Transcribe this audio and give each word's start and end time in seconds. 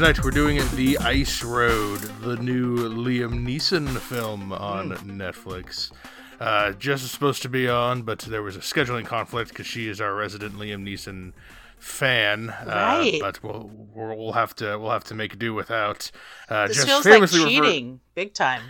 tonight 0.00 0.24
we're 0.24 0.30
doing 0.30 0.58
The 0.76 0.96
Ice 0.96 1.44
Road, 1.44 2.00
the 2.22 2.38
new 2.38 2.88
Liam 2.88 3.46
Neeson 3.46 3.98
film 3.98 4.50
on 4.50 4.92
Netflix. 4.92 5.92
Uh, 6.40 6.72
Jess 6.72 7.02
is 7.02 7.10
supposed 7.10 7.42
to 7.42 7.50
be 7.50 7.68
on, 7.68 8.00
but 8.00 8.20
there 8.20 8.42
was 8.42 8.56
a 8.56 8.60
scheduling 8.60 9.04
conflict 9.04 9.50
because 9.50 9.66
she 9.66 9.88
is 9.90 10.00
our 10.00 10.14
resident 10.14 10.54
Liam 10.54 10.88
Neeson 10.88 11.34
fan. 11.76 12.46
Right. 12.66 13.16
Uh, 13.16 13.18
but 13.20 13.42
we'll 13.44 13.70
we'll 13.94 14.32
have 14.32 14.54
to 14.54 14.78
we'll 14.78 14.90
have 14.90 15.04
to 15.04 15.14
make 15.14 15.38
do 15.38 15.52
without. 15.52 16.10
Uh, 16.48 16.66
This 16.68 16.78
Jess 16.78 16.86
feels 16.86 17.04
like 17.04 17.14
famously 17.16 17.44
refer- 17.44 17.50
cheating, 17.66 18.00
big 18.14 18.32
time. 18.32 18.62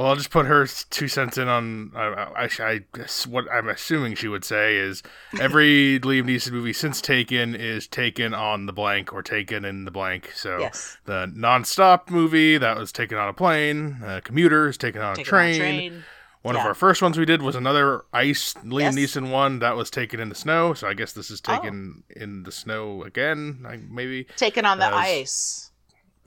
Well, 0.00 0.08
I'll 0.08 0.16
just 0.16 0.30
put 0.30 0.46
her 0.46 0.66
two 0.88 1.08
cents 1.08 1.36
in 1.36 1.46
on. 1.46 1.92
I, 1.94 2.00
I, 2.46 2.48
I 2.60 2.80
guess 2.94 3.26
what 3.26 3.44
I'm 3.52 3.68
assuming 3.68 4.14
she 4.14 4.28
would 4.28 4.46
say 4.46 4.76
is 4.76 5.02
every 5.38 6.00
Liam 6.02 6.24
Neeson 6.24 6.52
movie 6.52 6.72
since 6.72 7.02
Taken 7.02 7.54
is 7.54 7.86
taken 7.86 8.32
on 8.32 8.64
the 8.64 8.72
blank 8.72 9.12
or 9.12 9.22
taken 9.22 9.64
in 9.66 9.84
the 9.84 9.90
blank. 9.90 10.30
So 10.34 10.58
Yes. 10.60 10.96
the 11.04 11.30
nonstop 11.36 12.08
movie 12.08 12.56
that 12.56 12.78
was 12.78 12.92
taken 12.92 13.18
on 13.18 13.28
a 13.28 13.34
plane, 13.34 13.98
uh, 14.02 14.20
commuter 14.24 14.68
is 14.70 14.78
taken 14.78 15.02
on 15.02 15.20
a 15.20 15.22
train. 15.22 15.52
on 15.54 15.58
train. 15.58 16.04
One 16.42 16.56
of 16.56 16.62
our 16.64 16.72
first 16.72 17.02
ones 17.02 17.18
we 17.18 17.26
did 17.26 17.42
was 17.42 17.54
another 17.54 18.06
ice 18.14 18.54
Liam 18.64 18.80
Yes. 18.80 18.96
Neeson 18.96 19.30
one 19.30 19.58
that 19.58 19.76
was 19.76 19.90
taken 19.90 20.18
in 20.18 20.30
the 20.30 20.34
snow. 20.34 20.72
So 20.72 20.88
I 20.88 20.94
guess 20.94 21.12
this 21.12 21.30
is 21.30 21.42
Oh. 21.46 21.54
taken 21.56 22.04
in 22.16 22.44
the 22.44 22.52
snow 22.52 23.02
again. 23.02 23.58
Maybe 23.90 24.24
Taken 24.38 24.64
on 24.64 24.78
the 24.78 24.86
was- 24.86 24.94
ice. 24.94 25.69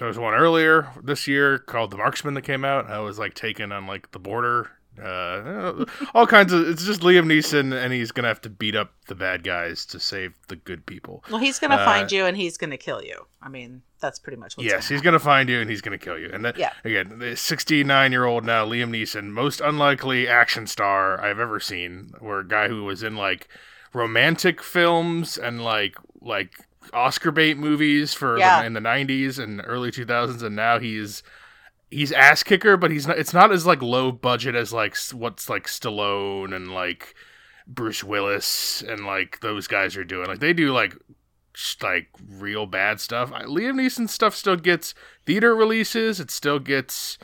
There 0.04 0.10
was 0.10 0.20
one 0.20 0.34
earlier 0.34 0.90
this 1.02 1.30
year 1.30 1.60
called 1.60 1.90
The 1.92 1.96
Marksman 1.96 2.34
that 2.34 2.42
came 2.42 2.66
out. 2.66 2.88
I 2.90 3.00
was 3.00 3.18
like 3.18 3.36
taken 3.36 3.72
on 3.72 3.88
like 3.88 4.12
the 4.12 4.20
border. 4.20 4.70
Uh, 5.02 5.86
all 6.14 6.28
kinds 6.28 6.52
of. 6.52 6.68
It's 6.68 6.84
just 6.86 7.00
Liam 7.00 7.26
Neeson, 7.26 7.74
and 7.74 7.94
he's 7.94 8.12
gonna 8.12 8.28
have 8.28 8.42
to 8.42 8.50
beat 8.50 8.76
up 8.76 8.92
the 9.08 9.16
bad 9.16 9.46
guys 9.46 9.86
to 9.86 10.02
save 10.02 10.34
the 10.50 10.58
good 10.58 10.86
people. 10.86 11.24
Well, 11.32 11.40
he's 11.40 11.58
gonna 11.58 11.76
Uh, 11.78 11.86
find 11.86 12.12
you 12.12 12.26
and 12.26 12.36
he's 12.36 12.58
gonna 12.58 12.78
kill 12.78 13.02
you. 13.02 13.26
I 13.42 13.48
mean, 13.48 13.82
that's 14.02 14.20
pretty 14.20 14.36
much 14.38 14.58
what's 14.58 14.66
yes, 14.70 14.90
gonna 14.90 14.96
he's 14.98 15.02
gonna 15.02 15.20
find 15.20 15.48
you, 15.48 15.62
and 15.62 15.70
he's 15.70 15.80
gonna 15.82 15.98
kill 15.98 16.20
you. 16.20 16.30
And 16.34 16.44
that, 16.44 16.58
Yeah. 16.58 16.74
again, 16.84 17.20
the 17.20 17.38
69 17.38 18.12
year 18.12 18.26
old 18.26 18.44
now 18.46 18.66
Liam 18.66 18.90
Neeson, 18.90 19.30
most 19.30 19.62
unlikely 19.62 20.28
action 20.28 20.68
star 20.68 21.20
I've 21.24 21.40
ever 21.40 21.62
seen, 21.62 22.12
or 22.20 22.42
a 22.42 22.48
guy 22.48 22.68
who 22.68 22.84
was 22.84 23.04
in 23.04 23.16
like 23.16 23.48
romantic 23.94 24.62
films 24.62 25.38
and 25.38 25.64
like 25.64 25.96
like 26.22 26.52
Oscar 26.92 27.32
bait 27.32 27.58
movies 27.58 28.14
for 28.14 28.38
Yeah. 28.38 28.62
the, 28.62 28.68
in 28.68 28.74
the 28.74 28.80
90s 28.80 29.40
and 29.40 29.62
early 29.66 29.92
2000s, 29.92 30.42
and 30.44 30.56
now 30.56 30.80
he's 30.80 31.24
he's 31.90 32.12
ass 32.12 32.44
kicker, 32.44 32.76
but 32.78 32.92
he's 32.92 33.08
not. 33.08 33.18
It's 33.20 33.34
not 33.34 33.52
as 33.52 33.66
like 33.66 33.82
low 33.82 34.12
budget 34.12 34.56
as 34.56 34.74
like 34.74 34.96
what's 35.12 35.50
like 35.50 35.68
Stallone 35.68 36.54
and 36.56 36.74
like 36.74 37.16
Bruce 37.68 38.04
Willis 38.04 38.84
and 38.88 39.06
like 39.06 39.40
those 39.42 39.68
guys 39.68 39.96
are 39.96 40.04
doing. 40.04 40.28
Like 40.28 40.40
they 40.40 40.54
do 40.54 40.74
like 40.74 40.96
sh- 41.54 41.76
like 41.82 42.08
real 42.28 42.66
bad 42.66 43.00
stuff. 43.00 43.32
I, 43.32 43.44
Liam 43.44 43.76
Neeson 43.76 44.10
stuff 44.10 44.36
still 44.36 44.56
gets 44.58 44.94
theater 45.26 45.56
releases. 45.56 46.20
It 46.20 46.32
still 46.32 46.60
gets. 46.60 47.18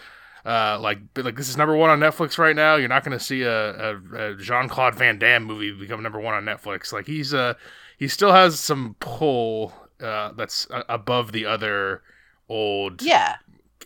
Uh, 0.45 0.79
like, 0.79 0.99
like 1.17 1.35
this 1.35 1.49
is 1.49 1.57
number 1.57 1.75
one 1.75 1.89
on 1.89 1.99
Netflix 1.99 2.37
right 2.37 2.55
now. 2.55 2.75
You're 2.77 2.87
not 2.87 3.03
going 3.03 3.15
to 3.15 3.23
see 3.23 3.41
a, 3.41 3.71
a, 3.97 4.31
a 4.31 4.35
Jean 4.37 4.69
Claude 4.69 4.95
Van 4.95 5.19
Damme 5.19 5.43
movie 5.43 5.73
become 5.73 6.01
number 6.01 6.19
one 6.19 6.33
on 6.33 6.45
Netflix. 6.45 6.93
Like 6.93 7.05
he's 7.05 7.33
uh 7.33 7.55
he 7.99 8.07
still 8.07 8.31
has 8.31 8.59
some 8.59 8.95
pull 8.99 9.73
uh, 10.01 10.31
that's 10.31 10.67
uh, 10.71 10.83
above 10.89 11.31
the 11.33 11.45
other 11.45 12.01
old 12.47 13.01
Yeah, 13.01 13.35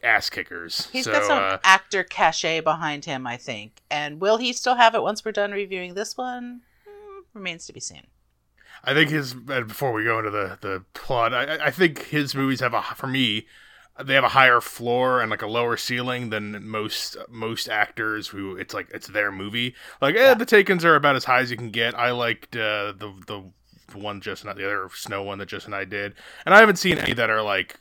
ass 0.03 0.29
kickers. 0.29 0.87
he's 0.91 1.05
so, 1.05 1.11
got 1.11 1.23
some 1.25 1.39
uh, 1.39 1.57
actor 1.63 2.03
cachet 2.03 2.61
behind 2.61 3.05
him, 3.05 3.25
I 3.27 3.37
think. 3.37 3.81
And 3.89 4.21
will 4.21 4.37
he 4.37 4.53
still 4.53 4.75
have 4.75 4.95
it 4.95 5.01
once 5.03 5.25
we're 5.25 5.31
done 5.31 5.51
reviewing 5.51 5.95
this 5.95 6.15
one? 6.15 6.61
Hmm, 6.87 7.21
remains 7.33 7.65
to 7.67 7.73
be 7.73 7.79
seen. 7.79 8.07
I 8.83 8.93
think 8.93 9.09
his 9.09 9.33
uh, 9.49 9.61
before 9.61 9.93
we 9.93 10.03
go 10.03 10.19
into 10.19 10.31
the 10.31 10.57
the 10.61 10.83
plot, 10.93 11.33
I, 11.33 11.55
I- 11.55 11.65
I 11.67 11.71
think 11.71 12.05
his 12.07 12.35
movies 12.35 12.59
have 12.59 12.73
a 12.73 12.81
for 12.81 13.07
me 13.07 13.47
they 14.03 14.15
have 14.15 14.23
a 14.23 14.29
higher 14.29 14.59
floor 14.59 15.21
and 15.21 15.29
like 15.29 15.43
a 15.43 15.47
lower 15.47 15.77
ceiling 15.77 16.31
than 16.31 16.67
most 16.67 17.15
most 17.29 17.69
actors 17.69 18.27
who 18.29 18.55
it's 18.57 18.73
like 18.73 18.89
it's 18.93 19.07
their 19.07 19.31
movie. 19.31 19.75
Like, 20.01 20.15
eh, 20.15 20.19
Yeah. 20.29 20.33
the 20.33 20.45
Takens 20.47 20.83
are 20.83 20.95
about 20.95 21.15
as 21.15 21.25
high 21.25 21.41
as 21.41 21.51
you 21.51 21.57
can 21.57 21.69
get. 21.69 21.93
I 21.97 22.11
liked 22.11 22.55
uh, 22.55 22.93
the 22.97 23.13
the 23.27 23.43
one 23.95 24.21
just 24.21 24.45
not 24.45 24.57
the 24.57 24.65
other 24.65 24.89
snow 24.93 25.23
one 25.23 25.37
that 25.39 25.47
just 25.47 25.65
and 25.65 25.75
I 25.75 25.85
did, 25.85 26.13
and 26.45 26.53
I 26.53 26.59
haven't 26.59 26.77
seen 26.77 26.97
any 26.97 27.13
that 27.13 27.29
are 27.29 27.41
like 27.41 27.79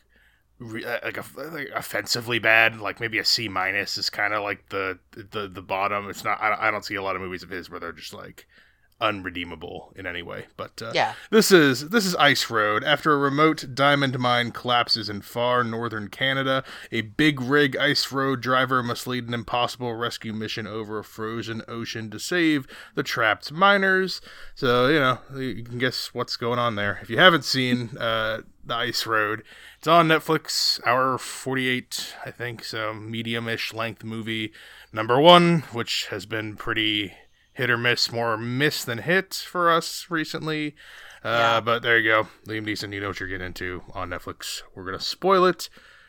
uh, 0.60 0.98
like, 1.02 1.18
off- 1.18 1.36
like 1.36 1.70
offensively 1.74 2.38
bad. 2.38 2.80
Like 2.80 3.00
maybe 3.00 3.18
a 3.18 3.24
C 3.24 3.48
minus 3.48 3.98
is 3.98 4.10
kind 4.10 4.34
of 4.34 4.42
like 4.42 4.68
the 4.68 4.98
the 5.14 5.48
the 5.48 5.62
bottom. 5.62 6.08
It's 6.08 6.24
not. 6.24 6.40
I 6.40 6.68
I 6.68 6.70
don't 6.70 6.84
see 6.84 6.94
a 6.94 7.02
lot 7.02 7.16
of 7.16 7.22
movies 7.22 7.42
of 7.42 7.50
his 7.50 7.70
where 7.70 7.80
they're 7.80 7.92
just 7.92 8.14
like 8.14 8.46
unredeemable 9.02 9.92
in 9.96 10.06
any 10.06 10.22
way. 10.22 10.46
But 10.56 10.80
uh, 10.80 10.92
Yeah, 10.94 11.14
this 11.30 11.50
is 11.50 11.88
this 11.90 12.06
is 12.06 12.14
Ice 12.16 12.48
Road. 12.48 12.84
After 12.84 13.12
a 13.12 13.16
remote 13.16 13.74
diamond 13.74 14.18
mine 14.18 14.52
collapses 14.52 15.10
in 15.10 15.20
far 15.22 15.64
northern 15.64 16.08
Canada, 16.08 16.62
a 16.92 17.00
big 17.02 17.41
rig 17.41 17.76
ice 17.76 18.12
road 18.12 18.41
driver 18.41 18.82
must 18.82 19.06
lead 19.06 19.26
an 19.26 19.34
impossible 19.34 19.94
rescue 19.94 20.32
mission 20.32 20.66
over 20.66 20.98
a 20.98 21.04
frozen 21.04 21.62
ocean 21.66 22.10
to 22.10 22.18
save 22.18 22.66
the 22.94 23.02
trapped 23.02 23.50
miners. 23.50 24.20
So 24.54 24.88
you 24.88 25.00
know 25.00 25.18
you 25.36 25.64
can 25.64 25.78
guess 25.78 26.14
what's 26.14 26.36
going 26.36 26.60
on 26.60 26.76
there. 26.76 27.00
If 27.02 27.10
you 27.10 27.18
haven't 27.18 27.44
seen 27.44 27.98
uh, 27.98 28.42
the 28.64 28.74
Ice 28.74 29.04
Road, 29.06 29.42
it's 29.78 29.88
on 29.88 30.06
Netflix. 30.08 30.80
Hour 30.86 31.18
forty 31.18 31.68
eight, 31.68 32.14
I 32.24 32.30
think. 32.30 32.64
So 32.64 32.94
medium-ish 32.94 33.74
length 33.74 34.04
movie. 34.04 34.52
Number 34.92 35.18
one, 35.20 35.62
which 35.72 36.06
has 36.08 36.26
been 36.26 36.54
pretty 36.54 37.14
hit 37.62 37.70
or 37.70 37.78
miss, 37.78 38.10
more 38.10 38.36
miss 38.36 38.84
than 38.84 38.98
hit 38.98 39.34
for 39.34 39.70
us 39.70 40.06
recently. 40.10 40.74
Uh, 41.24 41.28
Yeah. 41.28 41.60
But 41.60 41.82
there 41.82 41.96
you 41.96 42.10
go. 42.10 42.28
Liam 42.46 42.66
Neeson, 42.66 42.92
you 42.92 43.00
know 43.00 43.08
what 43.08 43.20
you're 43.20 43.28
getting 43.28 43.46
into 43.46 43.82
on 43.94 44.10
Netflix. 44.10 44.62
We're 44.74 44.84
going 44.84 44.98
to 44.98 45.04
spoil 45.04 45.44
it. 45.44 45.68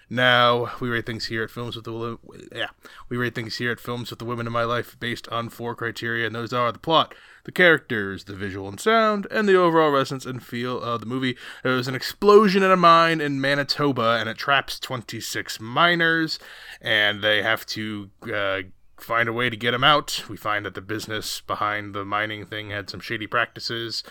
Now, 0.09 0.71
we 0.79 0.89
rate 0.89 1.05
things 1.05 1.27
here 1.27 1.43
at 1.43 1.49
Films 1.51 1.75
with 1.75 1.85
the 1.85 2.17
yeah, 2.53 2.67
we 3.09 3.17
rate 3.17 3.33
things 3.35 3.57
here 3.57 3.71
at 3.71 3.79
Films 3.79 4.09
with 4.09 4.19
the 4.19 4.25
Women 4.25 4.45
in 4.45 4.53
My 4.53 4.63
Life 4.63 4.99
based 4.99 5.27
on 5.29 5.49
four 5.49 5.75
criteria, 5.75 6.27
and 6.27 6.35
those 6.35 6.53
are 6.53 6.71
the 6.71 6.77
plot, 6.77 7.15
the 7.45 7.51
characters, 7.51 8.25
the 8.25 8.35
visual 8.35 8.67
and 8.67 8.79
sound, 8.79 9.25
and 9.31 9.47
the 9.47 9.55
overall 9.55 9.91
resonance 9.91 10.25
and 10.25 10.43
feel 10.43 10.79
of 10.81 10.99
the 10.99 11.05
movie. 11.07 11.37
There 11.63 11.73
was 11.73 11.87
an 11.87 11.95
explosion 11.95 12.63
in 12.63 12.69
a 12.69 12.75
mine 12.75 13.21
in 13.21 13.39
Manitoba, 13.41 14.17
and 14.19 14.27
it 14.29 14.37
traps 14.37 14.79
26 14.79 15.59
miners, 15.59 16.37
and 16.81 17.23
they 17.23 17.41
have 17.41 17.65
to 17.67 18.09
uh, 18.31 18.59
find 19.03 19.27
a 19.29 19.33
way 19.33 19.49
to 19.49 19.55
get 19.55 19.73
him 19.73 19.83
out. 19.83 20.23
We 20.29 20.37
find 20.37 20.65
that 20.65 20.73
the 20.73 20.81
business 20.81 21.41
behind 21.41 21.93
the 21.93 22.05
mining 22.05 22.45
thing 22.45 22.69
had 22.71 22.89
some 22.89 22.99
shady 22.99 23.27
practices. 23.27 24.03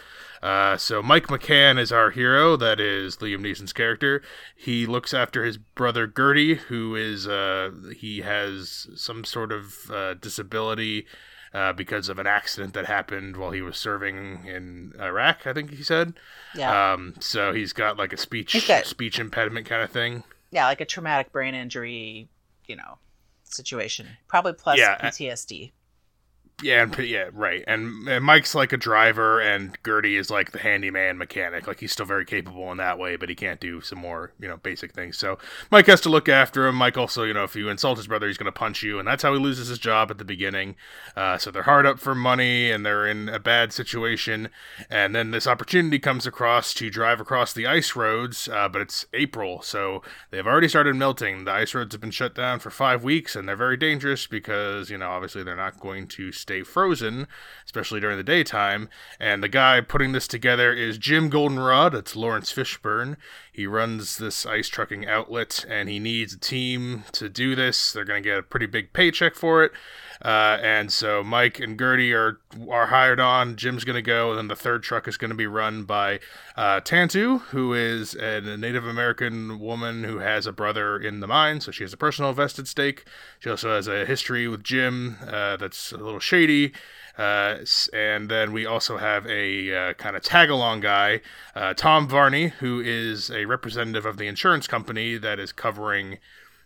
Uh, 0.42 0.76
so 0.76 1.02
Mike 1.02 1.26
McCann 1.28 1.78
is 1.78 1.90
our 1.92 2.10
hero. 2.10 2.56
That 2.56 2.80
is 2.80 3.16
Liam 3.16 3.40
Neeson's 3.40 3.72
character. 3.72 4.22
He 4.54 4.86
looks 4.86 5.12
after 5.14 5.44
his 5.44 5.58
brother 5.58 6.06
Gertie, 6.06 6.54
who 6.56 6.94
is 6.96 7.26
uh, 7.26 7.70
he 7.96 8.20
has 8.20 8.88
some 8.94 9.24
sort 9.24 9.52
of 9.52 9.90
uh, 9.90 10.14
disability. 10.14 11.06
Uh, 11.54 11.70
because 11.70 12.08
of 12.08 12.18
an 12.18 12.26
accident 12.26 12.72
that 12.72 12.86
happened 12.86 13.36
while 13.36 13.50
he 13.50 13.60
was 13.60 13.76
serving 13.76 14.46
in 14.46 14.94
Iraq, 14.98 15.46
I 15.46 15.52
think 15.52 15.70
he 15.70 15.82
said. 15.82 16.14
yeah, 16.54 16.94
Um, 16.94 17.12
so 17.20 17.52
he's 17.52 17.74
got 17.74 17.98
like 17.98 18.14
a 18.14 18.16
speech 18.16 18.56
speech 18.84 19.18
impediment 19.18 19.66
kind 19.66 19.82
of 19.82 19.90
thing. 19.90 20.24
yeah. 20.50 20.64
Like 20.64 20.80
a 20.80 20.86
traumatic 20.86 21.30
brain 21.30 21.54
injury, 21.54 22.26
you 22.66 22.76
know, 22.76 22.96
situation. 23.52 24.06
Probably 24.28 24.52
plus 24.52 24.78
Yeah, 24.78 24.98
PTSD. 24.98 25.72
Yeah, 26.62 26.82
and, 26.82 26.96
yeah, 26.98 27.28
right. 27.32 27.64
And, 27.66 28.08
and 28.08 28.24
Mike's 28.24 28.54
like 28.54 28.72
a 28.72 28.76
driver, 28.76 29.40
and 29.40 29.76
Gertie 29.84 30.16
is 30.16 30.30
like 30.30 30.52
the 30.52 30.58
handyman 30.58 31.18
mechanic. 31.18 31.66
Like 31.66 31.80
he's 31.80 31.92
still 31.92 32.06
very 32.06 32.24
capable 32.24 32.70
in 32.70 32.78
that 32.78 32.98
way, 32.98 33.16
but 33.16 33.28
he 33.28 33.34
can't 33.34 33.60
do 33.60 33.80
some 33.80 33.98
more, 33.98 34.32
you 34.38 34.46
know, 34.46 34.58
basic 34.58 34.92
things. 34.92 35.18
So 35.18 35.38
Mike 35.70 35.86
has 35.86 36.00
to 36.02 36.08
look 36.08 36.28
after 36.28 36.66
him. 36.66 36.76
Mike 36.76 36.96
also, 36.96 37.24
you 37.24 37.34
know, 37.34 37.42
if 37.42 37.56
you 37.56 37.68
insult 37.68 37.98
his 37.98 38.06
brother, 38.06 38.28
he's 38.28 38.38
going 38.38 38.52
to 38.52 38.52
punch 38.52 38.82
you, 38.82 38.98
and 38.98 39.08
that's 39.08 39.24
how 39.24 39.32
he 39.32 39.40
loses 39.40 39.68
his 39.68 39.78
job 39.78 40.10
at 40.10 40.18
the 40.18 40.24
beginning. 40.24 40.76
Uh, 41.16 41.36
so 41.36 41.50
they're 41.50 41.64
hard 41.64 41.84
up 41.84 41.98
for 41.98 42.14
money, 42.14 42.70
and 42.70 42.86
they're 42.86 43.06
in 43.06 43.28
a 43.28 43.40
bad 43.40 43.72
situation. 43.72 44.48
And 44.88 45.14
then 45.16 45.32
this 45.32 45.48
opportunity 45.48 45.98
comes 45.98 46.26
across 46.26 46.74
to 46.74 46.90
drive 46.90 47.20
across 47.20 47.52
the 47.52 47.66
ice 47.66 47.96
roads, 47.96 48.48
uh, 48.48 48.68
but 48.68 48.82
it's 48.82 49.04
April, 49.12 49.62
so 49.62 50.02
they've 50.30 50.46
already 50.46 50.68
started 50.68 50.94
melting. 50.94 51.44
The 51.44 51.52
ice 51.52 51.74
roads 51.74 51.92
have 51.92 52.00
been 52.00 52.12
shut 52.12 52.36
down 52.36 52.60
for 52.60 52.70
five 52.70 53.02
weeks, 53.02 53.34
and 53.34 53.48
they're 53.48 53.56
very 53.56 53.76
dangerous 53.76 54.28
because, 54.28 54.90
you 54.90 54.98
know, 54.98 55.10
obviously 55.10 55.42
they're 55.42 55.56
not 55.56 55.80
going 55.80 56.06
to 56.08 56.30
stay 56.30 56.51
frozen, 56.60 57.26
especially 57.64 58.00
during 58.00 58.18
the 58.18 58.22
daytime. 58.22 58.90
And 59.18 59.42
the 59.42 59.48
guy 59.48 59.80
putting 59.80 60.12
this 60.12 60.28
together 60.28 60.74
is 60.74 60.98
Jim 60.98 61.30
Goldenrod. 61.30 61.94
It's 61.94 62.14
Laurence 62.14 62.52
Fishburne. 62.52 63.16
He 63.50 63.66
runs 63.66 64.18
this 64.18 64.44
ice 64.44 64.68
trucking 64.68 65.06
outlet, 65.06 65.64
and 65.66 65.88
he 65.88 65.98
needs 65.98 66.34
a 66.34 66.38
team 66.38 67.04
to 67.12 67.30
do 67.30 67.54
this. 67.54 67.92
They're 67.92 68.04
going 68.04 68.22
to 68.22 68.28
get 68.28 68.38
a 68.38 68.42
pretty 68.42 68.66
big 68.66 68.92
paycheck 68.92 69.34
for 69.34 69.64
it. 69.64 69.72
Uh, 70.24 70.56
and 70.62 70.92
so 70.92 71.24
Mike 71.24 71.58
and 71.58 71.78
Gertie 71.78 72.14
are 72.14 72.38
are 72.70 72.86
hired 72.86 73.18
on. 73.18 73.56
Jim's 73.56 73.84
going 73.84 73.96
to 73.96 74.02
go, 74.02 74.30
and 74.30 74.38
then 74.38 74.48
the 74.48 74.56
third 74.56 74.82
truck 74.82 75.08
is 75.08 75.16
going 75.16 75.30
to 75.30 75.36
be 75.36 75.46
run 75.46 75.82
by 75.82 76.20
uh, 76.56 76.80
Tantoo, 76.80 77.40
who 77.46 77.74
is 77.74 78.14
a 78.14 78.40
Native 78.40 78.86
American 78.86 79.58
woman 79.58 80.04
who 80.04 80.18
has 80.18 80.46
a 80.46 80.52
brother 80.52 80.96
in 80.96 81.20
the 81.20 81.26
mine, 81.26 81.60
so 81.60 81.72
she 81.72 81.82
has 81.82 81.92
a 81.92 81.96
personal 81.96 82.32
vested 82.32 82.68
stake. 82.68 83.04
She 83.40 83.50
also 83.50 83.74
has 83.74 83.88
a 83.88 84.06
history 84.06 84.46
with 84.46 84.62
Jim 84.62 85.16
uh, 85.26 85.56
that's 85.56 85.90
a 85.90 85.98
little 85.98 86.20
shady. 86.20 86.72
Uh, 87.18 87.58
and 87.92 88.30
then 88.30 88.52
we 88.52 88.64
also 88.64 88.96
have 88.96 89.26
a 89.26 89.74
uh, 89.74 89.92
kind 89.94 90.16
of 90.16 90.22
tag 90.22 90.48
along 90.48 90.80
guy, 90.80 91.20
uh, 91.54 91.74
Tom 91.74 92.08
Varnay, 92.08 92.52
who 92.52 92.80
is 92.80 93.30
a 93.30 93.44
representative 93.44 94.06
of 94.06 94.16
the 94.16 94.26
insurance 94.26 94.66
company 94.66 95.18
that 95.18 95.38
is 95.38 95.52
covering 95.52 96.18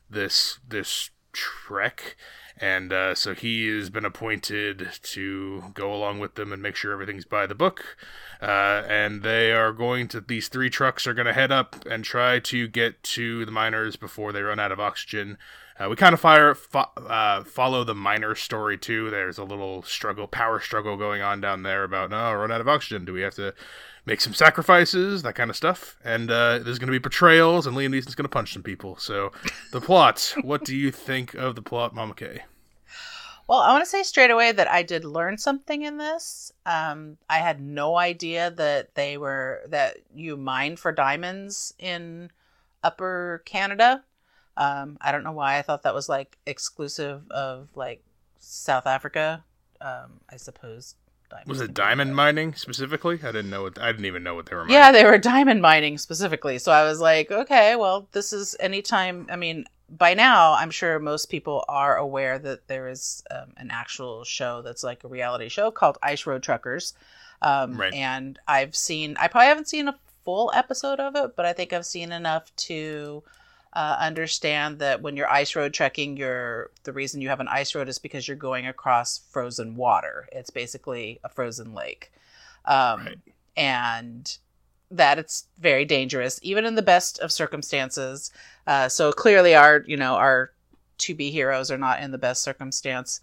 this 0.08 0.60
this 0.68 1.10
trek. 1.32 2.16
And 2.58 2.90
uh, 2.90 3.14
so 3.14 3.34
he 3.34 3.68
has 3.68 3.90
been 3.90 4.06
appointed 4.06 4.88
to 5.02 5.64
go 5.74 5.92
along 5.92 6.20
with 6.20 6.36
them 6.36 6.52
and 6.52 6.62
make 6.62 6.74
sure 6.74 6.92
everything's 6.92 7.26
by 7.26 7.46
the 7.46 7.54
book. 7.54 7.96
Uh, 8.40 8.82
and 8.88 9.22
they 9.22 9.52
are 9.52 9.72
going 9.72 10.08
to, 10.08 10.20
these 10.22 10.48
three 10.48 10.70
trucks 10.70 11.06
are 11.06 11.12
going 11.12 11.26
to 11.26 11.34
head 11.34 11.52
up 11.52 11.84
and 11.86 12.02
try 12.02 12.38
to 12.38 12.66
get 12.66 13.02
to 13.02 13.44
the 13.44 13.52
miners 13.52 13.96
before 13.96 14.32
they 14.32 14.42
run 14.42 14.58
out 14.58 14.72
of 14.72 14.80
oxygen. 14.80 15.36
Uh, 15.78 15.88
we 15.90 15.96
kind 15.96 16.14
of 16.14 16.20
fire 16.20 16.54
fo- 16.54 16.90
uh, 16.96 17.44
follow 17.44 17.84
the 17.84 17.94
miner 17.94 18.34
story 18.34 18.78
too. 18.78 19.10
There's 19.10 19.36
a 19.36 19.44
little 19.44 19.82
struggle, 19.82 20.26
power 20.26 20.58
struggle 20.58 20.96
going 20.96 21.20
on 21.20 21.42
down 21.42 21.62
there 21.62 21.84
about 21.84 22.08
no, 22.08 22.32
run 22.32 22.50
out 22.50 22.62
of 22.62 22.68
oxygen. 22.68 23.04
Do 23.04 23.12
we 23.12 23.20
have 23.20 23.34
to 23.34 23.52
make 24.06 24.20
some 24.20 24.32
sacrifices, 24.32 25.22
that 25.22 25.34
kind 25.34 25.50
of 25.50 25.56
stuff? 25.56 25.96
And 26.04 26.30
uh, 26.30 26.60
there's 26.60 26.78
going 26.78 26.86
to 26.88 26.92
be 26.92 26.98
betrayals, 26.98 27.66
and 27.66 27.76
Liam 27.76 27.90
Neeson's 27.90 28.14
going 28.14 28.24
to 28.24 28.30
punch 28.30 28.52
some 28.52 28.62
people. 28.62 28.96
So, 28.96 29.32
the 29.72 29.80
plot. 29.80 30.34
what 30.42 30.64
do 30.64 30.74
you 30.74 30.90
think 30.90 31.34
of 31.34 31.54
the 31.54 31.62
plot, 31.62 31.94
Mama 31.94 32.14
K? 32.14 32.42
Well, 33.48 33.60
I 33.60 33.72
want 33.72 33.84
to 33.84 33.90
say 33.90 34.02
straight 34.02 34.32
away 34.32 34.50
that 34.50 34.70
I 34.70 34.82
did 34.82 35.04
learn 35.04 35.38
something 35.38 35.82
in 35.82 35.98
this. 35.98 36.52
Um, 36.64 37.16
I 37.30 37.38
had 37.38 37.60
no 37.60 37.96
idea 37.96 38.50
that 38.50 38.96
they 38.96 39.16
were 39.16 39.62
that 39.68 39.98
you 40.12 40.36
mine 40.36 40.76
for 40.76 40.90
diamonds 40.90 41.72
in 41.78 42.30
Upper 42.82 43.42
Canada. 43.44 44.02
Um, 44.56 44.98
I 45.00 45.12
don't 45.12 45.22
know 45.22 45.32
why 45.32 45.58
I 45.58 45.62
thought 45.62 45.84
that 45.84 45.94
was 45.94 46.08
like 46.08 46.38
exclusive 46.44 47.22
of 47.30 47.68
like 47.76 48.02
South 48.40 48.86
Africa. 48.86 49.44
Um, 49.80 50.20
I 50.28 50.36
suppose. 50.36 50.96
Was 51.46 51.60
it 51.60 51.74
diamond 51.74 52.14
mining 52.14 52.54
specifically? 52.54 53.20
I 53.22 53.26
didn't 53.26 53.50
know. 53.50 53.62
What, 53.62 53.78
I 53.80 53.92
didn't 53.92 54.06
even 54.06 54.22
know 54.22 54.34
what 54.34 54.46
they 54.46 54.56
were. 54.56 54.62
Mining. 54.62 54.74
Yeah, 54.74 54.92
they 54.92 55.04
were 55.04 55.18
diamond 55.18 55.62
mining 55.62 55.98
specifically. 55.98 56.58
So 56.58 56.72
I 56.72 56.84
was 56.84 57.00
like, 57.00 57.30
okay, 57.30 57.76
well, 57.76 58.08
this 58.12 58.32
is 58.32 58.56
anytime. 58.60 59.26
I 59.30 59.36
mean, 59.36 59.66
by 59.88 60.14
now, 60.14 60.54
I'm 60.54 60.70
sure 60.70 60.98
most 60.98 61.26
people 61.26 61.64
are 61.68 61.96
aware 61.96 62.38
that 62.38 62.66
there 62.68 62.88
is 62.88 63.22
um, 63.30 63.52
an 63.56 63.70
actual 63.70 64.24
show 64.24 64.62
that's 64.62 64.82
like 64.82 65.04
a 65.04 65.08
reality 65.08 65.48
show 65.48 65.70
called 65.70 65.98
Ice 66.02 66.26
Road 66.26 66.42
Truckers. 66.42 66.94
Um, 67.42 67.78
right. 67.78 67.94
And 67.94 68.38
I've 68.48 68.74
seen, 68.74 69.16
I 69.20 69.28
probably 69.28 69.48
haven't 69.48 69.68
seen 69.68 69.88
a 69.88 69.98
full 70.24 70.50
episode 70.54 70.98
of 70.98 71.14
it, 71.14 71.36
but 71.36 71.46
I 71.46 71.52
think 71.52 71.72
I've 71.72 71.86
seen 71.86 72.10
enough 72.10 72.54
to 72.56 73.22
uh, 73.76 73.98
understand 74.00 74.78
that 74.78 75.02
when 75.02 75.18
you're 75.18 75.28
ice 75.28 75.54
road 75.54 75.74
trekking, 75.74 76.16
you're 76.16 76.70
the 76.84 76.94
reason 76.94 77.20
you 77.20 77.28
have 77.28 77.40
an 77.40 77.48
ice 77.48 77.74
road 77.74 77.90
is 77.90 77.98
because 77.98 78.26
you're 78.26 78.34
going 78.34 78.66
across 78.66 79.18
frozen 79.30 79.76
water. 79.76 80.26
It's 80.32 80.48
basically 80.48 81.20
a 81.22 81.28
frozen 81.28 81.74
lake, 81.74 82.10
um, 82.64 83.04
right. 83.04 83.18
and 83.54 84.38
that 84.90 85.18
it's 85.18 85.44
very 85.58 85.84
dangerous, 85.84 86.40
even 86.42 86.64
in 86.64 86.74
the 86.74 86.80
best 86.80 87.18
of 87.18 87.30
circumstances. 87.30 88.32
Uh, 88.66 88.88
so 88.88 89.12
clearly, 89.12 89.54
our 89.54 89.84
you 89.86 89.98
know 89.98 90.14
our 90.14 90.52
to 90.98 91.14
be 91.14 91.30
heroes 91.30 91.70
are 91.70 91.76
not 91.76 92.00
in 92.00 92.12
the 92.12 92.18
best 92.18 92.42
circumstance. 92.42 93.20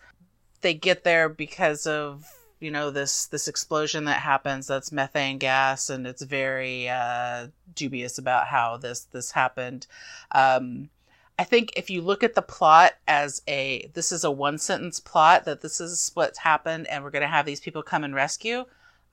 They 0.61 0.75
get 0.75 1.03
there 1.03 1.29
because 1.29 1.87
of 1.87 2.31
you 2.63 2.71
know 2.71 2.89
this 2.89 3.27
this 3.27 3.47
explosion 3.47 4.05
that 4.05 4.21
happens 4.21 4.67
that's 4.67 4.91
methane 4.91 5.37
gas 5.37 5.89
and 5.89 6.07
it's 6.07 6.21
very 6.21 6.87
uh, 6.89 7.47
dubious 7.75 8.17
about 8.17 8.47
how 8.47 8.77
this 8.77 9.01
this 9.11 9.31
happened 9.31 9.85
um, 10.31 10.89
i 11.37 11.43
think 11.43 11.73
if 11.75 11.89
you 11.89 12.01
look 12.01 12.23
at 12.23 12.35
the 12.35 12.41
plot 12.41 12.93
as 13.07 13.41
a 13.47 13.89
this 13.93 14.11
is 14.11 14.23
a 14.23 14.31
one 14.31 14.57
sentence 14.57 14.99
plot 14.99 15.45
that 15.45 15.61
this 15.61 15.81
is 15.81 16.11
what's 16.13 16.39
happened 16.39 16.87
and 16.87 17.03
we're 17.03 17.11
going 17.11 17.21
to 17.21 17.27
have 17.27 17.45
these 17.45 17.59
people 17.59 17.83
come 17.83 18.03
and 18.03 18.15
rescue 18.15 18.63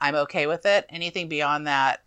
i'm 0.00 0.14
okay 0.14 0.46
with 0.46 0.64
it 0.64 0.86
anything 0.88 1.28
beyond 1.28 1.66
that 1.66 2.02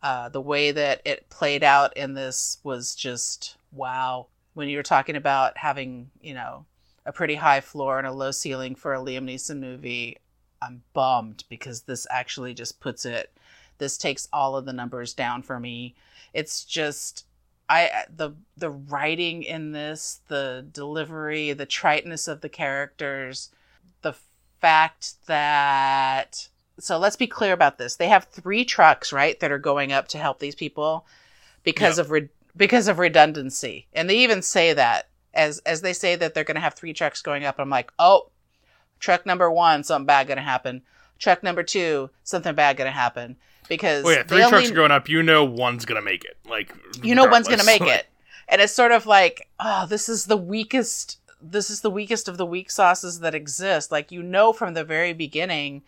uh, 0.00 0.28
the 0.28 0.40
way 0.40 0.70
that 0.70 1.02
it 1.04 1.28
played 1.28 1.64
out 1.64 1.96
in 1.96 2.14
this 2.14 2.58
was 2.62 2.94
just 2.94 3.56
wow 3.72 4.28
when 4.54 4.68
you're 4.68 4.82
talking 4.82 5.16
about 5.16 5.58
having 5.58 6.08
you 6.20 6.34
know 6.34 6.64
a 7.08 7.12
pretty 7.12 7.36
high 7.36 7.60
floor 7.60 7.98
and 7.98 8.06
a 8.06 8.12
low 8.12 8.30
ceiling 8.30 8.74
for 8.74 8.92
a 8.94 8.98
Liam 8.98 9.24
Neeson 9.24 9.58
movie. 9.60 10.18
I'm 10.60 10.82
bummed 10.92 11.44
because 11.48 11.82
this 11.82 12.06
actually 12.10 12.54
just 12.54 12.80
puts 12.80 13.04
it 13.04 13.32
this 13.78 13.96
takes 13.96 14.28
all 14.32 14.56
of 14.56 14.66
the 14.66 14.72
numbers 14.72 15.14
down 15.14 15.42
for 15.42 15.58
me. 15.58 15.94
It's 16.34 16.64
just 16.64 17.24
I 17.68 18.04
the 18.14 18.32
the 18.56 18.70
writing 18.70 19.42
in 19.42 19.72
this, 19.72 20.20
the 20.28 20.66
delivery, 20.72 21.52
the 21.52 21.66
triteness 21.66 22.28
of 22.28 22.40
the 22.40 22.48
characters, 22.48 23.50
the 24.02 24.14
fact 24.60 25.14
that 25.26 26.48
so 26.78 26.98
let's 26.98 27.16
be 27.16 27.26
clear 27.26 27.52
about 27.52 27.78
this. 27.78 27.96
They 27.96 28.08
have 28.08 28.24
three 28.24 28.64
trucks, 28.64 29.12
right, 29.12 29.38
that 29.40 29.50
are 29.50 29.58
going 29.58 29.92
up 29.92 30.08
to 30.08 30.18
help 30.18 30.38
these 30.38 30.54
people 30.54 31.06
because 31.62 31.98
of 31.98 32.10
re- 32.10 32.28
because 32.56 32.88
of 32.88 32.98
redundancy. 32.98 33.86
And 33.92 34.08
they 34.08 34.18
even 34.18 34.42
say 34.42 34.72
that 34.74 35.08
as 35.34 35.58
as 35.60 35.82
they 35.82 35.92
say 35.92 36.16
that 36.16 36.34
they're 36.34 36.44
going 36.44 36.54
to 36.56 36.60
have 36.60 36.74
three 36.74 36.92
trucks 36.92 37.22
going 37.22 37.44
up. 37.44 37.56
I'm 37.58 37.70
like, 37.70 37.92
"Oh, 37.98 38.30
Truck 38.98 39.26
number 39.26 39.50
one, 39.50 39.84
something 39.84 40.06
bad 40.06 40.28
gonna 40.28 40.42
happen. 40.42 40.82
Truck 41.18 41.42
number 41.42 41.62
two, 41.62 42.10
something 42.24 42.54
bad 42.54 42.76
gonna 42.76 42.90
happen. 42.90 43.36
Because 43.68 44.04
oh 44.04 44.10
yeah, 44.10 44.22
three 44.22 44.38
trucks 44.38 44.54
only... 44.54 44.70
are 44.70 44.74
going 44.74 44.90
up. 44.90 45.08
You 45.08 45.22
know 45.22 45.44
one's 45.44 45.84
gonna 45.84 46.02
make 46.02 46.24
it. 46.24 46.36
Like 46.48 46.74
you 47.02 47.14
know 47.14 47.26
one's 47.26 47.48
gonna 47.48 47.64
make 47.64 47.82
it, 47.82 48.06
and 48.48 48.60
it's 48.60 48.72
sort 48.72 48.92
of 48.92 49.06
like, 49.06 49.48
oh, 49.60 49.86
this 49.86 50.08
is 50.08 50.26
the 50.26 50.36
weakest. 50.36 51.18
This 51.40 51.70
is 51.70 51.82
the 51.82 51.90
weakest 51.90 52.28
of 52.28 52.36
the 52.36 52.46
weak 52.46 52.70
sauces 52.70 53.20
that 53.20 53.34
exist. 53.34 53.92
Like 53.92 54.10
you 54.10 54.22
know 54.22 54.52
from 54.52 54.74
the 54.74 54.84
very 54.84 55.12
beginning 55.12 55.82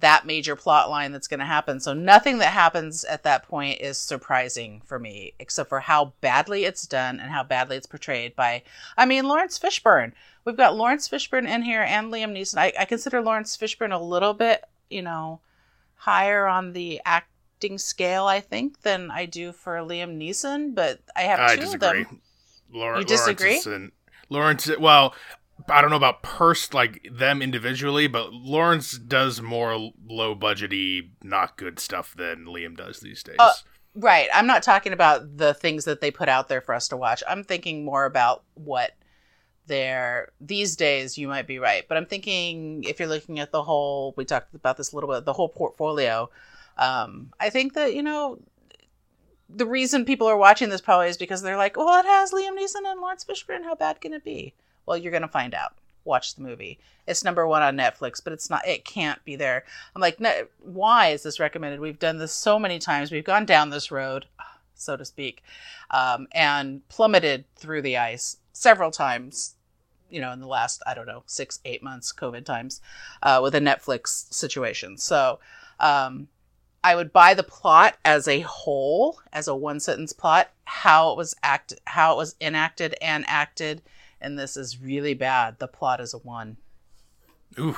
that 0.00 0.26
major 0.26 0.54
plot 0.54 0.90
line 0.90 1.12
that's 1.12 1.28
going 1.28 1.40
to 1.40 1.46
happen. 1.46 1.80
So 1.80 1.92
nothing 1.92 2.38
that 2.38 2.52
happens 2.52 3.04
at 3.04 3.24
that 3.24 3.48
point 3.48 3.80
is 3.80 3.98
surprising 3.98 4.82
for 4.84 4.98
me, 4.98 5.34
except 5.38 5.68
for 5.68 5.80
how 5.80 6.12
badly 6.20 6.64
it's 6.64 6.86
done 6.86 7.18
and 7.20 7.30
how 7.30 7.42
badly 7.42 7.76
it's 7.76 7.86
portrayed 7.86 8.36
by, 8.36 8.62
I 8.96 9.06
mean, 9.06 9.26
Laurence 9.26 9.58
Fishburne. 9.58 10.12
We've 10.44 10.56
got 10.56 10.76
Laurence 10.76 11.08
Fishburne 11.08 11.48
in 11.48 11.62
here 11.62 11.82
and 11.82 12.12
Liam 12.12 12.32
Neeson. 12.32 12.58
I, 12.58 12.72
I 12.78 12.84
consider 12.84 13.20
Laurence 13.20 13.56
Fishburne 13.56 13.92
a 13.92 14.02
little 14.02 14.34
bit, 14.34 14.64
you 14.88 15.02
know, 15.02 15.40
higher 15.96 16.46
on 16.46 16.72
the 16.72 17.00
acting 17.04 17.76
scale, 17.78 18.26
I 18.26 18.40
think, 18.40 18.82
than 18.82 19.10
I 19.10 19.26
do 19.26 19.52
for 19.52 19.76
Liam 19.78 20.16
Neeson. 20.16 20.74
But 20.74 21.00
I 21.16 21.22
have 21.22 21.40
I 21.40 21.56
two 21.56 21.62
disagree. 21.62 22.02
of 22.02 22.08
them. 22.08 22.20
Laura, 22.72 22.98
you 22.98 23.04
disagree? 23.04 23.60
Laurence, 24.30 24.70
well, 24.78 25.14
I 25.70 25.80
don't 25.80 25.90
know 25.90 25.96
about 25.96 26.22
purse 26.22 26.72
like 26.72 27.06
them 27.10 27.42
individually, 27.42 28.06
but 28.06 28.32
Laurence 28.32 28.92
does 28.92 29.40
more 29.40 29.92
low 30.06 30.34
budgety, 30.34 31.10
not 31.22 31.56
good 31.56 31.78
stuff 31.78 32.14
than 32.16 32.46
Liam 32.46 32.76
does 32.76 33.00
these 33.00 33.22
days. 33.22 33.36
Uh, 33.38 33.52
right. 33.94 34.28
I'm 34.34 34.46
not 34.46 34.62
talking 34.62 34.92
about 34.92 35.36
the 35.36 35.54
things 35.54 35.84
that 35.84 36.00
they 36.00 36.10
put 36.10 36.28
out 36.28 36.48
there 36.48 36.60
for 36.60 36.74
us 36.74 36.88
to 36.88 36.96
watch. 36.96 37.22
I'm 37.28 37.44
thinking 37.44 37.84
more 37.84 38.04
about 38.04 38.44
what 38.54 38.92
they're 39.66 40.32
these 40.40 40.74
days. 40.76 41.16
You 41.16 41.28
might 41.28 41.46
be 41.46 41.58
right, 41.58 41.84
but 41.88 41.96
I'm 41.96 42.06
thinking 42.06 42.84
if 42.84 42.98
you're 42.98 43.08
looking 43.08 43.38
at 43.38 43.52
the 43.52 43.62
whole, 43.62 44.14
we 44.16 44.24
talked 44.24 44.54
about 44.54 44.76
this 44.76 44.92
a 44.92 44.96
little 44.96 45.10
bit, 45.10 45.24
the 45.24 45.32
whole 45.32 45.48
portfolio. 45.48 46.30
Um, 46.76 47.32
I 47.38 47.50
think 47.50 47.74
that 47.74 47.94
you 47.94 48.02
know 48.02 48.40
the 49.48 49.66
reason 49.66 50.04
people 50.04 50.26
are 50.26 50.36
watching 50.36 50.68
this 50.68 50.80
probably 50.80 51.08
is 51.08 51.16
because 51.16 51.42
they're 51.42 51.56
like, 51.56 51.76
well, 51.76 52.00
it 52.00 52.06
has 52.06 52.32
Liam 52.32 52.58
Neeson 52.58 52.90
and 52.90 53.00
Laurence 53.00 53.24
Fishburne. 53.24 53.64
How 53.64 53.74
bad 53.74 54.00
can 54.00 54.12
it 54.12 54.24
be? 54.24 54.54
Well, 54.88 54.96
you're 54.96 55.12
going 55.12 55.22
to 55.22 55.28
find 55.28 55.54
out. 55.54 55.74
Watch 56.04 56.34
the 56.34 56.42
movie. 56.42 56.78
It's 57.06 57.22
number 57.22 57.46
one 57.46 57.62
on 57.62 57.76
Netflix, 57.76 58.24
but 58.24 58.32
it's 58.32 58.48
not, 58.48 58.66
it 58.66 58.86
can't 58.86 59.22
be 59.26 59.36
there. 59.36 59.64
I'm 59.94 60.00
like, 60.00 60.18
why 60.60 61.08
is 61.08 61.22
this 61.22 61.38
recommended? 61.38 61.80
We've 61.80 61.98
done 61.98 62.16
this 62.16 62.32
so 62.32 62.58
many 62.58 62.78
times. 62.78 63.12
We've 63.12 63.22
gone 63.22 63.44
down 63.44 63.68
this 63.68 63.90
road, 63.90 64.24
so 64.74 64.96
to 64.96 65.04
speak, 65.04 65.42
um, 65.90 66.26
and 66.32 66.88
plummeted 66.88 67.44
through 67.56 67.82
the 67.82 67.98
ice 67.98 68.38
several 68.52 68.90
times 68.90 69.54
you 70.10 70.22
know, 70.22 70.32
in 70.32 70.40
the 70.40 70.46
last, 70.46 70.82
I 70.86 70.94
don't 70.94 71.06
know, 71.06 71.22
six, 71.26 71.60
eight 71.66 71.82
months, 71.82 72.14
COVID 72.14 72.46
times, 72.46 72.80
uh, 73.22 73.40
with 73.42 73.54
a 73.54 73.60
Netflix 73.60 74.32
situation. 74.32 74.96
So, 74.96 75.38
um, 75.80 76.28
I 76.82 76.94
would 76.94 77.12
buy 77.12 77.34
the 77.34 77.42
plot 77.42 77.98
as 78.06 78.26
a 78.26 78.40
whole, 78.40 79.20
as 79.34 79.48
a 79.48 79.54
one 79.54 79.80
sentence 79.80 80.14
plot, 80.14 80.50
how 80.64 81.10
it 81.10 81.18
was 81.18 81.34
acted, 81.42 81.80
how 81.84 82.14
it 82.14 82.16
was 82.16 82.36
enacted 82.40 82.94
and 83.02 83.24
acted, 83.28 83.82
and 84.20 84.38
this 84.38 84.56
is 84.56 84.80
really 84.80 85.14
bad. 85.14 85.58
The 85.58 85.68
plot 85.68 86.00
is 86.00 86.14
a 86.14 86.18
one. 86.18 86.56
Ooh, 87.58 87.76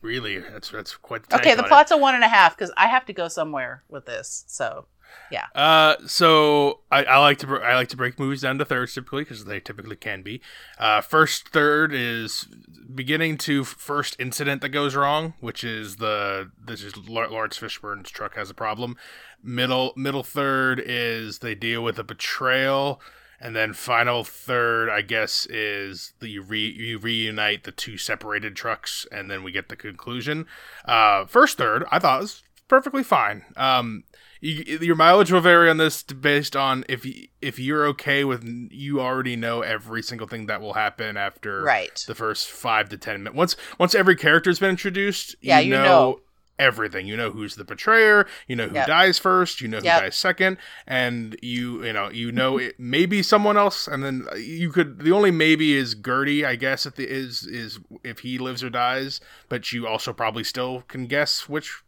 really? 0.00 0.38
That's 0.38 0.70
that's 0.70 0.96
quite. 0.96 1.28
The 1.28 1.36
okay, 1.36 1.54
the 1.54 1.62
plot's 1.62 1.90
it. 1.90 1.94
a 1.94 1.98
one 1.98 2.14
and 2.14 2.24
a 2.24 2.28
half 2.28 2.56
because 2.56 2.72
I 2.76 2.86
have 2.86 3.06
to 3.06 3.12
go 3.12 3.28
somewhere 3.28 3.84
with 3.88 4.06
this. 4.06 4.44
So 4.46 4.86
yeah. 5.30 5.46
Uh, 5.54 5.96
so 6.06 6.80
I, 6.90 7.04
I 7.04 7.18
like 7.18 7.38
to 7.38 7.48
I 7.56 7.74
like 7.74 7.88
to 7.88 7.96
break 7.96 8.18
movies 8.18 8.42
down 8.42 8.58
to 8.58 8.64
thirds 8.64 8.94
typically 8.94 9.22
because 9.22 9.44
they 9.44 9.60
typically 9.60 9.96
can 9.96 10.22
be. 10.22 10.40
Uh, 10.78 11.00
first 11.00 11.48
third 11.48 11.92
is 11.92 12.46
beginning 12.94 13.36
to 13.38 13.64
first 13.64 14.16
incident 14.18 14.62
that 14.62 14.70
goes 14.70 14.96
wrong, 14.96 15.34
which 15.40 15.64
is 15.64 15.96
the 15.96 16.50
this 16.62 16.82
is 16.82 16.96
Laurence 16.96 17.58
Fishburne's 17.58 18.10
truck 18.10 18.36
has 18.36 18.50
a 18.50 18.54
problem. 18.54 18.96
Middle 19.42 19.92
middle 19.96 20.22
third 20.24 20.82
is 20.84 21.40
they 21.40 21.54
deal 21.54 21.82
with 21.82 21.98
a 21.98 22.04
betrayal 22.04 23.00
and 23.40 23.54
then 23.54 23.72
final 23.72 24.24
third, 24.24 24.88
I 24.88 25.02
guess, 25.02 25.46
is 25.46 26.12
the 26.20 26.28
you, 26.28 26.42
re- 26.42 26.72
you 26.72 26.98
reunite 26.98 27.64
the 27.64 27.72
two 27.72 27.96
separated 27.96 28.56
trucks, 28.56 29.06
and 29.12 29.30
then 29.30 29.42
we 29.42 29.52
get 29.52 29.68
the 29.68 29.76
conclusion. 29.76 30.46
Uh, 30.84 31.24
first 31.26 31.58
third, 31.58 31.84
I 31.90 31.98
thought 31.98 32.20
was 32.20 32.42
perfectly 32.66 33.02
fine. 33.02 33.44
Um, 33.56 34.04
you, 34.40 34.78
your 34.80 34.94
mileage 34.94 35.32
will 35.32 35.40
vary 35.40 35.68
on 35.68 35.78
this 35.78 36.02
based 36.02 36.54
on 36.54 36.84
if 36.88 37.04
you, 37.04 37.28
if 37.42 37.58
you're 37.58 37.86
okay 37.86 38.24
with 38.24 38.44
you 38.70 39.00
already 39.00 39.36
know 39.36 39.62
every 39.62 40.02
single 40.02 40.28
thing 40.28 40.46
that 40.46 40.60
will 40.60 40.74
happen 40.74 41.16
after 41.16 41.62
right. 41.62 42.04
the 42.06 42.14
first 42.14 42.48
five 42.48 42.88
to 42.90 42.98
ten 42.98 43.24
minutes. 43.24 43.36
Once 43.36 43.56
once 43.78 43.94
every 43.94 44.14
character's 44.16 44.58
been 44.60 44.70
introduced, 44.70 45.34
Yeah, 45.40 45.58
you, 45.58 45.70
you 45.70 45.74
know, 45.74 45.84
know. 45.84 46.20
Everything. 46.58 47.06
You 47.06 47.16
know 47.16 47.30
who's 47.30 47.54
the 47.56 47.64
betrayer. 47.64 48.26
You 48.46 48.56
know 48.56 48.68
who 48.68 48.74
Yep. 48.76 48.86
dies 48.86 49.18
first. 49.18 49.60
You 49.60 49.68
know 49.68 49.78
who 49.78 49.84
Yep. 49.84 50.00
dies 50.02 50.16
second, 50.16 50.58
and 50.86 51.36
you 51.42 51.84
you 51.84 51.92
know 51.92 52.10
you 52.10 52.32
know 52.32 52.58
it 52.58 52.78
maybe 52.78 53.22
someone 53.22 53.56
else, 53.56 53.86
and 53.86 54.02
then 54.04 54.26
you 54.36 54.70
could. 54.70 55.00
The 55.00 55.12
only 55.12 55.30
maybe 55.30 55.74
is 55.74 55.94
Gertie, 55.94 56.44
I 56.44 56.56
guess. 56.56 56.86
If 56.86 56.96
the, 56.96 57.08
is 57.08 57.46
is 57.46 57.78
if 58.04 58.20
he 58.20 58.38
lives 58.38 58.62
or 58.64 58.70
dies, 58.70 59.20
but 59.48 59.72
you 59.72 59.86
also 59.86 60.12
probably 60.12 60.44
still 60.44 60.82
can 60.88 61.06
guess 61.06 61.48
which 61.48 61.82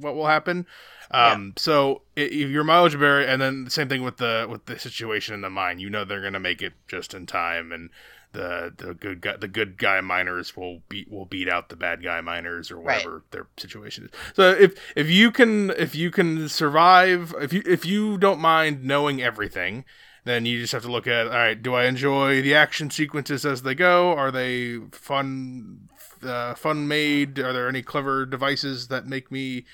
what 0.00 0.14
will 0.14 0.26
happen. 0.26 0.66
Um, 1.12 1.52
so 1.56 2.02
i 2.16 2.22
if 2.22 2.50
your 2.50 2.64
mileage 2.64 2.96
vary, 2.96 3.26
and 3.26 3.40
then 3.40 3.64
the 3.64 3.70
same 3.70 3.88
thing 3.88 4.02
with 4.02 4.16
the 4.16 4.46
with 4.50 4.66
the 4.66 4.78
situation 4.78 5.34
in 5.34 5.40
the 5.42 5.50
mine. 5.50 5.78
You 5.78 5.88
know 5.88 6.04
they're 6.04 6.22
gonna 6.22 6.40
make 6.40 6.62
it 6.62 6.72
just 6.88 7.14
in 7.14 7.26
time, 7.26 7.70
and 7.70 7.90
the 8.36 8.72
the 8.76 8.94
good 8.94 9.20
guy 9.20 9.36
the 9.36 9.48
good 9.48 9.78
guy 9.78 10.00
miners 10.00 10.56
will 10.56 10.82
beat 10.88 11.10
will 11.10 11.24
beat 11.24 11.48
out 11.48 11.68
the 11.68 11.76
bad 11.76 12.02
guy 12.02 12.20
miners 12.20 12.70
or 12.70 12.76
Right. 12.76 12.98
whatever 13.04 13.22
their 13.30 13.46
situation 13.56 14.04
is. 14.04 14.10
So 14.34 14.50
if 14.52 14.74
if 14.94 15.08
you 15.10 15.30
can 15.30 15.70
if 15.70 15.94
you 15.94 16.10
can 16.10 16.48
survive 16.48 17.34
if 17.40 17.52
you 17.52 17.62
if 17.66 17.84
you 17.84 18.18
don't 18.18 18.40
mind 18.40 18.84
knowing 18.84 19.22
everything, 19.22 19.84
then 20.24 20.44
you 20.46 20.60
just 20.60 20.72
have 20.72 20.82
to 20.82 20.90
look 20.92 21.06
at 21.06 21.26
all 21.26 21.32
right. 21.32 21.60
Do 21.60 21.74
I 21.74 21.84
enjoy 21.86 22.42
the 22.42 22.54
action 22.54 22.90
sequences 22.90 23.46
as 23.46 23.62
they 23.62 23.74
go? 23.74 24.12
Are 24.12 24.30
they 24.30 24.78
fun 24.92 25.88
uh, 26.22 26.54
fun 26.54 26.86
made? 26.88 27.38
Are 27.38 27.52
there 27.52 27.68
any 27.68 27.82
clever 27.82 28.26
devices 28.26 28.88
that 28.88 29.06
make 29.06 29.30
me 29.32 29.64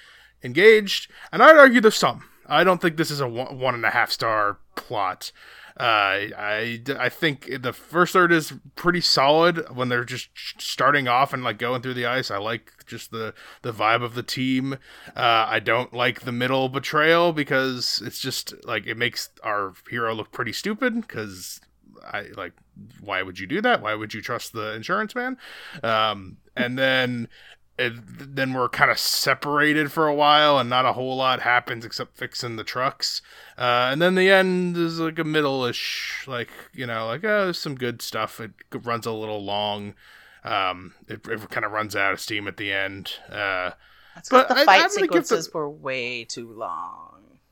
engaged? 0.43 1.11
And 1.33 1.43
I'd 1.43 1.57
argue 1.57 1.81
there's 1.81 1.97
some. 1.97 2.25
I 2.47 2.65
don't 2.65 2.81
think 2.83 2.97
this 2.97 3.11
is 3.11 3.21
a 3.21 3.29
one, 3.29 3.59
one 3.59 3.75
and 3.75 3.85
a 3.85 3.91
half 3.91 4.11
star 4.11 4.59
plot. 4.75 5.33
Uh, 5.79 6.29
I, 6.37 6.83
I 6.99 7.09
think 7.09 7.51
the 7.63 7.73
first 7.73 8.13
third 8.13 8.33
is 8.33 8.53
pretty 8.77 9.01
solid 9.01 9.75
when 9.75 9.89
they're 9.89 10.05
just 10.05 10.29
starting 10.59 11.09
off 11.09 11.33
and 11.33 11.43
like 11.43 11.59
going 11.59 11.83
through 11.83 11.95
the 11.95 12.07
ice. 12.07 12.31
I 12.31 12.39
like 12.39 12.85
just 12.87 13.11
the 13.11 13.35
the 13.63 13.73
vibe 13.73 14.03
of 14.03 14.15
the 14.15 14.23
team. 14.23 14.75
Uh, 15.17 15.47
I 15.49 15.61
don't 15.61 15.93
like 15.95 16.23
the 16.23 16.33
middle 16.33 16.69
betrayal 16.69 17.33
because 17.33 18.03
it's 18.05 18.21
just 18.21 18.55
like 18.67 18.87
it 18.87 18.97
makes 18.97 19.31
our 19.43 19.73
hero 19.89 20.15
look 20.15 20.31
pretty 20.33 20.53
stupid 20.53 21.01
because 21.01 21.61
I 22.05 22.27
like 22.37 22.53
why 23.01 23.23
would 23.23 23.39
you 23.39 23.47
do 23.47 23.61
that? 23.63 23.83
Why 23.83 23.95
would 23.95 24.15
you 24.15 24.21
trust 24.21 24.53
the 24.53 24.75
insurance 24.75 25.15
man? 25.15 25.39
Um, 25.83 26.39
and 26.57 26.79
then 26.79 27.29
it, 27.79 27.95
then 28.37 28.53
we're 28.53 28.69
kind 28.69 28.91
of 28.91 28.99
separated 28.99 29.91
for 29.91 30.07
a 30.07 30.15
while, 30.15 30.59
and 30.59 30.69
not 30.69 30.85
a 30.85 30.93
whole 30.93 31.17
lot 31.17 31.41
happens 31.41 31.85
except 31.85 32.17
fixing 32.17 32.57
the 32.57 32.65
trucks. 32.65 33.23
Uh, 33.57 33.89
and 33.91 34.01
then 34.01 34.15
the 34.15 34.31
end 34.31 34.77
is 34.77 35.01
like 35.01 35.19
a 35.19 35.25
middle-ish, 35.25 36.25
like 36.27 36.51
you 36.73 36.87
know, 36.87 37.07
like 37.07 37.25
oh, 37.25 37.45
there's 37.45 37.59
some 37.59 37.75
good 37.75 38.03
stuff. 38.03 38.41
It 38.41 38.51
runs 38.73 39.07
a 39.07 39.13
little 39.13 39.43
long. 39.43 39.95
Um, 40.45 40.95
it, 41.09 41.27
it 41.29 41.51
kind 41.51 41.65
of 41.65 41.73
runs 41.73 41.95
out 41.97 42.13
of 42.13 42.21
steam 42.21 42.47
at 42.49 42.57
the 42.57 42.73
end. 42.73 43.13
Uh, 43.31 43.71
but 44.31 44.49
the 44.49 44.55
fight 44.57 44.69
I'm 44.69 44.81
gonna 44.81 44.89
the- 44.89 44.91
sequences 44.91 45.55
were 45.55 45.69
way 45.71 46.25
too 46.25 46.53
long. 46.53 47.09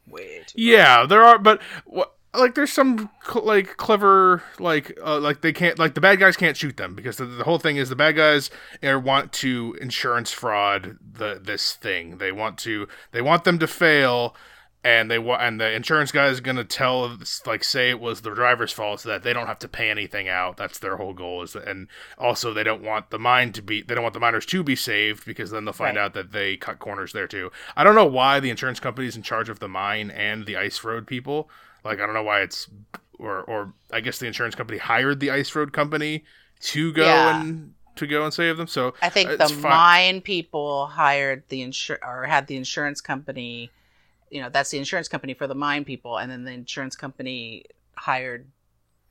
Way 0.06 0.42
too. 0.46 0.60
Yeah, 0.60 1.06
there 1.06 1.22
are, 1.22 1.38
but 1.38 1.62
what 1.84 2.14
like 2.32 2.54
there's 2.54 2.72
some 2.72 3.10
cl- 3.24 3.44
like 3.44 3.76
clever 3.76 4.42
like 4.58 4.96
uh, 5.04 5.18
like 5.18 5.40
they 5.40 5.52
can't 5.52 5.78
like 5.78 5.94
the 5.94 6.00
bad 6.00 6.18
guys 6.20 6.36
can't 6.36 6.56
shoot 6.56 6.76
them 6.76 6.94
because 6.94 7.16
the, 7.16 7.24
the 7.24 7.44
whole 7.44 7.58
thing 7.58 7.76
is 7.76 7.88
the 7.88 7.96
bad 7.96 8.16
guys 8.16 8.50
want 8.82 9.32
to 9.32 9.76
insurance 9.80 10.30
fraud 10.32 10.98
the 11.12 11.40
this 11.42 11.74
thing. 11.74 12.18
They 12.18 12.32
want 12.32 12.56
to 12.58 12.86
they 13.12 13.20
want 13.22 13.44
them 13.44 13.58
to 13.58 13.66
fail. 13.66 14.34
And 14.82 15.10
they 15.10 15.18
want, 15.18 15.42
and 15.42 15.60
the 15.60 15.70
insurance 15.70 16.10
guy 16.10 16.28
is 16.28 16.40
gonna 16.40 16.64
tell, 16.64 17.18
like, 17.44 17.62
say 17.62 17.90
it 17.90 18.00
was 18.00 18.22
the 18.22 18.34
driver's 18.34 18.72
fault, 18.72 19.00
so 19.00 19.10
that 19.10 19.22
they 19.22 19.34
don't 19.34 19.46
have 19.46 19.58
to 19.58 19.68
pay 19.68 19.90
anything 19.90 20.26
out. 20.26 20.56
That's 20.56 20.78
their 20.78 20.96
whole 20.96 21.12
goal. 21.12 21.42
Is 21.42 21.54
and 21.54 21.86
also 22.16 22.54
they 22.54 22.64
don't 22.64 22.82
want 22.82 23.10
the 23.10 23.18
mine 23.18 23.52
to 23.52 23.60
be, 23.60 23.82
they 23.82 23.94
don't 23.94 24.02
want 24.02 24.14
the 24.14 24.20
miners 24.20 24.46
to 24.46 24.62
be 24.62 24.74
saved 24.74 25.26
because 25.26 25.50
then 25.50 25.66
they'll 25.66 25.74
find 25.74 25.98
Right. 25.98 26.04
out 26.04 26.14
that 26.14 26.32
they 26.32 26.56
cut 26.56 26.78
corners 26.78 27.12
there 27.12 27.26
too. 27.28 27.52
I 27.76 27.84
don't 27.84 27.94
know 27.94 28.06
why 28.06 28.40
the 28.40 28.48
insurance 28.48 28.80
company 28.80 29.06
is 29.06 29.16
in 29.16 29.22
charge 29.22 29.50
of 29.50 29.58
the 29.58 29.68
mine 29.68 30.10
and 30.10 30.46
the 30.46 30.56
ice 30.56 30.82
road 30.82 31.06
people. 31.06 31.50
Like 31.84 32.00
I 32.00 32.06
don't 32.06 32.14
know 32.14 32.22
why 32.22 32.40
it's 32.42 32.68
or 33.18 33.42
or 33.42 33.72
I 33.92 34.00
guess 34.00 34.18
the 34.18 34.26
insurance 34.26 34.54
company 34.54 34.78
hired 34.78 35.20
the 35.20 35.30
ice 35.30 35.54
road 35.54 35.72
company 35.72 36.24
to 36.60 36.92
go 36.92 37.04
Yeah. 37.04 37.40
and 37.40 37.74
to 37.96 38.06
go 38.06 38.24
and 38.24 38.32
save 38.32 38.56
them. 38.56 38.66
So 38.66 38.94
I 39.02 39.08
think 39.08 39.30
uh, 39.30 39.36
the 39.36 39.48
fine. 39.48 39.70
mine 39.70 40.20
people 40.22 40.86
hired 40.86 41.42
the 41.48 41.60
insur 41.62 41.98
or 42.02 42.24
had 42.24 42.46
the 42.46 42.56
insurance 42.56 43.00
company. 43.00 43.70
You 44.30 44.40
know, 44.42 44.48
that's 44.48 44.70
the 44.70 44.78
insurance 44.78 45.08
company 45.08 45.34
for 45.34 45.46
the 45.46 45.56
mine 45.56 45.84
people, 45.84 46.16
and 46.18 46.30
then 46.30 46.44
the 46.44 46.52
insurance 46.52 46.94
company 46.96 47.64
hired 47.96 48.46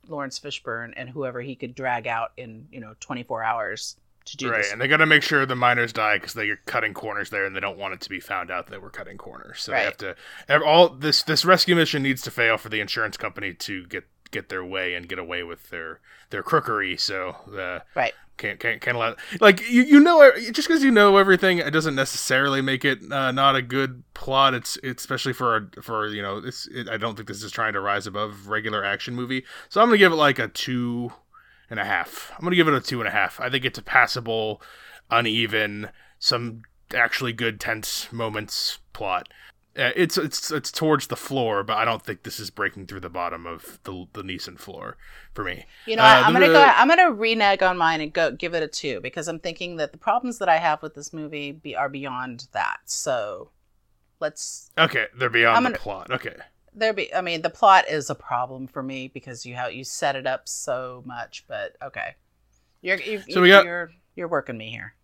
Laurence 0.08 0.40
Fishburne 0.40 0.92
and 0.96 1.08
whoever 1.10 1.40
he 1.42 1.54
could 1.54 1.74
drag 1.74 2.06
out 2.06 2.32
in 2.36 2.66
you 2.72 2.80
know 2.80 2.94
24 3.00 3.44
hours 3.44 3.96
to 4.30 4.36
do 4.36 4.50
right, 4.50 4.62
this. 4.62 4.72
and 4.72 4.80
they 4.80 4.88
got 4.88 4.98
to 4.98 5.06
make 5.06 5.22
sure 5.22 5.44
the 5.46 5.56
miners 5.56 5.92
die 5.92 6.16
because 6.16 6.34
they're 6.34 6.56
cutting 6.66 6.94
corners 6.94 7.30
there, 7.30 7.44
and 7.44 7.54
they 7.54 7.60
don't 7.60 7.78
want 7.78 7.94
it 7.94 8.00
to 8.02 8.08
be 8.10 8.20
found 8.20 8.50
out 8.50 8.68
that 8.68 8.82
we're 8.82 8.90
cutting 8.90 9.18
corners. 9.18 9.62
So 9.62 9.72
they 9.72 9.84
have 9.84 9.96
to. 9.98 10.16
All 10.64 10.88
this 10.88 11.22
this 11.22 11.44
rescue 11.44 11.74
mission 11.76 12.02
needs 12.02 12.22
to 12.22 12.30
fail 12.30 12.56
for 12.58 12.68
the 12.68 12.80
insurance 12.80 13.16
company 13.16 13.54
to 13.54 13.86
get 13.86 14.04
get 14.30 14.48
their 14.48 14.64
way 14.64 14.94
and 14.94 15.08
get 15.08 15.18
away 15.18 15.42
with 15.42 15.70
their 15.70 16.00
their 16.30 16.42
crookery. 16.42 16.98
So 16.98 17.30
uh, 17.56 17.80
Right. 17.94 18.12
can't 18.36 18.60
can't 18.60 18.80
can't 18.80 18.96
allow 18.96 19.16
like 19.40 19.68
you 19.68 19.82
you 19.82 20.00
know 20.00 20.30
just 20.52 20.68
because 20.68 20.84
you 20.84 20.90
know 20.90 21.16
everything 21.16 21.58
it 21.58 21.72
doesn't 21.72 21.94
necessarily 21.96 22.62
make 22.62 22.84
it 22.84 23.00
uh, 23.10 23.32
not 23.32 23.56
a 23.56 23.62
good 23.62 24.04
plot. 24.14 24.54
It's, 24.54 24.78
it's 24.82 25.02
especially 25.02 25.32
for 25.32 25.56
a, 25.56 25.82
for 25.82 26.08
you 26.08 26.22
know 26.22 26.40
this. 26.40 26.66
It, 26.68 26.88
I 26.88 26.96
don't 26.96 27.16
think 27.16 27.28
this 27.28 27.42
is 27.42 27.50
trying 27.52 27.72
to 27.72 27.80
rise 27.80 28.06
above 28.06 28.48
regular 28.48 28.84
action 28.84 29.14
movie. 29.14 29.44
So 29.68 29.80
I'm 29.80 29.88
gonna 29.88 29.98
give 29.98 30.12
it 30.12 30.16
like 30.16 30.38
a 30.38 30.48
two 30.48 31.12
and 31.70 31.78
a 31.80 31.84
half. 31.84 32.32
I'm 32.36 32.44
gonna 32.44 32.56
give 32.56 32.68
it 32.68 32.74
a 32.74 32.80
two 32.80 33.00
and 33.00 33.08
a 33.08 33.12
half. 33.12 33.40
I 33.40 33.48
think 33.48 33.64
it's 33.64 33.78
a 33.78 33.82
passable, 33.82 34.60
uneven, 35.10 35.90
some 36.18 36.62
actually 36.94 37.32
good 37.32 37.60
tense 37.60 38.12
moments 38.12 38.78
plot. 38.92 39.28
Uh, 39.78 39.90
it's 39.94 40.18
it's 40.18 40.50
it's 40.50 40.72
towards 40.72 41.06
the 41.06 41.16
floor, 41.16 41.62
but 41.62 41.76
I 41.76 41.84
don't 41.84 42.02
think 42.04 42.24
this 42.24 42.40
is 42.40 42.50
breaking 42.50 42.86
through 42.86 43.00
the 43.00 43.08
bottom 43.08 43.46
of 43.46 43.78
the 43.84 44.06
the 44.14 44.22
Neeson 44.22 44.58
floor 44.58 44.96
for 45.32 45.44
me. 45.44 45.64
You 45.86 45.94
know, 45.94 46.02
Uh, 46.02 46.22
I'm 46.26 46.32
gonna 46.32 46.48
go. 46.48 46.60
I'm 46.60 46.88
gonna 46.88 47.12
renege 47.12 47.62
on 47.62 47.78
mine 47.78 48.00
and 48.00 48.12
go 48.12 48.32
give 48.32 48.52
it 48.54 48.64
a 48.64 48.68
two 48.68 49.00
because 49.00 49.28
I'm 49.28 49.38
thinking 49.38 49.76
that 49.76 49.92
the 49.92 49.98
problems 49.98 50.38
that 50.38 50.48
I 50.48 50.56
have 50.58 50.82
with 50.82 50.94
this 50.94 51.12
movie 51.12 51.52
be, 51.52 51.76
are 51.76 51.88
beyond 51.88 52.48
that. 52.50 52.78
So 52.86 53.50
let's 54.18 54.70
Okay, 54.76 55.06
they're 55.16 55.30
beyond 55.30 55.58
I'm 55.58 55.62
the 55.62 55.68
gonna- 55.70 55.78
plot. 55.78 56.10
Okay, 56.10 56.34
there 56.74 56.92
be. 56.92 57.12
I 57.14 57.20
mean, 57.20 57.42
the 57.42 57.50
plot 57.50 57.88
is 57.88 58.10
a 58.10 58.14
problem 58.14 58.66
for 58.66 58.82
me 58.82 59.08
because 59.08 59.44
you 59.46 59.54
how 59.54 59.68
you 59.68 59.84
set 59.84 60.16
it 60.16 60.26
up 60.26 60.48
so 60.48 61.02
much. 61.06 61.44
But 61.48 61.76
okay, 61.82 62.14
you're 62.82 63.00
you, 63.00 63.22
So 63.30 63.40
we 63.42 63.48
got- 63.48 63.64
you're 63.64 63.90
you're 64.16 64.28
working 64.28 64.56
me 64.58 64.70
here. 64.70 64.94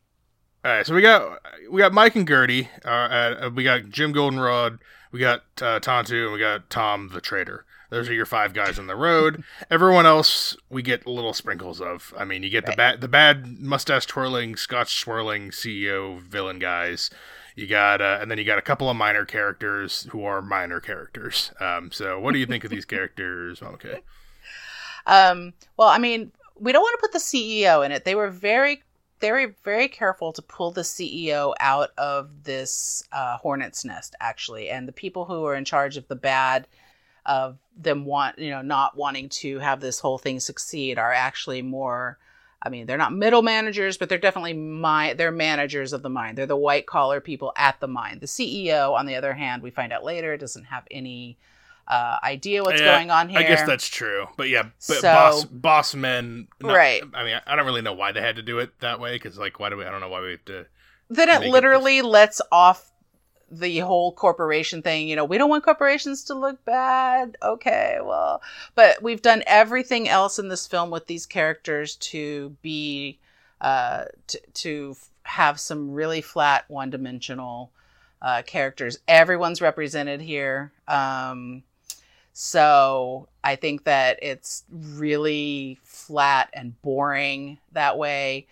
all 0.65 0.73
right. 0.73 0.87
So 0.87 0.95
we 0.95 1.03
got 1.03 1.41
we 1.71 1.81
got 1.81 1.93
Mike 1.93 2.17
and 2.17 2.27
Gertie. 2.27 2.69
Uh, 2.85 2.89
uh, 2.89 3.51
we 3.55 3.65
got 3.65 3.89
Jim 3.89 4.13
Goldenrod. 4.13 4.79
We 5.13 5.21
got 5.21 5.43
uh, 5.63 5.81
Tantoo, 5.81 6.25
and 6.25 6.33
we 6.33 6.39
got 6.39 6.69
Tom 6.69 7.11
the 7.15 7.21
trader 7.21 7.65
Those 7.91 8.09
are 8.09 8.13
your 8.13 8.27
five 8.27 8.53
guys 8.53 8.79
on 8.79 8.87
the 8.87 8.97
road. 8.97 9.43
Everyone 9.71 10.05
else, 10.05 10.57
we 10.69 10.83
get 10.83 11.07
little 11.07 11.33
sprinkles 11.33 11.81
of. 11.81 12.13
I 12.19 12.25
mean, 12.25 12.43
you 12.43 12.51
get 12.51 12.67
the 12.67 12.73
bad, 12.73 13.01
the 13.01 13.09
bad 13.09 13.47
mustache 13.61 14.05
twirling, 14.07 14.57
scotch 14.57 14.97
swirling 14.99 15.51
CEO 15.51 16.21
villain 16.21 16.59
guys. 16.59 17.09
You 17.57 17.67
got, 17.67 18.03
uh, 18.03 18.19
and 18.21 18.31
then 18.31 18.37
you 18.37 18.45
got 18.45 18.59
a 18.59 18.63
couple 18.63 18.91
of 18.91 18.97
minor 18.97 19.25
characters 19.25 20.07
who 20.11 20.25
are 20.25 20.43
minor 20.43 20.79
characters. 20.79 21.53
Um, 21.59 21.91
so, 21.91 22.21
what 22.21 22.33
do 22.33 22.39
you 22.39 22.45
think 22.45 22.65
of 22.65 22.71
these 22.71 22.85
characters? 22.95 23.63
Okay. 23.63 24.03
Um, 25.07 25.55
well, 25.79 25.89
I 25.89 25.97
mean, 25.97 26.33
we 26.59 26.73
don't 26.73 26.83
want 26.83 27.01
to 27.01 27.03
put 27.03 27.13
the 27.13 27.19
CEO 27.19 27.85
in 27.85 27.93
it. 27.93 28.05
They 28.05 28.15
were 28.15 28.29
very, 28.29 28.83
very, 29.21 29.55
very 29.65 29.89
careful 29.89 30.35
to 30.35 30.43
pull 30.43 30.71
the 30.71 30.83
CEO 30.83 31.55
out 31.59 31.91
of 31.97 32.45
this 32.45 33.03
uh, 33.11 33.39
hornet's 33.39 33.87
nest, 33.87 34.15
actually. 34.21 34.69
And 34.69 34.87
the 34.87 34.93
people 34.93 35.25
who 35.25 35.47
are 35.47 35.55
in 35.55 35.65
charge 35.65 35.97
of 35.97 36.07
the 36.09 36.17
bad, 36.17 36.67
of 37.25 37.59
them 37.77 38.05
want, 38.05 38.39
you 38.39 38.51
know, 38.51 38.63
not 38.63 38.97
wanting 38.97 39.29
to 39.29 39.59
have 39.61 39.81
this 39.81 39.99
whole 39.99 40.19
thing 40.19 40.41
succeed, 40.41 40.99
are 40.99 41.13
actually 41.13 41.63
more. 41.63 42.19
I 42.67 42.69
mean, 42.69 42.87
they're 42.87 42.97
not 42.99 43.13
middle 43.15 43.43
managers, 43.43 43.97
but 43.97 44.09
they're 44.09 44.19
definitely 44.19 44.55
my 44.55 45.15
they're 45.15 45.31
managers 45.31 45.93
of 45.93 46.03
the 46.03 46.09
mine. 46.11 46.35
They're 46.35 46.47
the 46.47 46.57
white 46.57 46.87
collar 46.87 47.21
people 47.21 47.53
at 47.57 47.79
the 47.81 47.87
mine. 47.87 48.19
The 48.19 48.27
CEO, 48.27 48.93
on 48.95 49.07
the 49.07 49.15
other 49.15 49.33
hand, 49.35 49.63
we 49.63 49.71
find 49.71 49.93
out 49.93 50.03
later, 50.05 50.37
doesn't 50.37 50.65
have 50.65 50.85
any 50.91 51.39
uh, 51.87 52.19
idea 52.25 52.65
what's 52.65 52.81
Yeah, 52.81 52.97
going 52.97 53.13
on 53.13 53.29
here. 53.29 53.39
I 53.39 53.45
guess 53.45 53.65
that's 53.65 53.89
true. 53.89 54.27
But 54.37 54.49
yeah, 54.49 54.65
but 54.89 54.97
So- 54.99 55.03
boss 55.03 55.45
boss 55.45 55.95
men, 55.95 56.49
not- 56.61 56.75
Right. 56.75 57.03
I 57.15 57.23
mean, 57.25 57.41
I 57.47 57.55
don't 57.55 57.65
really 57.67 57.83
know 57.83 57.93
why 57.93 58.11
they 58.11 58.21
had 58.21 58.35
to 58.37 58.43
do 58.43 58.59
it 58.59 58.81
that 58.81 58.99
way 58.99 59.13
because, 59.15 59.39
like, 59.39 59.61
why 59.61 59.69
do 59.71 59.77
we? 59.77 59.85
I 59.85 59.91
don't 59.93 60.01
know 60.01 60.09
why 60.09 60.21
we 60.21 60.31
have 60.33 60.45
to. 60.47 60.67
then 61.09 61.29
it 61.29 61.47
it 61.47 61.51
literally 61.51 62.03
lets 62.03 62.41
off 62.51 62.91
the 63.51 63.79
whole 63.79 64.13
corporation 64.13 64.83
thing. 64.83 65.09
You 65.09 65.17
know, 65.17 65.25
we 65.25 65.39
don't 65.39 65.51
want 65.51 65.65
corporations 65.65 66.25
to 66.25 66.35
look 66.35 66.65
bad. 66.65 67.37
Okay, 67.43 67.99
well, 68.03 68.43
but 68.75 69.03
we've 69.03 69.23
done 69.23 69.43
everything 69.47 70.09
else 70.09 70.39
in 70.39 70.49
this 70.49 70.67
film 70.67 70.91
with 70.91 71.07
these 71.07 71.27
characters 71.27 71.97
to 71.97 72.57
be 72.63 73.19
uh, 73.61 74.05
to 74.29 74.41
to 74.55 74.97
have 75.23 75.59
some 75.59 75.93
really 75.93 76.21
flat, 76.21 76.65
one 76.69 76.91
dimensional 76.91 77.71
uh, 78.23 78.43
characters. 78.43 78.99
Everyone's 79.09 79.61
represented 79.61 80.21
here. 80.21 80.73
Um, 80.89 81.63
so 82.33 83.29
I 83.43 83.57
think 83.57 83.85
that 83.85 84.19
it's 84.23 84.65
really 84.71 85.79
flat 85.83 86.51
and 86.53 86.81
boring 86.83 87.59
that 87.73 87.97
way. 87.97 88.47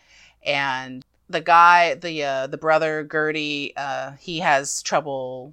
And 0.44 1.04
the 1.34 1.40
guy, 1.40 1.94
the 1.94 2.22
uh, 2.22 2.46
the 2.46 2.56
brother 2.56 3.04
Gertie, 3.04 3.74
uh, 3.76 4.12
he 4.12 4.38
has 4.38 4.82
trouble. 4.82 5.52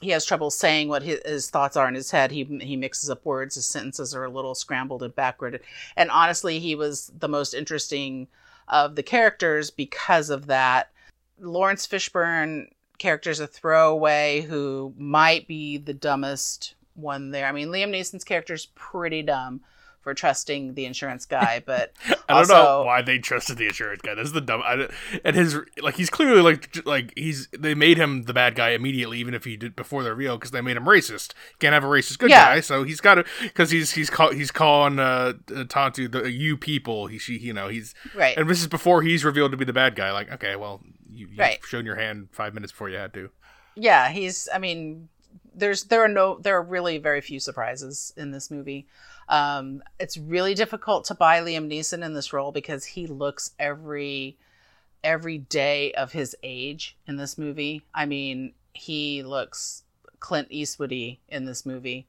He 0.00 0.10
has 0.10 0.24
trouble 0.24 0.50
saying 0.50 0.88
what 0.88 1.02
his, 1.02 1.20
his, 1.26 1.50
thoughts 1.50 1.76
are 1.76 1.88
in 1.88 1.94
his 1.94 2.10
head. 2.10 2.30
He 2.30 2.44
he 2.62 2.76
mixes 2.76 3.10
up 3.10 3.24
words. 3.24 3.54
His 3.54 3.66
sentences 3.66 4.14
are 4.14 4.24
a 4.24 4.30
little 4.30 4.54
scrambled 4.54 5.02
and 5.02 5.14
backward. 5.14 5.60
And 5.96 6.10
honestly, 6.10 6.58
he 6.58 6.74
was 6.74 7.12
the 7.18 7.28
most 7.28 7.52
interesting 7.52 8.26
of 8.68 8.96
the 8.96 9.02
characters 9.02 9.70
because 9.70 10.30
of 10.30 10.46
that. 10.46 10.90
Laurence 11.38 11.86
Fishburne 11.86 12.70
character's 12.98 13.40
a 13.40 13.46
throwaway 13.46 14.40
who 14.40 14.92
might 14.96 15.46
be 15.46 15.78
the 15.78 15.94
dumbest 15.94 16.74
one 16.94 17.30
there. 17.30 17.46
I 17.46 17.52
mean, 17.52 17.68
Liam 17.68 17.90
Neeson's 17.90 18.24
character's 18.24 18.66
pretty 18.74 19.22
dumb 19.22 19.60
trusting 20.14 20.74
the 20.74 20.84
insurance 20.86 21.26
guy, 21.26 21.62
but 21.64 21.92
I 22.28 22.44
don't 22.44 22.48
know 22.48 22.84
why 22.84 23.02
they 23.02 23.18
trusted 23.18 23.58
the 23.58 23.66
insurance 23.66 24.02
guy. 24.02 24.14
That's 24.14 24.32
the 24.32 24.40
dumb. 24.40 24.62
I, 24.64 24.88
and 25.24 25.36
his 25.36 25.58
like 25.80 25.96
he's 25.96 26.10
clearly 26.10 26.40
like 26.40 26.84
like 26.86 27.12
he's 27.16 27.48
they 27.58 27.74
made 27.74 27.98
him 27.98 28.24
the 28.24 28.34
bad 28.34 28.54
guy 28.54 28.70
immediately, 28.70 29.18
even 29.18 29.34
if 29.34 29.44
he 29.44 29.56
did 29.56 29.76
before 29.76 30.02
the 30.02 30.10
reveal 30.10 30.36
because 30.36 30.50
they 30.50 30.60
made 30.60 30.76
him 30.76 30.84
racist. 30.84 31.32
Can't 31.58 31.74
have 31.74 31.84
a 31.84 31.88
racist 31.88 32.18
good 32.18 32.30
yeah. 32.30 32.54
guy, 32.54 32.60
so 32.60 32.84
he's 32.84 33.00
got 33.00 33.16
to 33.16 33.24
because 33.42 33.70
he's 33.70 33.92
he's 33.92 34.10
call, 34.10 34.32
he's 34.32 34.50
calling 34.50 34.98
uh, 34.98 35.34
Tonto 35.68 36.08
the 36.08 36.30
you 36.30 36.56
people. 36.56 37.06
He 37.06 37.18
she 37.18 37.38
you 37.38 37.52
know 37.52 37.68
he's 37.68 37.94
right, 38.14 38.36
and 38.36 38.48
this 38.48 38.60
is 38.60 38.66
before 38.66 39.02
he's 39.02 39.24
revealed 39.24 39.50
to 39.52 39.56
be 39.56 39.64
the 39.64 39.72
bad 39.72 39.94
guy. 39.94 40.12
Like 40.12 40.30
okay, 40.32 40.56
well 40.56 40.82
you, 41.10 41.26
you've 41.28 41.38
right. 41.38 41.58
shown 41.64 41.84
your 41.84 41.96
hand 41.96 42.28
five 42.32 42.54
minutes 42.54 42.72
before 42.72 42.88
you 42.88 42.96
had 42.96 43.12
to. 43.14 43.30
Yeah, 43.74 44.08
he's. 44.10 44.48
I 44.52 44.58
mean, 44.58 45.08
there's 45.54 45.84
there 45.84 46.02
are 46.02 46.08
no 46.08 46.38
there 46.38 46.56
are 46.56 46.62
really 46.62 46.98
very 46.98 47.20
few 47.20 47.40
surprises 47.40 48.12
in 48.16 48.30
this 48.30 48.50
movie. 48.50 48.86
Um, 49.28 49.82
it's 50.00 50.16
really 50.16 50.54
difficult 50.54 51.04
to 51.06 51.14
buy 51.14 51.40
Liam 51.40 51.70
Neeson 51.70 52.04
in 52.04 52.14
this 52.14 52.32
role 52.32 52.52
because 52.52 52.84
he 52.84 53.06
looks 53.06 53.52
every 53.58 54.38
every 55.04 55.38
day 55.38 55.92
of 55.92 56.12
his 56.12 56.34
age 56.42 56.96
in 57.06 57.16
this 57.16 57.38
movie. 57.38 57.82
I 57.94 58.06
mean, 58.06 58.54
he 58.74 59.22
looks 59.22 59.84
Clint 60.20 60.48
Eastwoody 60.50 61.18
in 61.28 61.44
this 61.44 61.64
movie. 61.64 62.06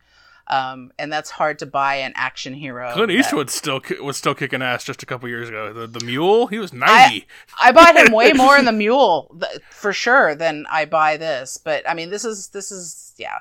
Um, 0.47 0.91
and 0.97 1.13
that's 1.13 1.29
hard 1.29 1.59
to 1.59 1.67
buy 1.67 1.95
an 1.95 2.13
action 2.15 2.55
hero. 2.55 2.91
Clint 2.93 3.11
Eastwood 3.11 3.49
that... 3.49 3.53
still 3.53 3.81
was 4.01 4.17
still 4.17 4.33
kicking 4.33 4.63
ass 4.63 4.83
just 4.83 5.03
a 5.03 5.05
couple 5.05 5.29
years 5.29 5.47
ago. 5.47 5.71
The, 5.71 5.85
the 5.85 6.03
Mule, 6.03 6.47
he 6.47 6.57
was 6.57 6.73
ninety. 6.73 7.27
I, 7.59 7.69
I 7.69 7.71
bought 7.71 7.95
him 7.95 8.11
way 8.11 8.33
more 8.33 8.57
in 8.57 8.65
the 8.65 8.71
Mule 8.71 9.39
for 9.69 9.93
sure 9.93 10.33
than 10.33 10.65
I 10.71 10.85
buy 10.85 11.17
this. 11.17 11.59
But 11.63 11.87
I 11.87 11.93
mean, 11.93 12.09
this 12.09 12.25
is 12.25 12.47
this 12.47 12.71
is 12.71 13.13
yeah. 13.17 13.39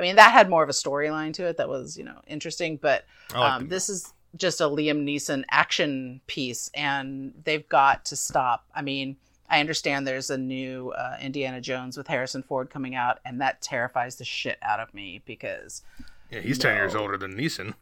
I 0.00 0.02
mean, 0.02 0.16
that 0.16 0.32
had 0.32 0.48
more 0.48 0.62
of 0.62 0.68
a 0.68 0.72
storyline 0.72 1.34
to 1.34 1.46
it 1.46 1.58
that 1.58 1.68
was 1.68 1.96
you 1.96 2.04
know 2.04 2.20
interesting. 2.26 2.76
But 2.76 3.04
like 3.32 3.52
um, 3.52 3.68
this 3.68 3.88
is 3.88 4.12
just 4.36 4.60
a 4.60 4.64
Liam 4.64 5.04
Neeson 5.04 5.44
action 5.50 6.20
piece, 6.26 6.70
and 6.74 7.34
they've 7.44 7.68
got 7.68 8.06
to 8.06 8.16
stop. 8.16 8.64
I 8.74 8.82
mean. 8.82 9.16
I 9.52 9.58
understand 9.58 10.06
there's 10.06 10.30
a 10.30 10.38
new 10.38 10.90
uh, 10.90 11.16
Indiana 11.20 11.60
Jones 11.60 11.96
with 11.96 12.06
Harrison 12.06 12.44
Ford 12.44 12.70
coming 12.70 12.94
out, 12.94 13.18
and 13.24 13.40
that 13.40 13.60
terrifies 13.60 14.14
the 14.14 14.24
shit 14.24 14.58
out 14.62 14.78
of 14.78 14.94
me 14.94 15.22
because 15.24 15.82
yeah, 16.30 16.38
he's 16.38 16.56
no. 16.60 16.68
ten 16.68 16.76
years 16.76 16.94
older 16.94 17.16
than 17.16 17.34
Neeson. 17.34 17.74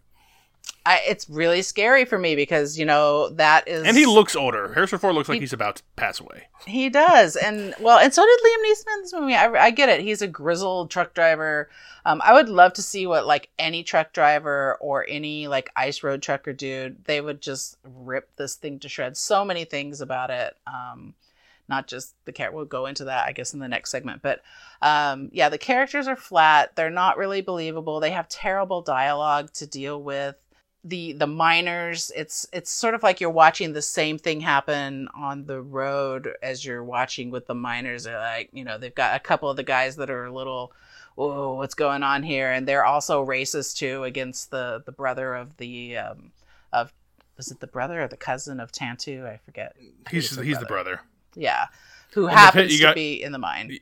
I, 0.88 1.02
it's 1.06 1.28
really 1.28 1.60
scary 1.60 2.06
for 2.06 2.18
me 2.18 2.34
because 2.34 2.78
you 2.78 2.86
know 2.86 3.28
that 3.30 3.68
is, 3.68 3.86
and 3.86 3.94
he 3.94 4.06
looks 4.06 4.34
older. 4.34 4.72
Harrison 4.72 4.98
Ford 4.98 5.14
looks 5.14 5.26
he, 5.26 5.34
like 5.34 5.40
he's 5.40 5.52
about 5.52 5.76
to 5.76 5.82
pass 5.96 6.18
away. 6.18 6.48
He 6.66 6.88
does, 6.88 7.36
and 7.36 7.74
well, 7.78 7.98
and 7.98 8.14
so 8.14 8.24
did 8.24 8.40
Liam 8.40 8.64
Neeson 8.64 8.94
in 8.94 9.02
this 9.02 9.12
movie. 9.12 9.34
I, 9.34 9.66
I 9.66 9.70
get 9.70 9.90
it; 9.90 10.00
he's 10.00 10.22
a 10.22 10.26
grizzled 10.26 10.90
truck 10.90 11.12
driver. 11.12 11.68
Um, 12.06 12.22
I 12.24 12.32
would 12.32 12.48
love 12.48 12.72
to 12.74 12.82
see 12.82 13.06
what 13.06 13.26
like 13.26 13.50
any 13.58 13.82
truck 13.82 14.14
driver 14.14 14.78
or 14.80 15.04
any 15.06 15.46
like 15.46 15.70
ice 15.76 16.02
road 16.02 16.22
trucker 16.22 16.54
dude. 16.54 17.04
They 17.04 17.20
would 17.20 17.42
just 17.42 17.76
rip 17.84 18.34
this 18.36 18.54
thing 18.54 18.78
to 18.78 18.88
shreds. 18.88 19.20
So 19.20 19.44
many 19.44 19.66
things 19.66 20.00
about 20.00 20.30
it. 20.30 20.56
Um, 20.66 21.12
not 21.68 21.86
just 21.86 22.14
the 22.24 22.32
character. 22.32 22.56
We'll 22.56 22.64
go 22.64 22.86
into 22.86 23.04
that, 23.04 23.26
I 23.26 23.32
guess, 23.32 23.52
in 23.52 23.60
the 23.60 23.68
next 23.68 23.90
segment. 23.90 24.22
But 24.22 24.40
um, 24.80 25.28
yeah, 25.32 25.50
the 25.50 25.58
characters 25.58 26.08
are 26.08 26.16
flat. 26.16 26.76
They're 26.76 26.88
not 26.88 27.18
really 27.18 27.42
believable. 27.42 28.00
They 28.00 28.12
have 28.12 28.28
terrible 28.28 28.80
dialogue 28.80 29.52
to 29.54 29.66
deal 29.66 30.02
with. 30.02 30.36
The 30.84 31.12
the 31.12 31.26
miners, 31.26 32.12
it's 32.14 32.46
it's 32.52 32.70
sort 32.70 32.94
of 32.94 33.02
like 33.02 33.20
you're 33.20 33.30
watching 33.30 33.72
the 33.72 33.82
same 33.82 34.16
thing 34.16 34.40
happen 34.40 35.08
on 35.14 35.44
the 35.44 35.60
road 35.60 36.30
as 36.42 36.64
you're 36.64 36.84
watching 36.84 37.30
with 37.30 37.46
the 37.46 37.54
miners. 37.54 38.04
They're 38.04 38.18
like, 38.18 38.50
you 38.52 38.64
know, 38.64 38.78
they've 38.78 38.94
got 38.94 39.16
a 39.16 39.20
couple 39.20 39.50
of 39.50 39.56
the 39.56 39.64
guys 39.64 39.96
that 39.96 40.08
are 40.08 40.26
a 40.26 40.32
little 40.32 40.72
oh 41.18 41.54
what's 41.54 41.74
going 41.74 42.02
on 42.02 42.22
here? 42.22 42.50
And 42.52 42.66
they're 42.66 42.84
also 42.84 43.26
racist 43.26 43.76
too 43.76 44.04
against 44.04 44.50
the 44.50 44.82
the 44.86 44.92
brother 44.92 45.34
of 45.34 45.56
the 45.56 45.98
um, 45.98 46.30
of 46.72 46.92
was 47.36 47.50
it 47.50 47.60
the 47.60 47.66
brother 47.66 48.02
or 48.02 48.08
the 48.08 48.16
cousin 48.16 48.60
of 48.60 48.72
Tantoo? 48.72 49.26
I 49.26 49.38
forget. 49.38 49.76
He's 50.10 50.38
he's 50.40 50.58
the 50.58 50.66
brother. 50.66 51.00
Yeah, 51.34 51.66
who 52.12 52.26
happens 52.26 52.76
to 52.76 52.82
got, 52.82 52.94
be 52.94 53.22
in 53.22 53.32
the 53.32 53.38
mine. 53.38 53.78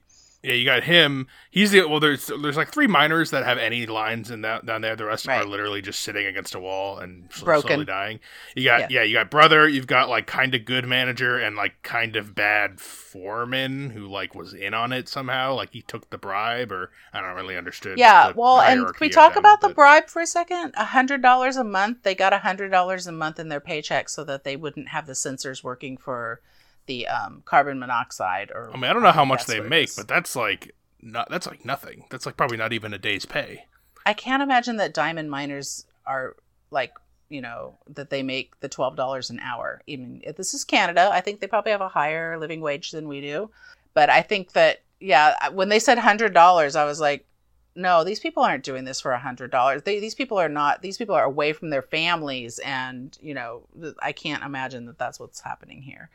Yeah, 0.47 0.53
you 0.53 0.65
got 0.65 0.85
him. 0.85 1.27
He's 1.51 1.73
the 1.73 1.85
well. 1.89 1.99
There's 1.99 2.31
there's 2.41 2.57
like 2.57 2.69
three 2.69 2.87
miners 2.87 3.33
that 3.33 3.45
have 3.45 3.59
any 3.59 3.85
lines 3.85 4.31
in 4.31 4.43
that 4.43 4.65
down 4.65 4.81
there. 4.81 4.95
The 4.95 5.05
rest 5.05 5.27
right. 5.27 5.43
are 5.43 5.45
literally 5.45 5.83
just 5.83 6.03
sitting 6.03 6.25
against 6.25 6.55
a 6.55 6.61
wall 6.61 6.99
and 6.99 7.29
Broken. 7.41 7.69
slowly 7.69 7.85
dying. 7.85 8.21
You 8.55 8.63
got 8.63 8.83
yeah. 8.83 9.01
yeah, 9.01 9.03
you 9.03 9.13
got 9.15 9.29
brother. 9.29 9.69
You've 9.69 9.89
got 9.89 10.09
like 10.09 10.29
kind 10.29 10.55
of 10.55 10.65
good 10.65 10.87
manager 10.87 11.37
and 11.37 11.57
like 11.57 11.83
kind 11.83 12.15
of 12.15 12.37
bad 12.37 12.79
foreman 12.81 13.91
who 13.91 14.07
like 14.07 14.37
was 14.37 14.55
in 14.55 14.73
on 14.73 14.93
it 14.93 15.09
somehow. 15.09 15.55
Like 15.55 15.73
he 15.73 15.83
took 15.83 16.11
the 16.11 16.19
bribe, 16.19 16.71
or 16.71 16.93
I 17.13 17.21
don't 17.21 17.35
really 17.35 17.57
understood. 17.57 17.99
Yeah, 17.99 18.31
well, 18.37 18.61
and 18.61 18.87
can 18.87 18.95
we 19.01 19.09
talk 19.09 19.35
them, 19.35 19.41
about 19.41 19.61
but... 19.61 19.69
the 19.69 19.75
bribe 19.75 20.07
for 20.09 20.23
a 20.23 20.27
second? 20.29 20.75
A 20.77 20.85
hundred 20.85 21.23
dollars 21.23 21.57
a 21.57 21.65
month. 21.65 22.05
They 22.05 22.15
got 22.15 22.33
a 22.33 22.39
hundred 22.39 22.71
dollars 22.71 23.09
a 23.09 23.13
month 23.13 23.41
in 23.41 23.49
their 23.49 23.59
paycheck 23.59 24.09
so 24.09 24.23
that 24.23 24.45
they 24.45 24.55
wouldn't 24.55 24.91
have 24.91 25.09
the 25.09 25.15
sensors 25.15 25.65
working 25.65 25.97
for 25.97 26.41
the 26.87 27.07
um, 27.09 27.43
carbon 27.45 27.79
monoxide 27.79 28.51
or 28.55 28.71
I 28.73 28.75
mean 28.75 28.85
I 28.85 28.93
don't 28.93 29.03
know 29.03 29.13
how 29.13 29.25
much 29.25 29.47
they 29.47 29.61
make, 29.61 29.95
but 29.97 30.09
that's 30.09 30.37
like 30.37 30.75
not 31.03 31.29
that's 31.31 31.47
like 31.47 31.65
nothing. 31.65 32.05
That's 32.11 32.27
like 32.27 32.37
probably 32.37 32.57
not 32.57 32.73
even 32.73 32.93
a 32.95 32.99
day's 32.99 33.27
pay. 33.27 33.67
I 34.05 34.13
can't 34.13 34.43
imagine 34.43 34.77
that 34.77 34.95
diamond 34.95 35.31
miners 35.31 35.87
are 36.07 36.37
like 36.71 36.93
you 37.29 37.41
know 37.41 37.77
that 37.89 38.11
they 38.11 38.23
make 38.23 38.59
the 38.61 38.69
twelve 38.69 38.97
dollars 38.97 39.31
an 39.31 39.41
hour. 39.41 39.83
Even 39.87 40.21
if 40.25 40.37
this 40.37 40.55
is 40.55 40.65
Canada, 40.65 41.11
I 41.13 41.21
think 41.21 41.41
they 41.41 41.47
probably 41.47 41.73
have 41.73 41.81
a 41.81 41.89
higher 41.89 42.39
living 42.39 42.61
wage 42.61 42.91
than 42.91 43.09
we 43.09 43.21
do. 43.21 43.51
But 43.95 44.11
I 44.11 44.23
think 44.23 44.53
that 44.53 44.83
yeah, 45.01 45.49
when 45.51 45.69
they 45.69 45.79
said 45.79 45.99
hundred 45.99 46.33
dollars, 46.33 46.77
I 46.77 46.85
was 46.85 47.01
like, 47.01 47.27
no, 47.75 48.05
these 48.05 48.21
people 48.21 48.43
aren't 48.43 48.65
doing 48.65 48.85
this 48.85 49.01
for 49.01 49.13
a 49.13 49.19
hundred 49.19 49.51
dollars. 49.51 49.83
These 49.83 50.15
people 50.15 50.39
are 50.39 50.49
not. 50.49 50.83
These 50.83 50.97
people 50.97 51.15
are 51.15 51.25
away 51.25 51.53
from 51.53 51.71
their 51.71 51.83
families, 51.83 52.59
and 52.61 53.17
you 53.21 53.35
know, 53.35 53.63
I 54.01 54.13
can't 54.13 54.43
imagine 54.43 54.87
that 54.87 54.99
that's 54.99 55.21
what's 55.21 55.41
happening 55.41 55.83
here. 55.83 56.11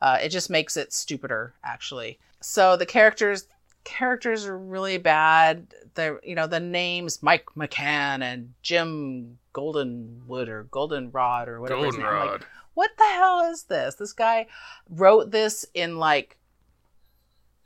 Uh, 0.00 0.18
it 0.22 0.28
just 0.28 0.50
makes 0.50 0.76
it 0.76 0.92
stupider, 0.92 1.54
actually. 1.64 2.18
So 2.40 2.76
the 2.76 2.86
characters 2.86 3.46
characters 3.84 4.46
are 4.46 4.58
really 4.58 4.98
bad. 4.98 5.66
The 5.94 6.18
you 6.22 6.34
know 6.34 6.46
the 6.46 6.60
names 6.60 7.22
Mike 7.22 7.46
McCann 7.56 8.22
and 8.22 8.52
Jim 8.62 9.38
Goldenwood 9.54 10.48
or 10.48 10.64
Goldenrod 10.64 11.48
or 11.48 11.60
whatever. 11.60 11.82
Goldenrod. 11.82 12.30
Like, 12.32 12.46
what 12.74 12.90
the 12.98 13.04
hell 13.04 13.50
is 13.50 13.62
this? 13.64 13.94
This 13.94 14.12
guy 14.12 14.46
wrote 14.90 15.30
this 15.30 15.64
in 15.72 15.98
like 15.98 16.36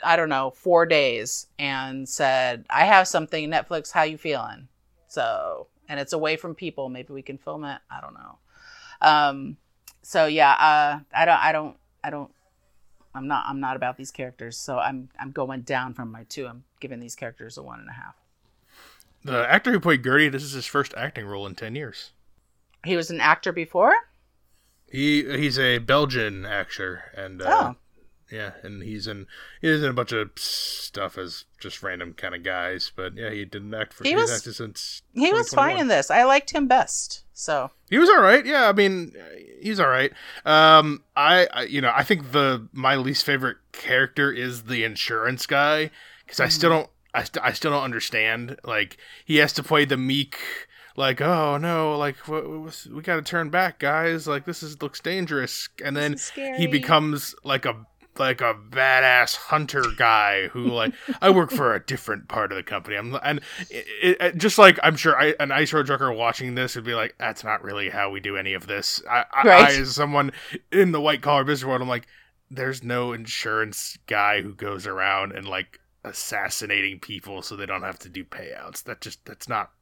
I 0.04 0.16
don't 0.16 0.28
know 0.28 0.50
four 0.50 0.86
days 0.86 1.46
and 1.58 2.08
said, 2.08 2.66
"I 2.70 2.84
have 2.84 3.08
something 3.08 3.50
Netflix. 3.50 3.90
How 3.90 4.02
you 4.02 4.18
feeling?" 4.18 4.68
So 5.08 5.66
and 5.88 5.98
it's 5.98 6.12
away 6.12 6.36
from 6.36 6.54
people. 6.54 6.88
Maybe 6.88 7.12
we 7.12 7.22
can 7.22 7.36
film 7.36 7.64
it. 7.64 7.80
I 7.90 8.00
don't 8.00 8.14
know. 8.14 8.38
Um, 9.00 9.56
so 10.02 10.26
yeah, 10.26 10.52
uh, 10.52 11.00
I 11.12 11.24
don't. 11.24 11.40
I 11.40 11.52
don't. 11.52 11.76
I 12.02 12.10
don't 12.10 12.30
I'm 13.14 13.26
not 13.26 13.44
I'm 13.46 13.60
not 13.60 13.76
about 13.76 13.96
these 13.96 14.10
characters, 14.10 14.56
so 14.56 14.78
I'm 14.78 15.08
I'm 15.18 15.32
going 15.32 15.62
down 15.62 15.94
from 15.94 16.12
my 16.12 16.24
two. 16.24 16.46
I'm 16.46 16.64
giving 16.80 17.00
these 17.00 17.16
characters 17.16 17.58
a 17.58 17.62
one 17.62 17.80
and 17.80 17.88
a 17.88 17.92
half. 17.92 18.16
The 19.24 19.50
actor 19.50 19.72
who 19.72 19.80
played 19.80 20.02
Gertie, 20.02 20.28
this 20.28 20.42
is 20.42 20.52
his 20.52 20.66
first 20.66 20.94
acting 20.96 21.26
role 21.26 21.46
in 21.46 21.54
ten 21.54 21.74
years. 21.74 22.12
He 22.84 22.96
was 22.96 23.10
an 23.10 23.20
actor 23.20 23.52
before. 23.52 23.92
He 24.90 25.24
he's 25.38 25.58
a 25.58 25.78
Belgian 25.78 26.46
actor, 26.46 27.04
and 27.16 27.42
uh, 27.42 27.46
oh. 27.48 27.76
Yeah, 28.30 28.52
and 28.62 28.82
he's 28.82 29.06
in 29.06 29.26
he's 29.60 29.82
in 29.82 29.90
a 29.90 29.92
bunch 29.92 30.12
of 30.12 30.30
stuff 30.36 31.18
as 31.18 31.44
just 31.58 31.82
random 31.82 32.14
kind 32.14 32.34
of 32.34 32.42
guys, 32.42 32.92
but 32.94 33.16
yeah, 33.16 33.30
he 33.30 33.44
didn't 33.44 33.74
act 33.74 33.92
for. 33.92 34.04
He 34.04 34.14
was 34.14 34.42
since. 34.56 35.02
He 35.14 35.32
was 35.32 35.52
fine 35.52 35.78
in 35.78 35.88
this. 35.88 36.10
I 36.10 36.24
liked 36.24 36.50
him 36.50 36.68
best. 36.68 37.24
So 37.32 37.70
he 37.88 37.98
was 37.98 38.08
all 38.10 38.20
right. 38.20 38.44
Yeah, 38.44 38.68
I 38.68 38.72
mean, 38.72 39.14
he's 39.60 39.80
all 39.80 39.88
right. 39.88 40.12
Um, 40.44 41.02
I, 41.16 41.48
I 41.52 41.62
you 41.62 41.80
know 41.80 41.92
I 41.94 42.04
think 42.04 42.32
the 42.32 42.68
my 42.72 42.96
least 42.96 43.24
favorite 43.24 43.56
character 43.72 44.30
is 44.30 44.64
the 44.64 44.84
insurance 44.84 45.46
guy 45.46 45.90
because 46.24 46.38
I 46.40 46.48
still 46.48 46.70
don't 46.70 46.90
I, 47.14 47.24
st- 47.24 47.44
I 47.44 47.52
still 47.52 47.70
don't 47.72 47.82
understand. 47.82 48.58
Like 48.62 48.96
he 49.24 49.36
has 49.38 49.52
to 49.54 49.62
play 49.62 49.84
the 49.86 49.96
meek, 49.96 50.36
like 50.96 51.20
oh 51.20 51.56
no, 51.56 51.96
like 51.96 52.16
we 52.28 53.02
got 53.02 53.16
to 53.16 53.22
turn 53.22 53.50
back, 53.50 53.78
guys. 53.78 54.28
Like 54.28 54.44
this 54.44 54.62
is 54.62 54.80
looks 54.82 55.00
dangerous, 55.00 55.68
and 55.84 55.96
then 55.96 56.12
This 56.12 56.20
is 56.20 56.26
scary. 56.28 56.58
he 56.58 56.66
becomes 56.66 57.34
like 57.42 57.64
a 57.64 57.86
like 58.20 58.40
a 58.40 58.54
badass 58.54 59.34
hunter 59.34 59.82
guy 59.96 60.46
who 60.48 60.66
like 60.66 60.94
I 61.20 61.30
work 61.30 61.50
for 61.50 61.74
a 61.74 61.84
different 61.84 62.28
part 62.28 62.52
of 62.52 62.56
the 62.56 62.62
company. 62.62 62.96
I'm 62.96 63.18
and 63.24 63.40
it, 63.68 64.16
it, 64.20 64.36
just 64.36 64.58
like 64.58 64.78
I'm 64.84 64.94
sure 64.94 65.20
I, 65.20 65.34
an 65.40 65.50
ice 65.50 65.72
road 65.72 65.86
trucker 65.86 66.12
watching 66.12 66.54
this 66.54 66.76
would 66.76 66.84
be 66.84 66.94
like, 66.94 67.16
that's 67.18 67.42
not 67.42 67.64
really 67.64 67.88
how 67.88 68.10
we 68.10 68.20
do 68.20 68.36
any 68.36 68.52
of 68.52 68.68
this. 68.68 69.02
I, 69.10 69.24
I, 69.32 69.48
I 69.48 69.72
as 69.72 69.96
someone 69.96 70.30
in 70.70 70.92
the 70.92 71.00
white 71.00 71.22
collar 71.22 71.42
business 71.42 71.66
world, 71.66 71.82
I'm 71.82 71.88
like, 71.88 72.06
there's 72.50 72.84
no 72.84 73.12
insurance 73.12 73.98
guy 74.06 74.42
who 74.42 74.54
goes 74.54 74.86
around 74.86 75.32
and 75.32 75.48
like 75.48 75.80
assassinating 76.04 77.00
people 77.00 77.42
so 77.42 77.56
they 77.56 77.66
don't 77.66 77.82
have 77.82 77.98
to 78.00 78.08
do 78.08 78.24
payouts. 78.24 78.84
That 78.84 79.00
just 79.00 79.24
that's 79.24 79.48
not. 79.48 79.72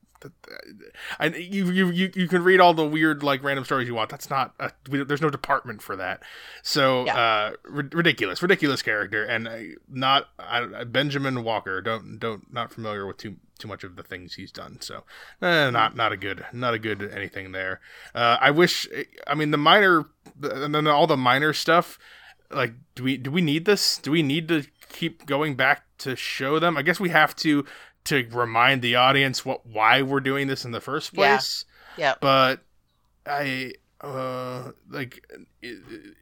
I 1.19 1.27
you, 1.27 1.71
you 1.71 1.91
you 1.91 2.11
you 2.15 2.29
can 2.29 2.43
read 2.43 2.61
all 2.61 2.75
the 2.75 2.87
weird 2.87 3.23
like 3.23 3.43
random 3.43 3.65
stories 3.65 3.89
you 3.89 3.95
want. 3.95 4.11
That's 4.11 4.31
not. 4.31 4.55
A, 4.59 4.71
we, 4.91 5.03
there's 5.05 5.21
no 5.23 5.31
department 5.31 5.83
for 5.83 5.97
that. 5.97 6.23
So 6.63 7.05
Yeah. 7.07 7.17
uh, 7.17 7.51
ri- 7.65 7.89
ridiculous, 7.93 8.43
ridiculous 8.43 8.83
character, 8.83 9.25
and 9.25 9.49
uh, 9.49 9.59
not 9.89 10.29
I, 10.39 10.85
Benjamin 10.85 11.45
Walker. 11.45 11.81
Don't 11.81 12.19
don't 12.19 12.53
not 12.53 12.73
familiar 12.73 13.07
with 13.07 13.19
too 13.19 13.37
too 13.59 13.69
much 13.69 13.83
of 13.85 13.97
the 13.97 14.03
things 14.03 14.35
he's 14.35 14.53
done. 14.53 14.81
So 14.81 15.05
eh, 15.43 15.71
not 15.71 15.97
not 15.97 16.13
a 16.13 16.17
good 16.17 16.45
not 16.53 16.75
a 16.75 16.79
good 16.79 17.03
anything 17.03 17.53
there. 17.53 17.81
Uh, 18.15 18.37
I 18.41 18.51
wish. 18.51 18.89
I 19.27 19.35
mean 19.35 19.51
the 19.51 19.57
minor 19.59 20.07
and 20.43 20.75
then 20.75 20.87
all 20.87 21.07
the 21.07 21.17
minor 21.17 21.53
stuff. 21.53 21.99
Like 22.51 22.73
do 22.95 23.03
we 23.03 23.17
do 23.17 23.31
we 23.31 23.41
need 23.43 23.65
this? 23.67 23.99
Do 23.99 24.11
we 24.11 24.23
need 24.23 24.49
to 24.49 24.65
keep 24.89 25.27
going 25.27 25.55
back 25.55 25.83
to 25.99 26.17
show 26.17 26.59
them? 26.59 26.77
I 26.77 26.83
guess 26.83 26.99
we 26.99 27.11
have 27.11 27.37
to 27.37 27.65
to 28.05 28.27
remind 28.31 28.83
the 28.83 28.97
audience 28.97 29.45
what 29.45 29.67
why 29.67 30.03
we're 30.03 30.21
doing 30.21 30.47
this 30.47 30.65
in 30.65 30.71
the 30.73 30.81
first 30.81 31.15
place. 31.15 31.65
Yeah. 31.97 32.09
Yep. 32.11 32.21
But 32.21 32.61
I 33.27 33.73
uh 34.01 34.71
like 34.89 35.25
it, 35.61 36.15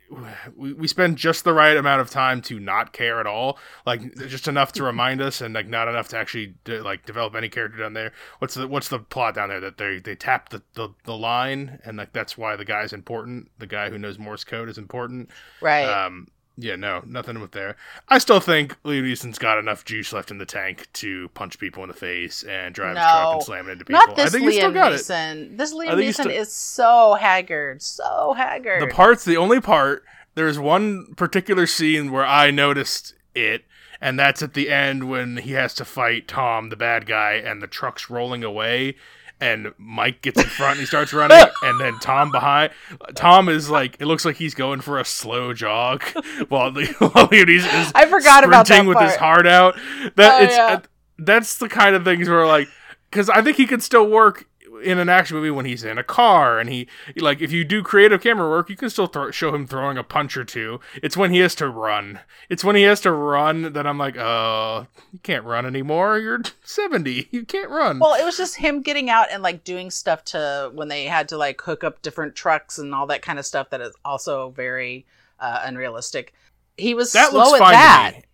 we, 0.57 0.73
we 0.73 0.89
spend 0.89 1.19
just 1.19 1.45
the 1.45 1.53
right 1.53 1.77
amount 1.77 2.01
of 2.01 2.09
time 2.09 2.41
to 2.41 2.59
not 2.59 2.95
care 2.95 3.21
at 3.21 3.27
all 3.27 3.59
like 3.85 4.15
just 4.15 4.49
enough 4.49 4.73
to 4.73 4.83
remind 4.93 5.21
us 5.21 5.43
and 5.43 5.53
like 5.53 5.69
not 5.69 5.87
enough 5.87 6.09
to 6.09 6.17
actually 6.17 6.55
de- 6.65 6.81
like 6.83 7.05
develop 7.05 7.35
any 7.35 7.51
character 7.51 7.77
down 7.77 7.93
there 7.93 8.13
what's 8.39 8.55
the 8.55 8.67
what's 8.67 8.89
the 8.89 8.99
plot 8.99 9.35
down 9.35 9.51
there 9.51 9.61
that 9.61 9.77
they 9.77 9.99
they 9.99 10.15
tap 10.15 10.49
the, 10.49 10.63
the 10.73 10.89
the 11.05 11.15
line 11.15 11.79
and 11.85 11.99
like 11.99 12.15
that's 12.15 12.39
why 12.39 12.57
the 12.57 12.65
guy's 12.65 12.95
important 12.95 13.51
the 13.59 13.67
guy 13.67 13.91
who 13.91 13.99
knows 13.99 14.19
morse 14.19 14.43
code 14.43 14.71
is 14.71 14.79
important 14.79 15.29
Right. 15.61 15.85
um 15.85 16.29
yeah 16.57 16.75
no 16.77 17.03
nothing 17.07 17.41
with 17.41 17.53
there 17.53 17.77
i 18.09 18.19
still 18.19 18.41
think 18.41 18.81
liam 18.83 19.03
neeson's 19.03 19.39
got 19.39 19.59
enough 19.59 19.85
juice 19.85 20.13
left 20.13 20.31
in 20.31 20.39
the 20.39 20.47
tank 20.47 20.89
to 20.93 21.29
punch 21.31 21.59
people 21.59 21.83
in 21.83 21.89
the 21.89 21.95
face 21.95 22.43
and 22.45 22.75
drive 22.75 22.97
his 22.97 23.05
truck 23.05 23.33
and 23.35 23.43
slam 23.43 23.69
it 23.69 23.73
into 23.73 23.85
people 23.85 24.01
Not 24.07 24.17
this 24.17 24.27
i 24.27 24.29
think 24.31 24.45
he's 24.45 24.57
still 24.57 24.71
Liam 24.71 24.75
got 24.75 24.93
it 24.93 25.01
Neeson. 25.01 25.59
This 25.59 25.75
Liam 25.75 25.89
Neeson 25.91 26.13
still- 26.15 26.31
is 26.31 26.53
so 26.53 27.15
haggard, 27.15 27.83
so 27.83 28.33
haggard. 28.35 28.83
The 28.83 28.95
part's 28.95 29.25
the 29.25 29.37
only 29.37 29.61
part. 29.61 30.05
There's 30.35 30.59
one 30.59 31.15
particular 31.15 31.67
scene 31.67 32.11
where 32.13 32.27
I 32.27 32.51
noticed 32.51 33.15
it, 33.35 33.65
and 34.01 34.19
that's 34.19 34.43
at 34.43 34.55
the 34.55 34.71
end 34.71 35.09
when 35.09 35.39
he 35.39 35.53
has 35.53 35.73
to 35.75 35.85
fight 35.85 36.29
Tom, 36.29 36.69
the 36.69 36.77
bad 36.77 37.07
guy, 37.07 37.33
and 37.35 37.63
the 37.63 37.67
truck's 37.67 38.11
rolling 38.11 38.45
away. 38.45 38.97
And 39.39 39.75
Mike 39.77 40.23
gets 40.23 40.41
in 40.41 40.49
front 40.49 40.73
and 40.73 40.81
he 40.81 40.87
starts 40.87 41.13
running, 41.13 41.37
and 41.63 41.79
then 41.79 41.99
Tom 41.99 42.33
behind. 42.33 42.73
Tom 43.15 43.51
is 43.51 43.69
like, 43.69 44.01
it 44.01 44.07
looks 44.07 44.25
like 44.25 44.37
he's 44.37 44.55
going 44.55 44.81
for 44.81 44.99
a 44.99 45.05
slow 45.05 45.53
jog 45.53 46.03
while, 46.49 46.71
the, 46.73 46.87
while 47.13 47.29
he's 47.29 47.67
is 47.67 47.93
I 47.95 48.07
forgot 48.07 48.45
about 48.45 48.67
that 48.67 48.87
with 48.87 48.99
his 48.99 49.17
heart 49.17 49.47
out. 49.47 49.77
That 50.17 50.41
Oh, 50.41 50.45
it's 50.45 50.57
yeah. 50.57 50.67
Uh, 50.67 50.81
that's 51.19 51.59
the 51.59 51.69
kind 51.69 51.95
of 51.95 52.05
things 52.05 52.29
where 52.29 52.47
like, 52.47 52.69
because 53.11 53.29
I 53.29 53.43
think 53.43 53.57
he 53.57 53.67
could 53.67 53.83
still 53.83 54.09
work 54.09 54.47
in 54.83 54.99
an 54.99 55.09
action 55.09 55.37
movie 55.37 55.51
when 55.51 55.65
he's 55.67 55.85
in 55.85 55.99
a 55.99 56.05
car 56.05 56.59
and 56.59 56.69
he 56.71 56.87
like 57.17 57.41
if 57.41 57.53
you 57.53 57.65
do 57.65 57.83
creative 57.83 58.23
camera 58.23 58.49
work 58.49 58.69
you 58.69 58.77
can 58.77 58.91
still 58.91 59.07
throw, 59.07 59.31
show 59.31 59.55
him 59.55 59.67
throwing 59.67 59.97
a 59.97 60.03
punch 60.05 60.37
or 60.37 60.45
two 60.45 60.81
it's 61.03 61.17
when 61.17 61.31
he 61.33 61.39
has 61.39 61.55
to 61.55 61.69
run 61.69 62.21
it's 62.49 62.65
when 62.65 62.77
he 62.77 62.83
has 62.83 63.01
to 63.01 63.11
run 63.13 63.73
that 63.73 63.87
i'm 63.87 63.99
like 63.99 64.17
oh 64.17 64.87
you 65.13 65.19
can't 65.21 65.45
run 65.45 65.65
anymore 65.67 66.19
you're 66.19 66.41
70 66.63 67.29
you 67.31 67.45
can't 67.45 67.71
run 67.71 67.99
Well, 67.99 68.15
it 68.21 68.25
was 68.25 68.37
just 68.37 68.57
him 68.57 68.83
getting 68.83 69.11
out 69.11 69.29
and 69.31 69.43
like 69.43 69.65
doing 69.65 69.91
stuff 69.91 70.25
to 70.27 70.71
when 70.75 70.89
they 70.89 71.05
had 71.05 71.29
to 71.31 71.37
like 71.37 71.61
hook 71.61 71.85
up 71.85 72.03
different 72.03 72.35
trucks 72.35 72.79
and 72.79 72.95
all 72.95 73.07
that 73.07 73.23
kind 73.23 73.39
of 73.39 73.47
stuff 73.47 73.71
that 73.71 73.81
is 73.81 73.95
also 74.05 74.51
very 74.51 75.07
uh, 75.41 75.61
unrealistic. 75.65 76.33
He 76.77 76.95
was 76.95 77.13
that 77.13 77.31
slow 77.31 77.55
at 77.55 77.59
that. 77.61 78.11
to 78.13 78.17
me 78.19 78.25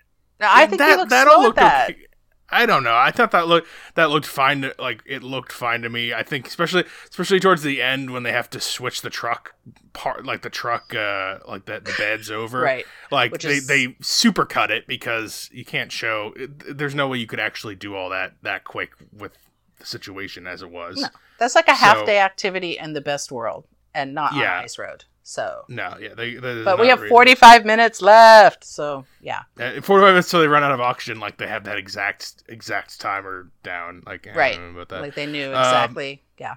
No, 0.41 0.47
I 0.51 0.67
think 0.67 0.79
that, 0.79 1.09
that 1.09 1.27
slow 1.27 1.37
all 1.37 1.41
at 1.41 1.45
looked 1.45 1.57
that. 1.59 1.91
okay. 1.91 2.07
I 2.53 2.67
don't 2.67 2.85
know. 2.85 2.95
I 2.95 3.11
thought 3.11 3.31
that 3.31 3.49
looked 3.49 3.67
that 3.95 4.11
looked 4.11 4.27
fine. 4.27 4.63
To, 4.63 4.75
like 4.79 5.03
it 5.07 5.23
looked 5.23 5.51
fine 5.53 5.83
to 5.83 5.89
me. 5.89 6.13
I 6.13 6.23
think 6.23 6.47
especially 6.47 6.85
especially 7.09 7.41
towards 7.41 7.63
the 7.63 7.81
end 7.81 8.11
when 8.11 8.23
they 8.23 8.33
have 8.33 8.51
to 8.51 8.61
switch 8.61 9.01
the 9.03 9.11
truck 9.11 9.55
part, 9.95 10.25
like 10.27 10.43
the 10.43 10.51
truck, 10.51 10.95
uh, 10.95 11.39
like 11.49 11.65
that 11.65 11.85
the 11.87 11.95
bed's 11.97 12.31
over. 12.31 12.61
Right. 12.63 12.85
Like 13.11 13.33
Which 13.33 13.45
they 13.45 13.55
is- 13.55 13.67
they 13.67 13.97
super 14.03 14.45
cut 14.45 14.71
it 14.71 14.87
because 14.87 15.49
you 15.53 15.65
can't 15.65 15.91
show. 15.91 16.35
There's 16.37 16.95
no 16.95 17.09
way 17.09 17.19
you 17.19 17.27
could 17.27 17.41
actually 17.41 17.75
do 17.75 17.95
all 17.97 18.11
that 18.11 18.35
that 18.43 18.65
quick 18.65 18.91
with 19.13 19.33
the 19.79 19.87
situation 19.87 20.47
as 20.47 20.61
it 20.63 20.71
was. 20.71 20.99
No. 21.01 21.09
That's 21.39 21.55
like 21.55 21.69
a 21.69 21.75
half 21.75 21.99
So- 22.01 22.07
day 22.07 22.21
activity 22.21 22.77
in 22.79 22.93
the 22.93 23.01
best 23.01 23.33
world 23.33 23.67
and 23.95 24.15
not 24.15 24.35
Yeah. 24.35 24.59
on 24.59 24.65
ice 24.65 24.79
road. 24.79 25.05
So, 25.25 25.65
No, 25.69 25.97
yeah, 26.01 26.15
they. 26.15 26.35
but 26.39 26.81
we 26.81 26.89
have 26.89 27.01
45 27.07 27.65
minutes 27.65 28.03
left. 28.03 28.65
So, 28.65 29.05
yeah. 29.21 29.43
Uh, 29.59 29.81
45 29.81 30.01
minutes 30.13 30.31
till 30.31 30.41
they 30.41 30.49
run 30.49 30.65
out 30.65 30.73
of 30.73 30.81
oxygen. 30.81 31.21
Like 31.21 31.39
they 31.39 31.47
have 31.47 31.65
that 31.65 31.79
exact 31.79 32.43
exact 32.49 33.01
timer 33.01 33.51
down. 33.63 34.03
Like 34.07 34.27
I 34.27 34.33
Right. 34.35 34.61
Like 34.91 35.15
they 35.15 35.27
knew 35.27 35.47
Um, 35.55 35.59
exactly. 35.59 36.23
yeah. 36.39 36.55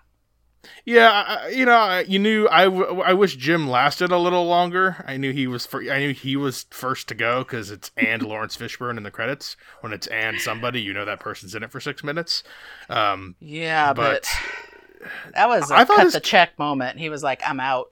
Yeah, 0.84 1.12
I- 1.12 1.50
you 1.50 1.64
know, 1.64 1.78
I- 1.78 2.06
you 2.08 2.18
knew. 2.18 2.48
I, 2.50 2.64
w- 2.64 3.00
I 3.02 3.14
wish 3.14 3.36
Jim 3.36 3.70
lasted 3.70 4.10
a 4.12 4.18
little 4.18 4.48
longer. 4.48 5.04
I 5.08 5.16
knew 5.16 5.32
he 5.32 5.46
was. 5.46 5.64
Fir- 5.68 5.92
I 5.92 6.00
knew 6.00 6.12
he 6.12 6.36
was 6.36 6.66
first 6.72 7.08
to 7.10 7.14
go 7.14 7.44
because 7.44 7.70
it's 7.70 7.92
and 7.96 8.22
Laurence 8.28 8.58
Fishburne 8.58 8.98
in 8.98 9.04
the 9.04 9.12
credits. 9.12 9.58
When 9.82 9.94
it's 9.94 10.08
and 10.08 10.42
somebody, 10.42 10.82
you 10.82 10.92
know 10.92 11.06
that 11.06 11.20
person's 11.20 11.54
in 11.54 11.62
it 11.62 11.72
for 11.72 11.80
six 11.80 12.04
minutes. 12.04 12.42
Um, 12.90 13.36
Yeah, 13.40 13.94
but, 13.94 14.28
but 15.04 15.34
that 15.36 15.48
was 15.48 15.70
a 15.70 15.76
I 15.76 15.86
thought 15.86 15.98
cut 15.98 16.04
his- 16.06 16.14
the 16.14 16.20
check 16.20 16.58
moment. 16.58 16.98
He 16.98 17.10
was 17.10 17.22
like, 17.22 17.44
I'm 17.48 17.60
out. 17.60 17.90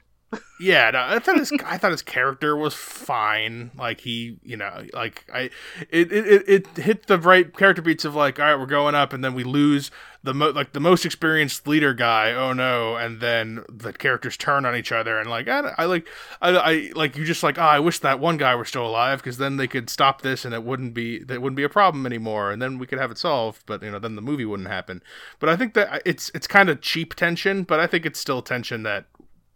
Yeah, 0.59 0.91
no, 0.91 0.99
I 0.99 1.19
thought 1.19 1.37
his 1.37 1.51
I 1.65 1.77
thought 1.77 1.91
his 1.91 2.01
character 2.01 2.55
was 2.55 2.73
fine. 2.73 3.71
Like 3.77 4.01
he, 4.01 4.37
you 4.43 4.57
know, 4.57 4.85
like 4.93 5.25
I, 5.33 5.49
it 5.89 6.11
it, 6.11 6.27
it, 6.27 6.43
it 6.47 6.83
hit 6.83 7.07
the 7.07 7.19
right 7.19 7.55
character 7.55 7.81
beats 7.81 8.05
of 8.05 8.15
like, 8.15 8.39
all 8.39 8.45
right, 8.45 8.59
we're 8.59 8.65
going 8.65 8.95
up, 8.95 9.13
and 9.13 9.23
then 9.23 9.33
we 9.33 9.43
lose 9.43 9.91
the 10.23 10.33
mo- 10.33 10.51
like 10.51 10.71
the 10.71 10.79
most 10.79 11.05
experienced 11.05 11.67
leader 11.67 11.93
guy. 11.93 12.31
Oh 12.31 12.53
no! 12.53 12.95
And 12.95 13.19
then 13.19 13.63
the 13.69 13.91
characters 13.91 14.37
turn 14.37 14.65
on 14.65 14.75
each 14.75 14.91
other, 14.91 15.19
and 15.19 15.29
like 15.29 15.47
I, 15.47 15.73
I 15.77 15.85
like 15.85 16.07
I, 16.41 16.49
I 16.51 16.91
like 16.95 17.17
you 17.17 17.25
just 17.25 17.43
like 17.43 17.57
oh, 17.57 17.61
I 17.61 17.79
wish 17.79 17.99
that 17.99 18.19
one 18.19 18.37
guy 18.37 18.55
were 18.55 18.65
still 18.65 18.85
alive 18.85 19.19
because 19.19 19.37
then 19.37 19.57
they 19.57 19.67
could 19.67 19.89
stop 19.89 20.21
this 20.21 20.45
and 20.45 20.53
it 20.53 20.63
wouldn't 20.63 20.93
be 20.93 21.19
that 21.23 21.41
wouldn't 21.41 21.57
be 21.57 21.63
a 21.63 21.69
problem 21.69 22.05
anymore, 22.05 22.51
and 22.51 22.61
then 22.61 22.79
we 22.79 22.87
could 22.87 22.99
have 22.99 23.11
it 23.11 23.17
solved. 23.17 23.63
But 23.65 23.83
you 23.83 23.91
know, 23.91 23.99
then 23.99 24.15
the 24.15 24.21
movie 24.21 24.45
wouldn't 24.45 24.69
happen. 24.69 25.01
But 25.39 25.49
I 25.49 25.57
think 25.57 25.73
that 25.73 26.01
it's 26.05 26.31
it's 26.33 26.47
kind 26.47 26.69
of 26.69 26.81
cheap 26.81 27.15
tension, 27.15 27.63
but 27.63 27.79
I 27.79 27.87
think 27.87 28.05
it's 28.05 28.19
still 28.19 28.41
tension 28.41 28.83
that 28.83 29.05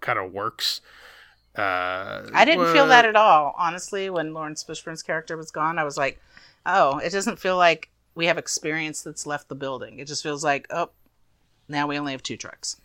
kind 0.02 0.20
of 0.20 0.32
works. 0.32 0.82
Uh, 1.56 2.22
I 2.34 2.46
didn't 2.46 2.72
feel 2.72 2.88
that 2.88 3.06
at 3.06 3.16
all, 3.16 3.56
honestly. 3.58 4.10
When 4.10 4.34
Laurence 4.34 4.64
Fishburne's 4.64 5.02
character 5.02 5.36
was 5.36 5.50
gone, 5.52 5.80
I 5.80 5.84
was 5.84 5.98
like, 5.98 6.20
"Oh, 6.66 7.00
it 7.00 7.12
doesn't 7.12 7.40
feel 7.40 7.58
like 7.58 7.90
we 8.14 8.28
have 8.28 8.38
experience 8.38 9.02
that's 9.02 9.26
left 9.26 9.50
the 9.50 9.56
building. 9.56 10.00
It 10.00 10.06
just 10.08 10.22
feels 10.24 10.44
like, 10.44 10.68
oh, 10.70 10.90
now 11.68 11.88
we 11.88 11.98
only 11.98 12.12
have 12.12 12.22
two 12.24 12.38
trucks." 12.38 12.78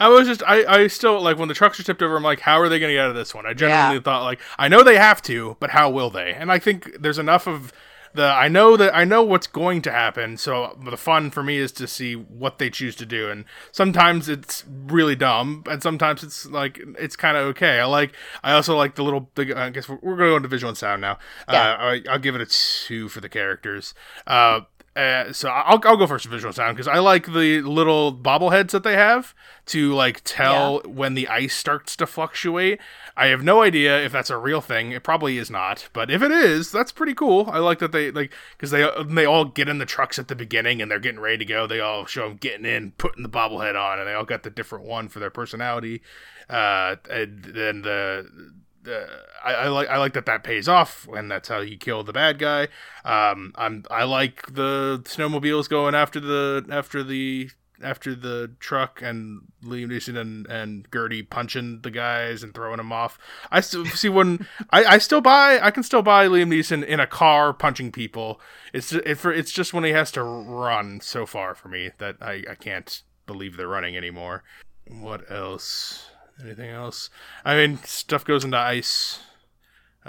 I 0.00 0.08
was 0.08 0.26
just, 0.26 0.42
I, 0.44 0.64
I 0.64 0.86
still 0.88 1.20
like 1.20 1.38
when 1.38 1.48
the 1.48 1.54
trucks 1.54 1.78
are 1.78 1.82
tipped 1.84 2.02
over. 2.02 2.16
I'm 2.16 2.22
like, 2.22 2.40
how 2.40 2.58
are 2.60 2.68
they 2.68 2.80
going 2.80 2.90
to 2.90 2.94
get 2.94 3.04
out 3.04 3.10
of 3.10 3.16
this 3.16 3.34
one? 3.34 3.46
I 3.46 3.52
genuinely 3.52 3.96
Yeah. 3.96 4.00
thought 4.00 4.24
like, 4.24 4.40
I 4.58 4.66
know 4.68 4.82
they 4.82 4.96
have 4.96 5.22
to, 5.22 5.56
but 5.60 5.70
how 5.70 5.90
will 5.90 6.10
they? 6.10 6.32
And 6.32 6.50
I 6.50 6.58
think 6.58 6.96
there's 7.00 7.18
enough 7.18 7.46
of 7.46 7.72
the, 8.16 8.24
I 8.26 8.48
know 8.48 8.76
that 8.76 8.94
I 8.94 9.04
know 9.04 9.22
what's 9.22 9.46
going 9.46 9.82
to 9.82 9.92
happen. 9.92 10.36
So 10.36 10.76
the 10.82 10.96
fun 10.96 11.30
for 11.30 11.42
me 11.42 11.58
is 11.58 11.72
to 11.72 11.86
see 11.86 12.14
what 12.14 12.58
they 12.58 12.70
choose 12.70 12.96
to 12.96 13.06
do. 13.06 13.30
And 13.30 13.44
sometimes 13.72 14.28
it's 14.28 14.64
really 14.66 15.14
dumb, 15.14 15.62
and 15.70 15.82
sometimes 15.82 16.22
it's 16.22 16.46
like 16.46 16.80
it's 16.98 17.16
kind 17.16 17.36
of 17.36 17.44
okay. 17.48 17.78
I 17.78 17.84
like, 17.84 18.12
I 18.42 18.52
also 18.52 18.76
like 18.76 18.96
the 18.96 19.04
little. 19.04 19.30
The, 19.34 19.54
I 19.54 19.70
guess 19.70 19.88
we're, 19.88 19.98
we're 20.02 20.16
going 20.16 20.28
to 20.28 20.32
go 20.32 20.36
into 20.36 20.48
visual 20.48 20.68
and 20.68 20.78
sound 20.78 21.00
now. 21.00 21.18
Yeah. 21.48 21.72
Uh, 21.72 21.76
I, 21.76 22.02
I'll 22.10 22.18
give 22.18 22.34
it 22.34 22.40
a 22.40 22.46
two 22.46 23.08
for 23.08 23.20
the 23.20 23.28
characters. 23.28 23.94
Uh, 24.26 24.60
uh, 24.96 25.30
so 25.30 25.50
I'll, 25.50 25.78
I'll 25.84 25.96
go 25.98 26.06
first 26.06 26.24
visual 26.24 26.54
sound 26.54 26.74
because 26.74 26.88
I 26.88 26.98
like 27.00 27.26
the 27.26 27.60
little 27.60 28.14
bobbleheads 28.14 28.70
that 28.70 28.82
they 28.82 28.94
have 28.94 29.34
to 29.66 29.92
like 29.92 30.22
tell 30.24 30.80
when 30.86 31.12
the 31.12 31.28
ice 31.28 31.54
starts 31.54 31.96
to 31.96 32.06
fluctuate. 32.06 32.80
I 33.14 33.26
have 33.26 33.44
no 33.44 33.60
idea 33.60 34.02
if 34.02 34.10
that's 34.10 34.30
a 34.30 34.38
real 34.38 34.62
thing. 34.62 34.92
It 34.92 35.02
probably 35.02 35.36
is 35.36 35.50
not, 35.50 35.90
but 35.92 36.10
if 36.10 36.22
it 36.22 36.32
is, 36.32 36.72
that's 36.72 36.92
pretty 36.92 37.12
cool. 37.12 37.50
I 37.52 37.58
like 37.58 37.78
that 37.80 37.92
they 37.92 38.10
like 38.10 38.32
because 38.56 38.70
they 38.70 38.88
they 39.06 39.26
all 39.26 39.44
get 39.44 39.68
in 39.68 39.76
the 39.76 39.84
trucks 39.84 40.18
at 40.18 40.28
the 40.28 40.34
beginning 40.34 40.80
and 40.80 40.90
they're 40.90 40.98
getting 40.98 41.20
ready 41.20 41.38
to 41.38 41.44
go. 41.44 41.66
They 41.66 41.80
all 41.80 42.06
show 42.06 42.28
them 42.28 42.38
getting 42.38 42.64
in, 42.64 42.92
putting 42.92 43.22
the 43.22 43.28
bobblehead 43.28 43.78
on, 43.78 43.98
and 43.98 44.08
they 44.08 44.14
all 44.14 44.24
got 44.24 44.44
the 44.44 44.50
different 44.50 44.86
one 44.86 45.08
for 45.08 45.18
their 45.18 45.30
personality. 45.30 46.00
Uh, 46.48 46.96
and 47.10 47.44
then 47.44 47.82
the 47.82 48.54
uh, 48.88 49.06
I, 49.44 49.52
I, 49.52 49.68
like 49.68 49.88
I 49.88 49.98
like 49.98 50.14
that 50.14 50.26
that 50.26 50.44
pays 50.44 50.68
off, 50.68 51.08
and 51.12 51.30
that's 51.30 51.48
how 51.48 51.60
you 51.60 51.76
kill 51.76 52.02
the 52.02 52.12
bad 52.12 52.38
guy. 52.38 52.68
Um, 53.04 53.52
I'm 53.56 53.84
I 53.90 54.04
like 54.04 54.52
the 54.52 55.00
snowmobiles 55.04 55.68
going 55.68 55.94
after 55.94 56.20
the 56.20 56.66
after 56.70 57.02
the 57.02 57.50
after 57.82 58.14
the 58.14 58.52
truck 58.58 59.02
and 59.02 59.42
Liam 59.62 59.88
Neeson 59.88 60.16
and, 60.16 60.46
and 60.46 60.88
Gertie 60.92 61.22
punching 61.22 61.80
the 61.82 61.90
guys 61.90 62.42
and 62.42 62.54
throwing 62.54 62.78
them 62.78 62.92
off. 62.92 63.18
I 63.50 63.60
still 63.60 63.84
see 63.86 64.08
when 64.08 64.46
I, 64.70 64.84
I 64.84 64.98
still 64.98 65.20
buy 65.20 65.58
I 65.60 65.70
can 65.70 65.82
still 65.82 66.02
buy 66.02 66.26
Liam 66.26 66.48
Neeson 66.48 66.84
in 66.84 67.00
a 67.00 67.06
car 67.06 67.52
punching 67.52 67.92
people. 67.92 68.40
It's 68.72 68.92
it, 68.92 69.16
for 69.16 69.32
it's 69.32 69.52
just 69.52 69.74
when 69.74 69.84
he 69.84 69.90
has 69.90 70.10
to 70.12 70.22
run 70.22 71.00
so 71.00 71.26
far 71.26 71.54
for 71.54 71.68
me 71.68 71.90
that 71.98 72.16
I, 72.20 72.42
I 72.50 72.54
can't 72.54 73.02
believe 73.26 73.56
they're 73.56 73.68
running 73.68 73.96
anymore. 73.96 74.42
What 74.88 75.30
else? 75.30 76.10
Anything 76.42 76.70
else? 76.70 77.08
I 77.44 77.56
mean, 77.56 77.78
stuff 77.84 78.24
goes 78.24 78.44
into 78.44 78.58
ice. 78.58 79.20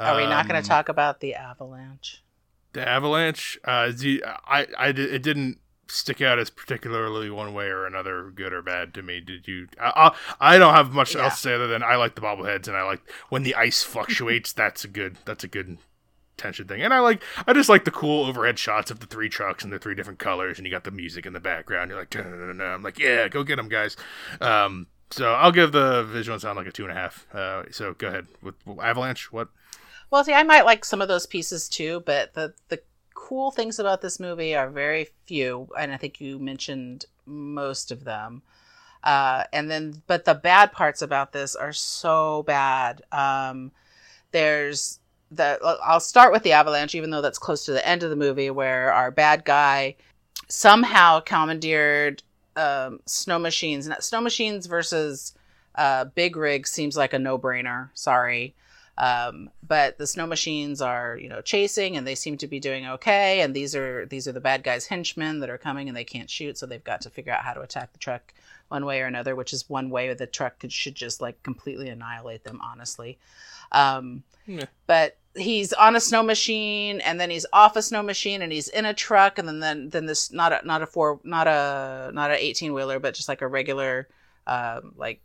Are 0.04 0.16
we 0.16 0.26
not 0.26 0.48
going 0.48 0.60
Um, 0.60 0.62
to 0.62 0.68
talk 0.68 0.90
about 0.90 1.20
the 1.20 1.36
avalanche? 1.36 2.24
the 2.74 2.88
avalanche? 2.88 3.58
Uh, 3.64 3.92
the, 3.96 4.24
I 4.26 4.68
I 4.78 4.88
it 4.90 5.24
didn't 5.24 5.60
stick 5.88 6.22
out 6.22 6.38
as 6.40 6.50
particularly 6.50 7.30
one 7.30 7.54
way 7.54 7.68
or 7.68 7.86
another, 7.86 8.30
good 8.30 8.54
or 8.54 8.62
bad 8.62 8.94
to 8.96 9.02
me. 9.02 9.20
Did 9.22 9.48
you? 9.48 9.68
I 9.80 10.12
I, 10.40 10.56
I 10.56 10.58
don't 10.58 10.74
have 10.74 10.94
much 10.94 11.16
Yeah. 11.16 11.24
else 11.24 11.36
to 11.36 11.42
say 11.42 11.54
other 11.56 11.68
than 11.68 11.84
I 11.84 11.96
like 11.96 12.16
the 12.16 12.22
bobbleheads 12.22 12.68
and 12.68 12.78
I 12.78 12.84
like 12.84 13.02
when 13.30 13.44
the 13.44 13.56
ice 13.56 13.84
fluctuates. 13.84 14.54
that's 14.54 14.84
a 14.84 14.88
good. 14.88 15.18
That's 15.26 15.44
a 15.44 15.48
good 15.48 15.78
tension 16.38 16.68
thing. 16.68 16.82
And 16.84 16.94
I 16.94 17.00
like 17.00 17.24
I 17.48 17.54
just 17.54 17.70
like 17.70 17.86
the 17.86 17.92
cool 17.92 18.26
overhead 18.26 18.60
shots 18.60 18.92
of 18.92 19.00
the 19.00 19.08
three 19.08 19.30
trucks 19.30 19.64
and 19.64 19.74
the 19.74 19.80
three 19.80 19.96
different 19.96 20.20
colors, 20.20 20.60
and 20.60 20.66
you 20.68 20.72
got 20.72 20.84
the 20.84 20.92
music 20.92 21.26
in 21.26 21.34
the 21.34 21.40
background. 21.40 21.90
You're 21.90 22.00
like, 22.00 22.16
I'm 22.16 22.84
like, 22.84 23.00
yeah, 23.00 23.28
go 23.28 23.44
get 23.44 23.56
them, 23.56 23.70
guys. 23.70 23.96
Um, 24.42 24.88
so 25.10 25.34
I'll 25.34 25.52
give 25.52 25.72
the 25.72 26.04
visual 26.04 26.34
and 26.34 26.42
sound 26.42 26.58
like 26.58 26.68
a 26.68 26.72
two 26.72 26.84
and 26.84 26.92
a 26.92 26.96
half. 26.96 27.26
Uh, 27.34 27.64
so 27.72 27.94
go 27.94 28.08
ahead 28.08 28.28
with 28.42 28.56
Avalanche. 28.82 29.32
What? 29.32 29.50
Well, 30.10 30.24
see, 30.24 30.34
I 30.34 30.44
might 30.44 30.66
like 30.66 30.86
some 30.86 31.02
of 31.02 31.08
those 31.08 31.26
pieces 31.26 31.68
too, 31.68 32.04
but 32.06 32.34
the 32.34 32.54
the 32.70 32.82
cool 33.14 33.52
things 33.52 33.80
about 33.80 34.02
this 34.02 34.20
movie 34.20 34.56
are 34.56 34.70
very 34.70 35.10
few, 35.26 35.68
and 35.78 35.92
I 35.92 35.98
think 35.98 36.22
you 36.22 36.40
mentioned 36.40 37.06
most 37.26 37.92
of 37.92 38.04
them. 38.04 38.42
Uh, 39.04 39.44
and 39.54 39.70
then, 39.70 40.02
but 40.08 40.26
the 40.26 40.34
bad 40.36 40.72
parts 40.72 41.02
about 41.02 41.32
this 41.32 41.56
are 41.56 41.74
so 41.74 42.44
bad. 42.44 43.02
Um, 43.12 43.72
there's 44.32 45.00
the 45.32 45.60
I'll 45.84 46.00
start 46.00 46.32
with 46.32 46.44
the 46.44 46.54
avalanche, 46.54 46.96
even 46.96 47.10
though 47.10 47.22
that's 47.22 47.40
close 47.40 47.66
to 47.66 47.74
the 47.74 47.88
end 47.88 48.04
of 48.04 48.10
the 48.10 48.16
movie, 48.16 48.50
where 48.50 48.92
our 48.94 49.12
bad 49.12 49.46
guy 49.46 49.96
somehow 50.48 51.20
commandeered 51.20 52.24
um, 52.58 53.00
snow 53.06 53.40
machines. 53.40 53.88
Now, 53.88 54.00
snow 54.00 54.22
machines 54.22 54.66
versus 54.66 55.34
uh, 55.76 56.06
big 56.06 56.36
rig 56.36 56.68
seems 56.68 56.98
like 56.98 57.14
a 57.14 57.20
no 57.20 57.38
brainer. 57.38 57.90
Sorry. 57.94 58.56
Um, 58.98 59.52
but 59.66 60.00
the 60.00 60.08
snow 60.08 60.26
machines 60.26 60.82
are, 60.82 61.18
you 61.22 61.30
know, 61.30 61.42
chasing 61.42 61.96
and 61.96 62.08
they 62.08 62.16
seem 62.16 62.36
to 62.38 62.48
be 62.48 62.60
doing 62.60 62.88
okay. 62.88 63.42
And 63.42 63.56
these 63.56 63.76
are 63.76 64.08
these 64.08 64.28
are 64.28 64.32
the 64.32 64.42
bad 64.42 64.64
guys' 64.64 64.88
henchmen 64.88 65.40
that 65.40 65.52
are 65.52 65.60
coming 65.60 65.88
and 65.88 65.96
they 65.96 66.04
can't 66.04 66.30
shoot, 66.30 66.58
so 66.58 66.66
they've 66.66 66.84
got 66.84 67.02
to 67.02 67.12
figure 67.12 67.32
out 67.32 67.44
how 67.44 67.54
to 67.54 67.62
attack 67.62 67.94
the 67.94 68.00
truck 68.00 68.34
one 68.70 68.86
way 68.86 69.02
or 69.02 69.06
another, 69.06 69.36
which 69.36 69.54
is 69.54 69.70
one 69.70 69.92
way 69.92 70.12
the 70.14 70.26
truck 70.26 70.58
could, 70.60 70.72
should 70.72 70.96
just 70.96 71.22
like 71.22 71.42
completely 71.44 71.90
annihilate 71.90 72.44
them, 72.44 72.60
honestly. 72.62 73.20
Um, 73.72 74.24
Yeah. 74.48 74.66
But 74.88 75.18
he's 75.38 75.74
on 75.74 75.96
a 75.96 76.00
snow 76.00 76.24
machine 76.24 77.00
and 77.02 77.20
then 77.20 77.30
he's 77.30 77.46
off 77.54 77.76
a 77.76 77.82
snow 77.82 78.04
machine 78.04 78.42
and 78.42 78.52
he's 78.52 78.68
in 78.68 78.86
a 78.86 78.94
truck 78.94 79.38
and 79.38 79.48
then 79.48 79.60
then, 79.60 79.90
then 79.90 80.06
this 80.06 80.32
not 80.32 80.52
a 80.52 80.66
not 80.66 80.82
a 80.82 80.86
four 80.88 81.20
not 81.24 81.48
a 81.48 82.12
not 82.14 82.32
a 82.32 82.44
eighteen 82.44 82.74
wheeler 82.74 83.00
but 83.00 83.14
just 83.14 83.30
like 83.30 83.42
a 83.42 83.48
regular 83.48 84.08
um, 84.48 84.94
like 84.96 85.22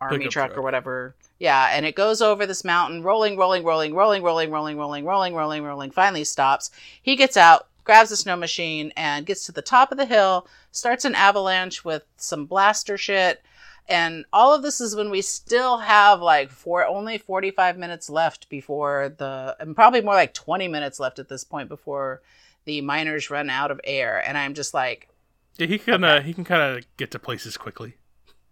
army 0.00 0.28
truck, 0.28 0.50
truck. 0.50 0.58
or 0.58 0.62
whatever. 0.62 1.16
Yeah, 1.38 1.70
and 1.72 1.86
it 1.86 1.94
goes 1.94 2.20
over 2.20 2.46
this 2.46 2.64
mountain, 2.64 3.02
rolling, 3.02 3.36
rolling, 3.36 3.64
rolling, 3.64 3.94
rolling, 3.94 4.22
rolling, 4.22 4.50
rolling, 4.50 4.76
rolling, 4.76 5.04
rolling, 5.04 5.34
rolling, 5.34 5.62
rolling. 5.62 5.90
Finally 5.90 6.24
stops. 6.24 6.70
He 7.02 7.16
gets 7.16 7.36
out, 7.36 7.68
grabs 7.84 8.10
a 8.10 8.16
snow 8.16 8.36
machine, 8.36 8.92
and 8.96 9.26
gets 9.26 9.46
to 9.46 9.52
the 9.52 9.62
top 9.62 9.92
of 9.92 9.98
the 9.98 10.06
hill. 10.06 10.46
Starts 10.72 11.04
an 11.04 11.14
avalanche 11.14 11.84
with 11.84 12.02
some 12.16 12.44
blaster 12.46 12.98
shit, 12.98 13.42
and 13.88 14.24
all 14.32 14.54
of 14.54 14.62
this 14.62 14.80
is 14.80 14.94
when 14.94 15.10
we 15.10 15.22
still 15.22 15.78
have 15.78 16.20
like 16.20 16.50
four, 16.50 16.84
only 16.86 17.18
forty-five 17.18 17.76
minutes 17.78 18.08
left 18.10 18.48
before 18.48 19.14
the, 19.16 19.56
and 19.60 19.74
probably 19.74 20.00
more 20.02 20.14
like 20.14 20.34
twenty 20.34 20.68
minutes 20.68 21.00
left 21.00 21.18
at 21.18 21.28
this 21.28 21.44
point 21.44 21.68
before 21.68 22.20
the 22.64 22.80
miners 22.82 23.30
run 23.30 23.48
out 23.50 23.70
of 23.70 23.80
air. 23.84 24.22
And 24.26 24.36
I'm 24.36 24.54
just 24.54 24.74
like, 24.74 25.08
Yeah, 25.56 25.66
he 25.66 25.78
can 25.78 26.04
uh, 26.04 26.20
he 26.22 26.34
can 26.34 26.44
kind 26.44 26.76
of 26.78 26.84
get 26.96 27.10
to 27.12 27.18
places 27.18 27.56
quickly. 27.56 27.94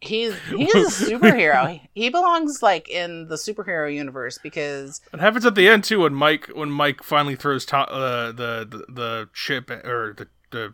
he's 0.00 0.34
he's 0.48 0.74
a 0.74 1.04
superhero. 1.10 1.80
he 1.94 2.08
belongs 2.10 2.62
like 2.62 2.88
in 2.88 3.28
the 3.28 3.36
superhero 3.36 3.92
universe 3.94 4.38
because 4.42 5.00
It 5.12 5.20
happens 5.20 5.44
at 5.46 5.54
the 5.54 5.68
end 5.68 5.84
too 5.84 6.00
when 6.00 6.14
Mike 6.14 6.48
when 6.54 6.70
Mike 6.70 7.02
finally 7.02 7.36
throws 7.36 7.64
to- 7.66 7.76
uh, 7.78 8.32
the, 8.32 8.66
the 8.70 8.92
the 8.92 9.28
ship 9.32 9.70
or 9.70 10.14
the 10.16 10.28
the 10.50 10.72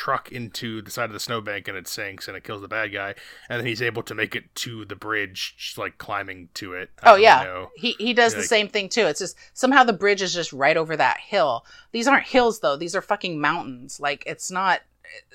truck 0.00 0.32
into 0.32 0.80
the 0.80 0.90
side 0.90 1.04
of 1.10 1.12
the 1.12 1.20
snowbank 1.20 1.68
and 1.68 1.76
it 1.76 1.86
sinks 1.86 2.26
and 2.26 2.34
it 2.34 2.42
kills 2.42 2.62
the 2.62 2.68
bad 2.68 2.90
guy 2.90 3.14
and 3.50 3.60
then 3.60 3.66
he's 3.66 3.82
able 3.82 4.02
to 4.02 4.14
make 4.14 4.34
it 4.34 4.44
to 4.54 4.86
the 4.86 4.96
bridge 4.96 5.54
just 5.58 5.76
like 5.76 5.98
climbing 5.98 6.48
to 6.54 6.72
it. 6.72 6.88
I 7.02 7.10
Oh 7.12 7.16
yeah, 7.16 7.42
know. 7.44 7.68
he 7.76 7.92
he 7.98 8.14
does 8.14 8.34
the 8.34 8.42
same 8.42 8.66
thing 8.66 8.88
too. 8.88 9.04
It's 9.04 9.18
just 9.20 9.36
somehow 9.52 9.84
the 9.84 9.92
bridge 9.92 10.22
is 10.22 10.32
just 10.32 10.54
right 10.54 10.78
over 10.78 10.96
that 10.96 11.18
hill. 11.20 11.66
These 11.92 12.08
aren't 12.08 12.26
hills 12.26 12.60
though; 12.60 12.78
these 12.78 12.96
are 12.96 13.02
fucking 13.02 13.38
mountains. 13.38 14.00
Like 14.00 14.22
it's 14.26 14.50
not, 14.50 14.80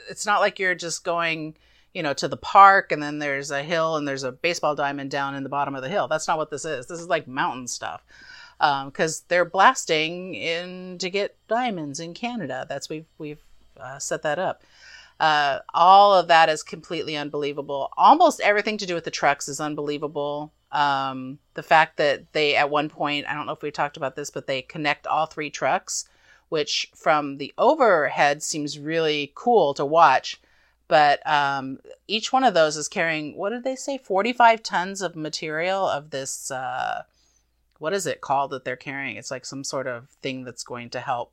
it's 0.09 0.25
not 0.25 0.41
like 0.41 0.57
you're 0.57 0.73
just 0.73 1.03
going, 1.03 1.55
you 1.93 2.01
know, 2.01 2.13
to 2.13 2.27
the 2.27 2.35
park 2.35 2.91
and 2.91 3.03
then 3.03 3.19
there's 3.19 3.51
a 3.51 3.61
hill 3.61 3.97
and 3.97 4.07
there's 4.07 4.23
a 4.23 4.31
baseball 4.31 4.73
diamond 4.73 5.11
down 5.11 5.35
in 5.35 5.43
the 5.43 5.49
bottom 5.49 5.75
of 5.75 5.83
the 5.83 5.89
hill. 5.89 6.07
That's 6.07 6.27
not 6.27 6.39
what 6.39 6.49
this 6.49 6.65
is. 6.65 6.87
This 6.87 6.99
is 6.99 7.07
like 7.07 7.27
mountain 7.27 7.67
stuff. 7.67 8.01
Um, 8.59 8.87
because 8.89 9.21
they're 9.27 9.45
blasting 9.45 10.33
in 10.33 10.97
to 10.97 11.09
get 11.11 11.37
diamonds 11.47 11.99
in 11.99 12.15
Canada. 12.15 12.65
That's 12.67 12.89
we've 12.89 13.05
we've 13.19 13.44
uh, 13.79 13.99
set 13.99 14.21
that 14.23 14.39
up. 14.39 14.63
Uh, 15.19 15.59
all 15.73 16.13
of 16.13 16.27
that 16.27 16.49
is 16.49 16.63
completely 16.63 17.15
unbelievable. 17.15 17.89
Almost 17.97 18.41
everything 18.41 18.77
to 18.79 18.85
do 18.85 18.95
with 18.95 19.05
the 19.05 19.11
trucks 19.11 19.47
is 19.47 19.61
unbelievable. 19.61 20.51
Um, 20.71 21.39
the 21.53 21.63
fact 21.63 21.97
that 21.97 22.33
they, 22.33 22.55
at 22.55 22.69
one 22.69 22.89
point, 22.89 23.25
I 23.27 23.33
don't 23.33 23.45
know 23.45 23.53
if 23.53 23.61
we 23.61 23.71
talked 23.71 23.97
about 23.97 24.15
this, 24.15 24.29
but 24.29 24.47
they 24.47 24.61
connect 24.61 25.07
all 25.07 25.25
three 25.25 25.49
trucks, 25.49 26.05
which 26.49 26.91
from 26.93 27.37
the 27.37 27.53
overhead 27.57 28.43
seems 28.43 28.77
really 28.77 29.31
cool 29.35 29.73
to 29.75 29.85
watch. 29.85 30.41
But 30.87 31.25
um, 31.25 31.79
each 32.07 32.33
one 32.33 32.43
of 32.43 32.53
those 32.53 32.75
is 32.77 32.87
carrying, 32.87 33.37
what 33.37 33.49
did 33.49 33.63
they 33.63 33.75
say, 33.75 33.97
45 33.97 34.61
tons 34.61 35.01
of 35.01 35.15
material 35.15 35.87
of 35.87 36.09
this. 36.09 36.51
Uh, 36.51 37.03
what 37.79 37.93
is 37.93 38.05
it 38.05 38.21
called 38.21 38.51
that 38.51 38.65
they're 38.65 38.75
carrying? 38.75 39.15
It's 39.15 39.31
like 39.31 39.45
some 39.45 39.63
sort 39.63 39.87
of 39.87 40.09
thing 40.21 40.43
that's 40.43 40.63
going 40.63 40.89
to 40.91 40.99
help 40.99 41.31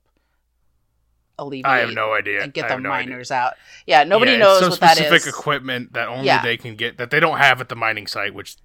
alleviate 1.38 1.66
I 1.66 1.78
have 1.78 1.94
no 1.94 2.12
idea. 2.12 2.42
and 2.42 2.52
get 2.52 2.62
the 2.68 2.74
have 2.74 2.82
no 2.82 2.90
idea. 2.90 3.10
miners 3.10 3.30
out. 3.30 3.54
Yeah, 3.86 4.04
nobody 4.04 4.32
Yeah, 4.32 4.38
knows 4.38 4.60
some 4.60 4.70
what 4.70 4.80
that 4.80 4.96
specific 4.96 5.22
is. 5.22 5.28
equipment 5.28 5.92
that 5.94 6.08
only 6.08 6.26
Yeah. 6.26 6.42
they 6.42 6.56
can 6.56 6.76
get 6.76 6.98
that 6.98 7.10
they 7.10 7.20
don't 7.20 7.38
have 7.38 7.60
at 7.60 7.68
the 7.68 7.76
mining 7.76 8.06
site, 8.06 8.34
which 8.34 8.56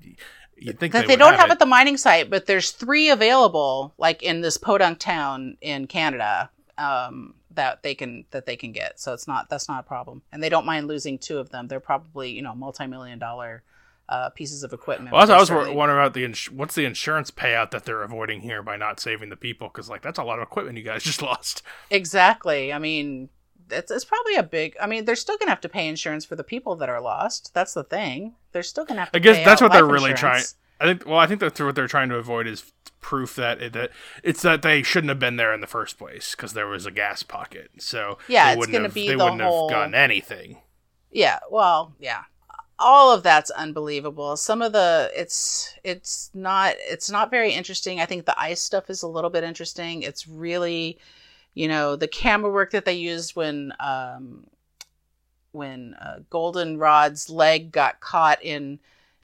you 0.58 0.74
think 0.74 0.94
that 0.94 1.02
they, 1.02 1.14
they, 1.14 1.16
don't 1.16 1.36
have 1.36 1.50
it. 1.50 1.54
at 1.54 1.60
the 1.60 1.66
mining 1.66 1.98
site, 1.98 2.30
but 2.30 2.46
there's 2.48 2.72
three 2.72 3.10
available, 3.10 3.94
like 3.98 4.24
in 4.24 4.42
this 4.42 4.58
podunk 4.58 5.00
town 5.00 5.58
in 5.62 5.86
Canada, 5.88 6.50
um, 6.78 7.36
that 7.52 7.84
they 7.84 7.96
can 7.96 8.26
that 8.32 8.46
they 8.46 8.56
can 8.56 8.72
get. 8.72 9.00
So 9.00 9.14
it's 9.14 9.28
not 9.28 9.50
that's 9.50 9.68
not 9.68 9.80
a 9.82 9.88
problem, 9.88 10.22
and 10.32 10.42
they 10.44 10.50
don't 10.50 10.66
mind 10.66 10.88
losing 10.88 11.18
two 11.18 11.38
of 11.40 11.50
them. 11.50 11.68
They're 11.68 11.80
probably 11.80 12.32
you 12.32 12.42
know 12.42 12.54
multi-million 12.56 13.20
dollar 13.20 13.64
uh, 14.10 14.30
pieces 14.30 14.64
of 14.64 14.72
equipment. 14.74 15.12
Well, 15.14 15.30
I 15.32 15.38
was 15.38 15.50
certainly- 15.50 15.76
wondering 15.76 16.00
about 16.00 16.14
the 16.14 16.24
ins- 16.24 16.50
what's 16.52 16.76
the 16.76 16.86
insurance 16.86 17.30
payout 17.32 17.72
that 17.72 17.86
they're 17.86 18.04
avoiding 18.04 18.42
here 18.42 18.64
by 18.64 18.78
not 18.78 19.00
saving 19.00 19.30
the 19.30 19.36
people 19.36 19.68
because 19.68 19.90
like 19.90 20.02
that's 20.02 20.18
a 20.20 20.24
lot 20.24 20.40
of 20.40 20.44
equipment 20.44 20.78
you 20.78 20.84
guys 20.84 21.04
just 21.12 21.22
lost. 21.22 21.62
Exactly. 21.90 22.72
I 22.72 22.80
mean, 22.80 23.30
it's, 23.70 23.92
it's 23.92 24.06
probably 24.06 24.36
a 24.36 24.44
big. 24.44 24.76
I 24.82 24.88
mean, 24.88 25.04
they're 25.06 25.16
still 25.16 25.38
gonna 25.38 25.52
have 25.52 25.62
to 25.62 25.70
pay 25.70 25.88
insurance 25.88 26.24
for 26.24 26.36
the 26.38 26.44
people 26.44 26.76
that 26.78 26.88
are 26.90 27.02
lost. 27.02 27.54
That's 27.54 27.74
the 27.74 27.84
thing. 27.84 28.36
They're 28.54 28.64
still 28.64 28.86
gonna 28.86 29.02
have 29.02 29.12
to. 29.12 29.18
I 29.18 29.20
guess 29.20 29.38
pay 29.38 29.44
that's 29.46 29.62
what 29.62 29.72
they're 29.74 29.86
really 29.86 30.12
insurance. 30.12 30.56
I 30.80 30.86
think 30.86 31.06
well, 31.06 31.18
I 31.20 31.26
think 31.28 31.40
that's 31.42 31.60
what 31.60 31.76
they're 31.76 31.88
trying 31.88 32.10
to 32.10 32.16
avoid 32.16 32.48
is 32.48 32.72
proof 33.02 33.36
that 33.36 33.62
it, 33.62 33.74
that 33.74 33.90
it's 34.24 34.42
that 34.44 34.62
they 34.62 34.84
shouldn't 34.84 35.10
have 35.10 35.20
been 35.20 35.36
there 35.36 35.54
in 35.54 35.60
the 35.62 35.68
first 35.68 35.98
place 35.98 36.34
because 36.36 36.54
there 36.54 36.68
was 36.68 36.86
a 36.86 36.92
gas 36.92 37.24
pocket. 37.24 37.72
So 37.80 38.20
Yeah, 38.28 38.46
they 38.46 38.52
it's 38.52 38.60
wouldn't 38.60 38.74
gonna 38.74 38.86
have, 38.86 38.94
be 38.94 39.08
they 39.10 39.16
the 39.16 39.24
wouldn't 39.24 39.42
whole- 39.42 39.68
have 39.70 39.76
gotten 39.76 39.96
anything. 39.96 40.60
Yeah, 41.12 41.40
well, 41.50 41.94
yeah. 42.00 42.24
All 42.80 43.12
of 43.12 43.24
that's 43.24 43.50
unbelievable. 43.52 44.38
Some 44.38 44.62
of 44.62 44.72
the 44.72 45.12
it's 45.16 45.74
it's 45.84 46.30
not 46.34 46.76
it's 46.78 47.10
not 47.10 47.32
very 47.32 47.52
interesting. 47.52 48.00
I 48.00 48.06
think 48.06 48.26
the 48.26 48.40
ice 48.40 48.62
stuff 48.62 48.90
is 48.90 49.02
a 49.02 49.08
little 49.08 49.32
bit 49.32 49.44
interesting. 49.44 50.04
It's 50.04 50.28
really, 50.28 51.00
you 51.56 51.68
know, 51.68 51.96
the 51.96 52.08
camera 52.08 52.52
work 52.52 52.72
that 52.72 52.86
they 52.86 52.94
used 52.94 53.36
when 53.36 53.74
um 53.80 54.46
when 55.54 55.96
uh, 55.96 56.20
Goldenrod's 56.30 57.30
leg 57.30 57.72
got 57.72 58.00
caught 58.00 58.44
in 58.44 58.80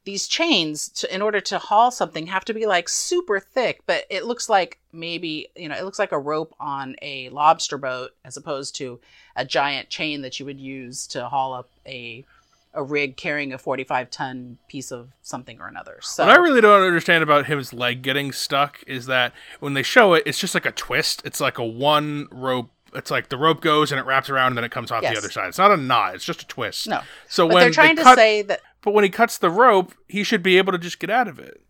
these 0.05 0.27
chains 0.27 0.89
to, 0.89 1.13
in 1.13 1.21
order 1.21 1.39
to 1.39 1.57
haul 1.57 1.91
something 1.91 2.27
have 2.27 2.43
to 2.45 2.53
be 2.53 2.65
like 2.65 2.89
super 2.89 3.39
thick, 3.39 3.81
but 3.85 4.05
it 4.09 4.25
looks 4.25 4.49
like 4.49 4.79
maybe, 4.91 5.47
you 5.55 5.69
know, 5.69 5.75
it 5.75 5.85
looks 5.85 5.99
like 5.99 6.11
a 6.11 6.19
rope 6.19 6.53
on 6.59 6.95
a 7.01 7.29
lobster 7.29 7.77
boat 7.77 8.11
as 8.25 8.35
opposed 8.35 8.75
to 8.75 8.99
a 9.35 9.45
giant 9.45 9.89
chain 9.89 10.21
that 10.21 10.39
you 10.39 10.45
would 10.45 10.59
use 10.59 11.07
to 11.07 11.27
haul 11.29 11.53
up 11.53 11.69
a 11.85 12.25
a 12.73 12.83
rig 12.83 13.17
carrying 13.17 13.53
a 13.53 13.57
45 13.57 14.09
ton 14.09 14.57
piece 14.67 14.91
of 14.91 15.09
something 15.21 15.59
or 15.59 15.67
another. 15.67 15.99
So 16.01 16.25
What 16.25 16.33
I 16.35 16.39
really 16.39 16.61
don't 16.61 16.81
understand 16.81 17.23
about 17.23 17.45
his 17.45 17.71
leg 17.73 18.01
getting 18.01 18.31
stuck 18.31 18.83
is 18.87 19.05
that 19.05 19.31
when 19.59 19.73
they 19.75 19.83
show 19.83 20.13
it, 20.15 20.23
it's 20.25 20.39
just 20.39 20.53
like 20.55 20.65
a 20.65 20.71
twist. 20.71 21.21
It's 21.23 21.39
like 21.39 21.57
a 21.59 21.65
one 21.65 22.27
rope. 22.31 22.71
It's 22.95 23.11
like 23.11 23.29
the 23.29 23.37
rope 23.37 23.61
goes 23.61 23.91
and 23.91 23.99
it 23.99 24.05
wraps 24.05 24.29
around 24.29 24.47
and 24.47 24.57
then 24.57 24.63
it 24.63 24.71
comes 24.71 24.91
off 24.91 25.03
Yes. 25.03 25.13
the 25.13 25.17
other 25.19 25.31
side. 25.31 25.47
It's 25.47 25.57
not 25.57 25.71
a 25.71 25.77
knot. 25.77 26.15
It's 26.15 26.25
just 26.25 26.41
a 26.43 26.47
twist. 26.47 26.87
no, 26.87 27.01
So 27.27 27.47
but 27.47 27.53
when 27.55 27.63
they're 27.63 27.71
trying 27.71 27.95
they 27.95 28.03
to 28.03 28.13
say 28.15 28.41
that 28.43 28.61
but 28.81 28.93
when 28.93 29.03
he 29.03 29.09
cuts 29.09 29.37
the 29.37 29.49
rope, 29.49 29.93
he 30.07 30.23
should 30.23 30.43
be 30.43 30.57
able 30.57 30.71
to 30.73 30.77
just 30.79 30.99
get 30.99 31.09
out 31.09 31.27
of 31.27 31.39
it. 31.39 31.61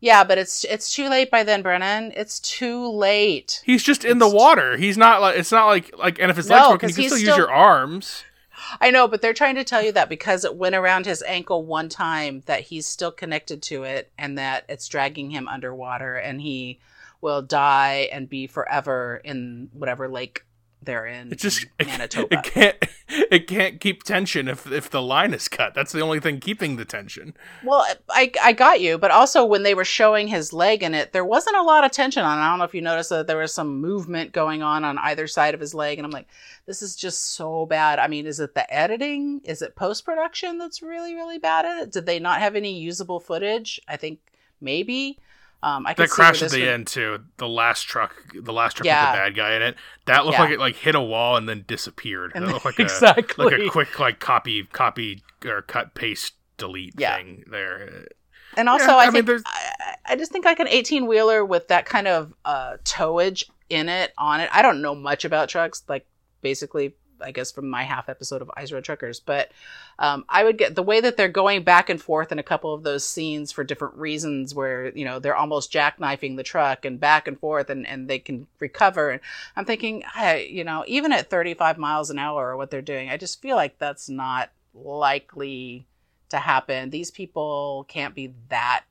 yeah, 0.00 0.22
but 0.24 0.36
it's 0.38 0.64
it's 0.64 0.92
too 0.94 1.08
late 1.08 1.30
by 1.30 1.42
then, 1.44 1.62
Brennan. 1.62 2.12
It's 2.14 2.38
too 2.40 2.86
late. 2.90 3.62
He's 3.64 3.82
just 3.82 4.04
in 4.04 4.18
the 4.18 4.28
water. 4.28 4.76
He's 4.76 4.98
not 4.98 5.20
like 5.22 5.36
it's 5.38 5.50
not 5.52 5.66
like 5.66 5.96
like. 5.96 6.18
And 6.20 6.30
if 6.30 6.36
his 6.36 6.48
No, 6.48 6.56
legs 6.56 6.68
broken, 6.68 6.88
you 6.90 6.94
can 6.94 7.02
he's 7.04 7.12
still 7.12 7.26
use 7.28 7.36
your 7.36 7.50
arms. 7.50 8.24
I 8.80 8.90
know, 8.90 9.08
but 9.08 9.22
they're 9.22 9.34
trying 9.34 9.54
to 9.56 9.64
tell 9.64 9.82
you 9.82 9.92
that 9.92 10.08
because 10.08 10.44
it 10.44 10.56
went 10.56 10.74
around 10.74 11.06
his 11.06 11.22
ankle 11.22 11.64
one 11.64 11.88
time, 11.88 12.42
that 12.46 12.60
he's 12.62 12.86
still 12.86 13.12
connected 13.12 13.62
to 13.64 13.84
it, 13.84 14.10
and 14.18 14.38
that 14.38 14.64
it's 14.68 14.88
dragging 14.88 15.30
him 15.30 15.48
underwater, 15.48 16.16
and 16.16 16.40
he 16.40 16.78
will 17.20 17.42
die 17.42 18.08
and 18.12 18.28
be 18.28 18.46
forever 18.46 19.20
in 19.24 19.70
whatever 19.72 20.08
lake 20.08 20.44
they're 20.84 21.06
in. 21.06 21.32
It 21.32 21.38
just 21.38 21.64
in 21.64 21.68
it, 21.80 21.86
Manitoba. 21.86 22.28
it 22.30 22.42
can't 22.44 22.76
it 23.08 23.46
can't 23.46 23.80
keep 23.80 24.02
tension 24.02 24.48
if 24.48 24.70
if 24.70 24.90
the 24.90 25.02
line 25.02 25.34
is 25.34 25.48
cut. 25.48 25.74
That's 25.74 25.92
the 25.92 26.00
only 26.00 26.20
thing 26.20 26.40
keeping 26.40 26.76
the 26.76 26.84
tension. 26.84 27.34
Well, 27.64 27.86
I 28.10 28.32
I 28.42 28.52
got 28.52 28.80
you, 28.80 28.98
but 28.98 29.10
also 29.10 29.44
when 29.44 29.62
they 29.62 29.74
were 29.74 29.84
showing 29.84 30.28
his 30.28 30.52
leg 30.52 30.82
in 30.82 30.94
it, 30.94 31.12
there 31.12 31.24
wasn't 31.24 31.56
a 31.56 31.62
lot 31.62 31.84
of 31.84 31.90
tension 31.90 32.22
on. 32.22 32.38
it. 32.38 32.42
I 32.42 32.50
don't 32.50 32.58
know 32.58 32.64
if 32.64 32.74
you 32.74 32.82
noticed 32.82 33.10
that 33.10 33.26
there 33.26 33.38
was 33.38 33.52
some 33.52 33.80
movement 33.80 34.32
going 34.32 34.62
on 34.62 34.84
on 34.84 34.98
either 34.98 35.26
side 35.26 35.54
of 35.54 35.60
his 35.60 35.74
leg, 35.74 35.98
and 35.98 36.06
I'm 36.06 36.12
like, 36.12 36.28
this 36.66 36.82
is 36.82 36.96
just 36.96 37.34
so 37.34 37.66
bad. 37.66 37.98
I 37.98 38.08
mean, 38.08 38.26
is 38.26 38.40
it 38.40 38.54
the 38.54 38.72
editing? 38.72 39.40
Is 39.44 39.62
it 39.62 39.76
post 39.76 40.04
production 40.04 40.58
that's 40.58 40.82
really 40.82 41.14
really 41.14 41.38
bad 41.38 41.64
at 41.64 41.82
it? 41.82 41.92
Did 41.92 42.06
they 42.06 42.18
not 42.18 42.40
have 42.40 42.56
any 42.56 42.78
usable 42.78 43.20
footage? 43.20 43.80
I 43.88 43.96
think 43.96 44.20
maybe. 44.60 45.18
Um, 45.64 45.86
I 45.86 45.94
That 45.94 46.10
crash 46.10 46.42
at 46.42 46.50
the 46.50 46.60
would- 46.60 46.68
end 46.68 46.86
too. 46.86 47.24
The 47.38 47.48
last 47.48 47.82
truck, 47.84 48.14
the 48.34 48.52
last 48.52 48.76
truck 48.76 48.84
Yeah. 48.86 49.10
with 49.10 49.14
the 49.14 49.24
bad 49.24 49.34
guy 49.36 49.54
in 49.56 49.62
it. 49.62 49.76
That 50.04 50.24
looked 50.26 50.36
Yeah. 50.36 50.42
like 50.42 50.52
it 50.52 50.58
like 50.58 50.76
hit 50.76 50.94
a 50.94 51.00
wall 51.00 51.36
and 51.36 51.48
then 51.48 51.64
disappeared. 51.66 52.32
And 52.34 52.46
that 52.46 52.52
looked 52.52 52.64
like 52.70 52.78
a 52.78 52.82
exactly. 52.82 53.44
like 53.44 53.58
a 53.60 53.68
quick 53.70 53.98
like 53.98 54.20
copy 54.20 54.64
copy 54.64 55.22
or 55.44 55.62
cut 55.62 55.94
paste 55.94 56.34
delete 56.58 56.94
Yeah. 56.98 57.16
thing 57.16 57.44
there. 57.50 58.06
And 58.56 58.68
also, 58.68 58.92
I, 58.92 59.06
I 59.06 59.10
think 59.10 59.26
there's- 59.26 59.42
I, 59.46 59.94
I 60.06 60.16
just 60.16 60.30
think 60.32 60.44
like 60.44 60.60
an 60.60 60.68
eighteen 60.68 61.06
wheeler 61.06 61.44
with 61.44 61.68
that 61.68 61.86
kind 61.86 62.06
of 62.06 62.34
uh, 62.44 62.76
towage 62.84 63.44
in 63.70 63.88
it 63.88 64.12
on 64.18 64.40
it. 64.40 64.50
I 64.52 64.60
don't 64.62 64.82
know 64.82 64.94
much 64.94 65.24
about 65.24 65.48
trucks, 65.48 65.82
like 65.88 66.06
basically, 66.42 66.94
I 67.20 67.30
guess 67.30 67.52
from 67.52 67.68
my 67.68 67.82
half 67.82 68.08
episode 68.08 68.42
of 68.42 68.50
Ice 68.56 68.72
Road 68.72 68.84
Truckers, 68.84 69.20
but 69.20 69.50
um, 69.98 70.24
I 70.28 70.44
would 70.44 70.58
get 70.58 70.74
the 70.74 70.82
way 70.82 71.00
that 71.00 71.16
they're 71.16 71.28
going 71.28 71.62
back 71.62 71.88
and 71.88 72.00
forth 72.00 72.32
in 72.32 72.38
a 72.38 72.42
couple 72.42 72.74
of 72.74 72.82
those 72.82 73.04
scenes 73.04 73.52
for 73.52 73.64
different 73.64 73.96
reasons, 73.96 74.54
where 74.54 74.96
you 74.96 75.04
know 75.04 75.18
they're 75.18 75.36
almost 75.36 75.72
jackknifing 75.72 76.36
the 76.36 76.42
truck 76.42 76.84
and 76.84 77.00
back 77.00 77.28
and 77.28 77.38
forth, 77.38 77.70
and 77.70 77.86
and 77.86 78.08
they 78.08 78.18
can 78.18 78.46
recover. 78.58 79.10
And 79.10 79.20
I'm 79.56 79.64
thinking, 79.64 80.04
I, 80.14 80.38
you 80.50 80.64
know, 80.64 80.84
even 80.86 81.12
at 81.12 81.30
35 81.30 81.78
miles 81.78 82.10
an 82.10 82.18
hour 82.18 82.50
or 82.50 82.56
what 82.56 82.70
they're 82.70 82.82
doing, 82.82 83.10
I 83.10 83.16
just 83.16 83.40
feel 83.40 83.56
like 83.56 83.78
that's 83.78 84.08
not 84.08 84.50
likely 84.74 85.86
to 86.30 86.38
happen. 86.38 86.90
These 86.90 87.10
people 87.10 87.84
can't 87.88 88.14
be 88.14 88.32
that 88.48 88.84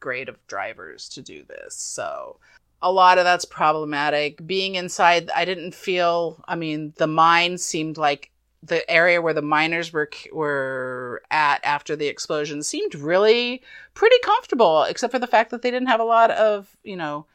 great 0.00 0.28
of 0.28 0.44
drivers 0.46 1.08
to 1.10 1.22
do 1.22 1.44
this. 1.44 1.74
So 1.74 2.38
a 2.82 2.92
lot 2.92 3.18
of 3.18 3.24
that's 3.24 3.44
problematic. 3.44 4.46
Being 4.46 4.74
inside, 4.74 5.30
I 5.34 5.44
didn't 5.44 5.74
feel, 5.74 6.42
I 6.46 6.56
mean, 6.56 6.92
the 6.96 7.06
mine 7.06 7.58
seemed 7.58 7.96
like 7.96 8.30
the 8.62 8.88
area 8.90 9.20
where 9.20 9.34
the 9.34 9.42
miners 9.42 9.92
were 9.92 10.08
were 10.32 11.22
at 11.30 11.64
after 11.64 11.96
the 11.96 12.06
explosion 12.06 12.62
seemed 12.62 12.94
really 12.94 13.60
pretty 13.94 14.16
comfortable 14.22 14.84
except 14.84 15.12
for 15.12 15.18
the 15.18 15.26
fact 15.26 15.50
that 15.50 15.62
they 15.62 15.70
didn't 15.70 15.88
have 15.88 16.00
a 16.00 16.04
lot 16.04 16.30
of, 16.30 16.76
you 16.84 16.96
know, 16.96 17.26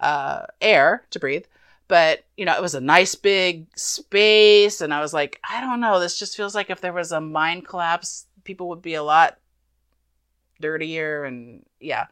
uh, 0.00 0.46
air 0.60 1.04
to 1.10 1.20
breathe. 1.20 1.44
But 1.88 2.24
you 2.36 2.46
know 2.46 2.56
it 2.56 2.62
was 2.62 2.74
a 2.74 2.80
nice 2.80 3.14
big 3.14 3.66
space 3.76 4.80
and 4.80 4.94
i 4.94 5.00
was 5.00 5.12
like 5.12 5.38
i 5.48 5.60
don't 5.60 5.80
know 5.80 6.00
this 6.00 6.18
just 6.18 6.36
feels 6.36 6.54
like 6.54 6.70
if 6.70 6.80
there 6.80 6.92
was 6.92 7.12
a 7.12 7.20
mine 7.20 7.60
collapse 7.60 8.24
people 8.44 8.70
would 8.70 8.80
be 8.80 8.94
a 8.94 9.02
lot 9.02 9.36
dirtier 10.62 11.24
and 11.24 11.66
yeah. 11.80 12.06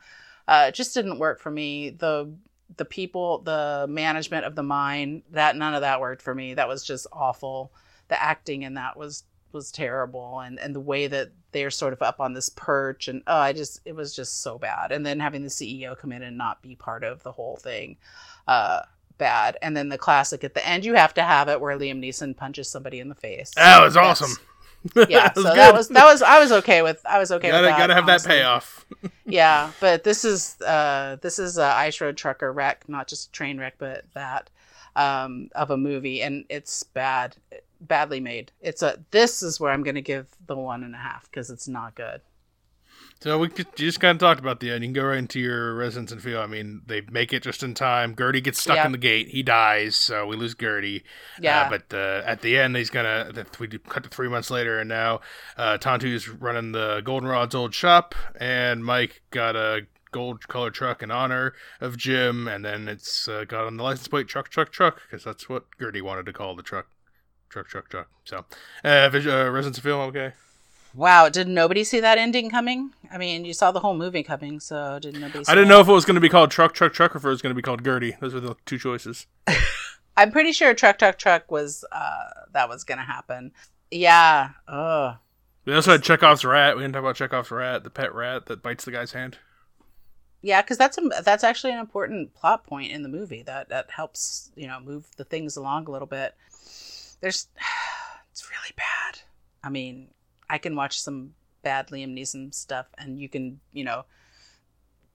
Uh, 0.47 0.67
it 0.69 0.75
just 0.75 0.93
didn't 0.93 1.19
work 1.19 1.41
for 1.41 1.51
me. 1.51 1.91
The 1.91 2.31
the 2.77 2.85
people 2.85 3.39
the 3.39 3.87
management 3.89 4.45
of 4.45 4.55
the 4.55 4.63
mine 4.63 5.23
that 5.31 5.57
none 5.57 5.75
of 5.75 5.81
that 5.83 6.01
worked 6.01 6.23
for 6.23 6.35
me. 6.35 6.55
That 6.55 6.69
was 6.69 6.85
just 6.85 7.07
awful. 7.13 7.73
The 8.09 8.23
acting 8.23 8.63
in 8.63 8.75
that 8.75 8.97
was 8.97 9.25
was 9.53 9.73
terrible 9.73 10.41
and 10.41 10.59
and 10.61 10.75
the 10.75 10.81
way 10.81 11.09
that 11.09 11.31
they're 11.53 11.71
sort 11.71 11.93
of 11.93 12.03
up 12.03 12.21
on 12.21 12.35
this 12.35 12.49
perch 12.51 13.09
and 13.09 13.21
oh 13.27 13.37
i 13.37 13.53
just 13.53 13.81
it 13.85 13.95
was 13.95 14.15
just 14.15 14.43
so 14.43 14.59
bad. 14.59 14.93
And 14.93 15.05
then 15.05 15.21
having 15.21 15.43
the 15.43 15.49
ceo 15.49 15.99
come 15.99 16.13
in 16.13 16.23
and 16.23 16.39
not 16.39 16.63
be 16.63 16.77
part 16.77 17.03
of 17.03 17.23
the 17.23 17.33
whole 17.33 17.57
thing 17.57 17.97
uh 18.47 18.83
bad. 19.19 19.59
And 19.61 19.77
then 19.77 19.89
the 19.89 19.99
classic 19.99 20.45
at 20.45 20.55
the 20.55 20.67
end 20.67 20.85
you 20.85 20.95
have 20.95 21.15
to 21.15 21.23
have 21.23 21.49
it 21.49 21.61
where 21.61 21.77
liam 21.77 22.03
neeson 22.03 22.37
punches 22.37 22.71
somebody 22.71 23.01
in 23.01 23.09
the 23.09 23.15
face. 23.15 23.53
That 23.57 23.83
was 23.83 23.97
awesome. 23.97 24.37
Yeah 25.09 25.29
That 25.35 25.37
was 25.37 25.45
so 25.45 25.55
that 25.55 25.75
was 25.75 25.89
that 25.89 26.05
was 26.05 26.23
i 26.23 26.39
was 26.41 26.53
okay 26.53 26.83
with 26.83 27.05
i 27.07 27.19
was 27.19 27.31
okay 27.33 27.51
gotta 27.51 27.63
with 27.67 27.71
that 27.71 27.79
gotta 27.79 27.95
have 27.95 28.07
that 28.07 28.25
payoff. 28.25 28.87
yeah 29.27 29.71
but 29.81 30.05
this 30.05 30.25
is 30.25 30.61
uh 30.63 31.17
this 31.21 31.39
is 31.39 31.59
a 31.59 31.65
ice 31.65 32.01
road 32.01 32.17
trucker 32.17 32.53
wreck 32.53 32.89
not 32.89 33.07
just 33.09 33.29
a 33.29 33.33
train 33.33 33.59
wreck 33.59 33.75
but 33.79 34.05
that 34.15 34.51
um 34.97 35.51
of 35.55 35.71
a 35.71 35.77
movie 35.77 36.23
and 36.23 36.45
it's 36.49 36.83
bad 36.83 37.37
badly 37.83 38.21
made. 38.21 38.53
It's 38.61 38.83
a 38.83 38.99
this 39.11 39.43
is 39.43 39.59
where 39.59 39.73
i'm 39.73 39.83
gonna 39.83 40.01
give 40.01 40.27
the 40.47 40.57
one 40.57 40.83
and 40.85 40.95
a 40.95 40.99
half 40.99 41.25
because 41.31 41.51
it's 41.51 41.69
not 41.69 41.95
good 41.95 42.21
So 43.21 43.39
we 43.39 43.49
could, 43.49 43.67
you 43.77 43.87
just 43.87 44.01
kind 44.01 44.17
of 44.17 44.19
talked 44.19 44.41
about 44.41 44.61
the 44.61 44.71
end. 44.71 44.83
You 44.83 44.89
can 44.89 44.95
go 44.95 45.05
right 45.05 45.19
into 45.19 45.39
your 45.41 45.75
residence 45.75 46.11
and 46.11 46.23
feel. 46.23 46.41
I 46.41 46.47
mean, 46.47 46.81
they 46.87 47.03
make 47.11 47.35
it 47.35 47.43
just 47.43 47.63
in 47.63 47.75
time. 47.75 48.17
Gertie 48.17 48.41
gets 48.41 48.59
stuck 48.61 48.77
Yeah. 48.77 48.87
in 48.87 48.93
the 48.93 48.99
gate. 48.99 49.29
He 49.29 49.43
dies, 49.43 49.95
so 49.95 50.27
we 50.27 50.37
lose 50.37 50.55
Gertie. 50.55 51.05
yeah 51.39 51.63
Uh, 51.63 51.69
but 51.69 51.95
uh, 51.95 52.23
at 52.25 52.41
the 52.41 52.57
end, 52.57 52.77
he's 52.77 52.89
gonna. 52.89 53.31
We 53.59 53.67
do- 53.67 53.79
cut 53.79 54.05
to 54.05 54.09
three 54.09 54.29
months 54.29 54.51
later, 54.51 54.79
and 54.81 54.89
now 54.89 55.21
uh, 55.59 55.77
Tantoo's 55.77 56.31
running 56.31 56.73
the 56.73 57.03
Goldenrod's 57.05 57.55
old 57.55 57.75
shop, 57.75 58.15
and 58.41 58.83
Mike 58.83 59.21
got 59.31 59.55
a 59.55 59.83
gold 60.13 60.49
colored 60.49 60.73
truck 60.75 61.03
in 61.03 61.11
honor 61.11 61.53
of 61.81 61.99
Jim, 61.99 62.49
and 62.49 62.65
then 62.65 62.89
it's 62.89 63.29
uh, 63.29 63.45
got 63.47 63.67
on 63.67 63.77
the 63.77 63.83
license 63.85 64.09
plate 64.09 64.29
truck, 64.29 64.49
truck, 64.49 64.73
truck, 64.73 64.99
because 65.11 65.25
that's 65.25 65.47
what 65.47 65.67
Gertie 65.79 66.01
wanted 66.01 66.25
to 66.25 66.33
call 66.33 66.57
the 66.57 66.63
truck, 66.63 66.87
truck, 67.51 67.69
truck, 67.69 67.91
truck. 67.91 68.09
So, 68.25 68.47
uh, 68.83 69.11
vis- 69.11 69.27
uh 69.27 69.51
residence 69.51 69.79
film, 69.79 70.01
okay. 70.09 70.33
Wow 70.95 71.29
did 71.29 71.47
nobody 71.49 71.85
see 71.85 72.01
that 72.01 72.19
ending 72.19 72.51
coming 72.51 72.93
i 73.13 73.17
mean 73.19 73.45
you 73.45 73.53
saw 73.53 73.71
the 73.71 73.81
whole 73.81 73.95
movie 73.95 74.23
coming 74.23 74.59
so 74.61 74.99
did 75.01 75.15
nobody 75.15 75.45
see 75.45 75.51
I 75.53 75.55
didn't 75.55 75.69
that? 75.69 75.75
know 75.75 75.81
if 75.81 75.89
it 75.89 75.93
was 75.93 76.05
going 76.05 76.17
to 76.17 76.21
be 76.21 76.29
called 76.29 76.51
truck, 76.51 76.73
truck, 76.75 76.93
truck, 76.93 77.15
or 77.15 77.19
if 77.19 77.25
it 77.25 77.29
was 77.29 77.43
going 77.43 77.51
to 77.55 77.57
be 77.57 77.63
called 77.63 77.85
Gertie. 77.85 78.17
Those 78.21 78.35
were 78.35 78.41
the 78.41 78.57
two 78.67 78.79
choices. 78.79 79.27
i'm 80.17 80.33
pretty 80.33 80.53
sure 80.53 80.75
truck 80.75 80.99
truck 80.99 81.17
truck 81.19 81.51
was 81.51 81.85
uh 81.93 82.25
that 82.53 82.69
was 82.69 82.83
gonna 82.85 83.05
happen 83.05 83.53
yeah 83.91 84.51
oh 84.69 85.17
We 85.65 85.75
also 85.75 85.93
had 85.93 86.03
Chekhov's 86.03 86.45
rat. 86.45 86.77
We 86.77 86.83
didn't 86.83 86.95
talk 86.95 87.01
about 87.03 87.17
Chekhov's 87.17 87.51
rat, 87.51 87.85
the 87.85 87.91
pet 87.91 88.13
rat 88.15 88.47
that 88.47 88.63
bites 88.63 88.85
the 88.85 88.91
guy's 88.91 89.13
hand. 89.13 89.39
Yeah, 90.43 90.63
because 90.63 90.79
that's 90.79 90.97
a, 90.97 91.03
that's 91.23 91.45
actually 91.45 91.73
an 91.75 91.79
important 91.81 92.35
plot 92.35 92.65
point 92.65 92.91
in 92.93 93.03
the 93.03 93.09
movie 93.11 93.43
that 93.43 93.69
that 93.69 93.91
helps 93.91 94.51
you 94.57 94.67
know 94.67 94.81
move 94.81 95.07
the 95.17 95.25
things 95.25 95.57
along 95.57 95.87
a 95.87 95.91
little 95.91 96.09
bit. 96.09 96.35
There's, 97.21 97.47
it's 98.33 98.49
really 98.51 98.73
bad. 98.77 99.21
I 99.63 99.69
mean, 99.69 100.09
I 100.51 100.59
can 100.59 100.75
watch 100.75 101.01
some 101.01 101.35
bad 101.63 101.89
Liam 101.89 102.19
Neeson 102.19 102.53
stuff, 102.53 102.87
and 102.99 103.19
you 103.19 103.29
can 103.29 103.61
you 103.73 103.85
know, 103.85 104.05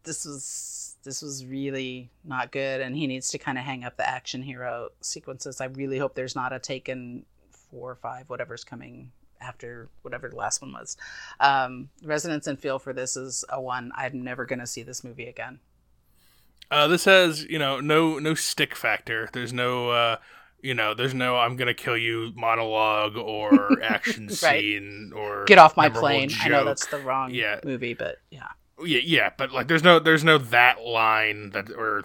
this 0.04 0.26
was 0.26 0.96
this 1.04 1.22
was 1.22 1.46
really 1.46 2.10
not 2.24 2.52
good, 2.52 2.82
and 2.82 2.96
he 2.96 3.06
needs 3.06 3.30
to 3.32 3.38
kind 3.38 3.58
of 3.58 3.64
hang 3.64 3.84
up 3.84 3.98
the 3.98 4.10
action 4.10 4.42
hero 4.42 4.90
sequences. 5.02 5.62
I 5.62 5.66
really 5.66 6.00
hope 6.00 6.16
there's 6.16 6.36
not 6.36 6.54
a 6.54 6.60
Taken 6.60 7.26
four 7.52 7.92
or 7.92 7.96
five, 7.96 8.30
whatever's 8.30 8.64
coming 8.64 9.12
after 9.42 9.90
whatever 10.02 10.30
the 10.30 10.36
last 10.36 10.62
one 10.62 10.72
was. 10.72 10.98
Um, 11.40 11.90
Resonance 12.04 12.48
and 12.48 12.60
Feel 12.60 12.80
for 12.80 12.94
this 12.94 13.18
is 13.18 13.44
a 13.50 13.62
one. 13.62 13.92
I'm 13.96 14.24
never 14.24 14.46
to 14.46 14.68
see 14.68 14.84
this 14.84 15.04
movie 15.04 15.28
again. 15.28 15.60
Uh, 16.72 16.88
this 16.88 17.06
has 17.06 17.44
you 17.44 17.60
know 17.60 17.80
no 17.80 18.20
no 18.20 18.34
stick 18.34 18.76
factor. 18.76 19.30
There's 19.34 19.54
no 19.54 19.90
uh, 19.90 20.18
you 20.66 20.74
know 20.74 20.94
there's 20.94 21.14
no 21.14 21.38
I'm 21.38 21.56
gonna 21.56 21.74
kill 21.74 21.98
you 21.98 22.32
monologue 22.36 23.16
or 23.16 23.80
action 23.84 24.28
Right. 24.28 24.36
scene 24.62 25.12
or 25.16 25.46
Get 25.46 25.60
off 25.60 25.78
my 25.78 25.90
plane. 25.90 26.32
I 26.42 26.50
know 26.50 26.66
that's 26.66 26.88
the 26.88 26.98
wrong 27.00 27.32
Yeah. 27.34 27.60
movie, 27.64 27.94
but 27.94 28.18
yeah. 28.32 28.48
yeah 28.84 29.00
yeah 29.04 29.30
but 29.38 29.52
like 29.52 29.68
there's 29.68 29.84
no 29.84 30.00
there's 30.00 30.24
no 30.24 30.38
that 30.38 30.82
line 30.84 31.52
that 31.52 31.70
or 31.72 32.04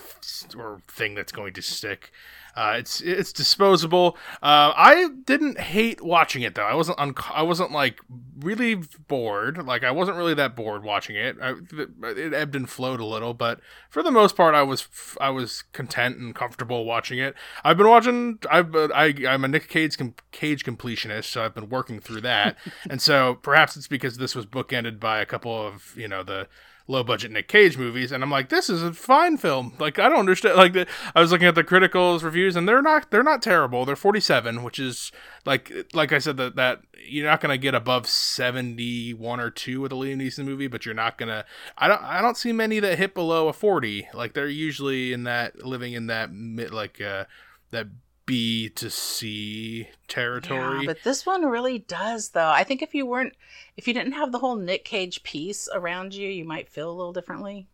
or 0.56 0.82
thing 0.88 1.14
that's 1.14 1.32
going 1.32 1.54
to 1.54 1.62
stick. 1.62 2.12
Uh, 2.56 2.74
it's 2.78 3.00
it's 3.00 3.32
disposable. 3.32 4.16
Uh, 4.42 4.72
I 4.76 5.08
didn't 5.24 5.60
hate 5.60 6.02
watching 6.02 6.42
it 6.42 6.54
though. 6.54 6.64
I 6.64 6.74
wasn't 6.74 6.98
un- 6.98 7.14
I 7.32 7.42
wasn't 7.42 7.72
like 7.72 8.00
really 8.40 8.76
bored. 9.08 9.64
Like 9.66 9.84
I 9.84 9.90
wasn't 9.90 10.16
really 10.16 10.34
that 10.34 10.56
bored 10.56 10.82
watching 10.82 11.16
it. 11.16 11.36
I, 11.40 11.54
it 12.02 12.34
ebbed 12.34 12.56
and 12.56 12.68
flowed 12.68 13.00
a 13.00 13.04
little, 13.04 13.34
but 13.34 13.60
for 13.88 14.02
the 14.02 14.10
most 14.10 14.36
part, 14.36 14.54
I 14.54 14.62
was 14.62 14.88
I 15.20 15.30
was 15.30 15.62
content 15.72 16.18
and 16.18 16.34
comfortable 16.34 16.84
watching 16.84 17.18
it. 17.18 17.34
I've 17.64 17.76
been 17.76 17.88
watching. 17.88 18.38
I've 18.50 18.74
I 18.74 19.14
I'm 19.28 19.44
a 19.44 19.48
Nick 19.48 19.68
Cage 19.68 19.96
com- 19.96 20.14
Cage 20.32 20.64
completionist, 20.64 21.24
so 21.24 21.44
I've 21.44 21.54
been 21.54 21.68
working 21.68 22.00
through 22.00 22.22
that, 22.22 22.56
and 22.90 23.00
so 23.00 23.36
perhaps 23.42 23.76
it's 23.76 23.88
because 23.88 24.16
this 24.16 24.34
was 24.34 24.46
bookended 24.46 24.98
by 24.98 25.20
a 25.20 25.26
couple 25.26 25.66
of 25.66 25.94
you 25.96 26.08
know 26.08 26.22
the 26.22 26.48
low 26.90 27.04
budget 27.04 27.30
Nick 27.30 27.48
Cage 27.48 27.78
movies, 27.78 28.12
and 28.12 28.22
I'm 28.22 28.30
like, 28.30 28.48
this 28.48 28.68
is 28.68 28.82
a 28.82 28.92
fine 28.92 29.36
film. 29.36 29.74
Like 29.78 29.98
I 29.98 30.08
don't 30.08 30.18
understand. 30.18 30.56
Like 30.56 30.72
the, 30.72 30.86
I 31.14 31.20
was 31.20 31.30
looking 31.30 31.46
at 31.46 31.54
the 31.54 31.64
criticals 31.64 32.22
reviews, 32.22 32.56
and 32.56 32.68
they're 32.68 32.82
not 32.82 33.10
they're 33.10 33.22
not 33.22 33.42
terrible. 33.42 33.84
They're 33.84 33.96
47, 33.96 34.62
which 34.62 34.78
is 34.78 35.12
like 35.46 35.72
like 35.94 36.12
I 36.12 36.18
said 36.18 36.36
that 36.38 36.56
that 36.56 36.82
you're 37.06 37.26
not 37.26 37.40
gonna 37.40 37.58
get 37.58 37.74
above 37.74 38.06
71 38.06 39.40
or 39.40 39.50
two 39.50 39.80
with 39.80 39.92
a 39.92 39.94
Liam 39.94 40.16
Neeson 40.16 40.44
movie, 40.44 40.66
but 40.66 40.84
you're 40.84 40.94
not 40.94 41.16
gonna. 41.16 41.44
I 41.78 41.88
don't 41.88 42.02
I 42.02 42.20
don't 42.20 42.36
see 42.36 42.52
many 42.52 42.80
that 42.80 42.98
hit 42.98 43.14
below 43.14 43.48
a 43.48 43.52
40. 43.52 44.08
Like 44.12 44.34
they're 44.34 44.48
usually 44.48 45.12
in 45.12 45.24
that 45.24 45.64
living 45.64 45.92
in 45.92 46.08
that 46.08 46.32
mid 46.32 46.72
like 46.72 47.00
uh 47.00 47.24
that 47.70 47.86
B 48.30 48.68
to 48.68 48.90
C 48.90 49.88
territory. 50.06 50.82
Yeah, 50.82 50.86
but 50.86 51.02
this 51.02 51.26
one 51.26 51.44
really 51.46 51.80
does, 51.80 52.28
though. 52.28 52.50
I 52.50 52.62
think 52.62 52.80
if 52.80 52.94
you 52.94 53.04
weren't, 53.04 53.34
if 53.76 53.88
you 53.88 53.92
didn't 53.92 54.12
have 54.12 54.30
the 54.30 54.38
whole 54.38 54.54
Nick 54.54 54.84
Cage 54.84 55.24
piece 55.24 55.68
around 55.74 56.14
you, 56.14 56.28
you 56.28 56.44
might 56.44 56.68
feel 56.68 56.88
a 56.88 56.94
little 56.94 57.12
differently. 57.12 57.66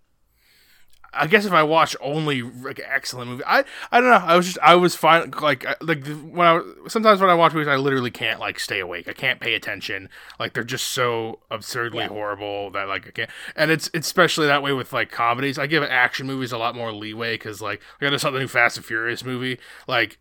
I 1.12 1.26
guess 1.26 1.44
if 1.44 1.52
I 1.52 1.62
watch 1.62 1.94
only 2.00 2.40
like 2.40 2.80
excellent 2.82 3.30
movie, 3.30 3.44
I 3.46 3.64
I 3.92 4.00
don't 4.00 4.08
know. 4.08 4.26
I 4.26 4.34
was 4.36 4.46
just 4.46 4.58
I 4.62 4.76
was 4.76 4.94
fine. 4.94 5.30
Like 5.42 5.66
like 5.82 6.06
when 6.06 6.46
I 6.46 6.62
sometimes 6.88 7.20
when 7.20 7.30
I 7.30 7.34
watch 7.34 7.52
movies, 7.52 7.68
I 7.68 7.76
literally 7.76 8.10
can't 8.10 8.40
like 8.40 8.58
stay 8.58 8.80
awake. 8.80 9.08
I 9.08 9.12
can't 9.12 9.40
pay 9.40 9.54
attention. 9.54 10.08
Like 10.38 10.54
they're 10.54 10.64
just 10.64 10.86
so 10.86 11.40
absurdly 11.50 12.00
yeah. 12.00 12.08
horrible 12.08 12.70
that 12.70 12.88
like 12.88 13.06
I 13.06 13.10
can't. 13.10 13.30
And 13.54 13.70
it's, 13.70 13.90
it's 13.92 14.06
especially 14.06 14.46
that 14.46 14.62
way 14.62 14.72
with 14.72 14.92
like 14.92 15.10
comedies. 15.10 15.58
I 15.58 15.66
give 15.66 15.82
action 15.82 16.26
movies 16.26 16.52
a 16.52 16.58
lot 16.58 16.74
more 16.74 16.92
leeway 16.92 17.34
because 17.34 17.60
like 17.60 17.82
I 18.00 18.08
got 18.08 18.20
something 18.20 18.40
new 18.40 18.48
Fast 18.48 18.76
and 18.76 18.86
Furious 18.86 19.24
movie. 19.24 19.58
Like 19.86 20.18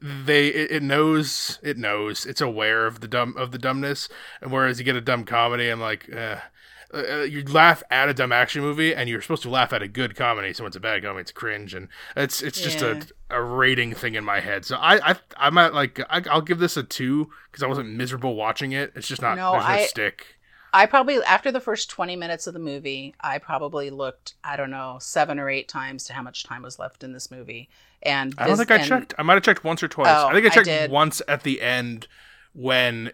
they 0.00 0.48
it 0.48 0.82
knows 0.82 1.58
it 1.62 1.76
knows 1.76 2.26
it's 2.26 2.40
aware 2.40 2.86
of 2.86 3.00
the 3.00 3.08
dumb 3.08 3.34
of 3.36 3.52
the 3.52 3.58
dumbness 3.58 4.08
and 4.40 4.50
whereas 4.50 4.78
you 4.78 4.84
get 4.84 4.96
a 4.96 5.00
dumb 5.00 5.24
comedy 5.24 5.68
i'm 5.68 5.80
like 5.80 6.12
uh, 6.14 6.36
uh, 6.94 7.22
you 7.22 7.42
laugh 7.44 7.82
at 7.90 8.08
a 8.08 8.14
dumb 8.14 8.32
action 8.32 8.60
movie 8.60 8.94
and 8.94 9.08
you're 9.08 9.22
supposed 9.22 9.42
to 9.42 9.48
laugh 9.48 9.72
at 9.72 9.82
a 9.82 9.88
good 9.88 10.14
comedy 10.14 10.52
so 10.52 10.62
when 10.62 10.68
it's 10.68 10.76
a 10.76 10.80
bad 10.80 11.02
comedy 11.02 11.22
it's 11.22 11.32
cringe 11.32 11.74
and 11.74 11.88
it's 12.16 12.42
it's 12.42 12.60
just 12.60 12.80
yeah. 12.80 13.00
a, 13.30 13.38
a 13.38 13.42
rating 13.42 13.94
thing 13.94 14.14
in 14.14 14.24
my 14.24 14.40
head. 14.40 14.64
So 14.64 14.76
i, 14.76 15.12
I 15.12 15.16
i'm 15.38 15.56
at 15.56 15.72
like 15.72 16.00
I, 16.10 16.20
will 16.34 16.42
give 16.42 16.58
this 16.58 16.76
a 16.76 16.82
two 16.82 17.30
because 17.50 17.62
i 17.62 17.66
wasn't 17.66 17.88
miserable 17.90 18.34
watching 18.34 18.72
it. 18.72 18.92
It's 18.94 19.08
just 19.08 19.22
not 19.22 19.36
no, 19.36 19.52
there's 19.52 19.64
no 19.64 19.70
I, 19.70 19.86
stick 19.86 20.38
I 20.72 20.86
probably 20.86 21.22
after 21.24 21.52
the 21.52 21.60
first 21.60 21.90
20 21.90 22.16
minutes 22.16 22.46
of 22.46 22.54
the 22.54 22.60
movie, 22.60 23.14
I 23.20 23.38
probably 23.38 23.90
looked, 23.90 24.34
I 24.42 24.56
don't 24.56 24.70
know, 24.70 24.96
7 25.00 25.38
or 25.38 25.50
8 25.50 25.68
times 25.68 26.04
to 26.04 26.14
how 26.14 26.22
much 26.22 26.44
time 26.44 26.62
was 26.62 26.78
left 26.78 27.04
in 27.04 27.12
this 27.12 27.30
movie. 27.30 27.68
And 28.02 28.34
I 28.38 28.46
don't 28.46 28.56
think 28.56 28.70
I 28.70 28.76
and, 28.76 28.86
checked. 28.86 29.14
I 29.18 29.22
might 29.22 29.34
have 29.34 29.42
checked 29.42 29.64
once 29.64 29.82
or 29.82 29.88
twice. 29.88 30.08
Oh, 30.08 30.28
I 30.28 30.32
think 30.32 30.46
I 30.46 30.48
checked 30.48 30.68
I 30.68 30.86
once 30.88 31.20
at 31.28 31.42
the 31.42 31.60
end 31.60 32.08
when 32.54 33.12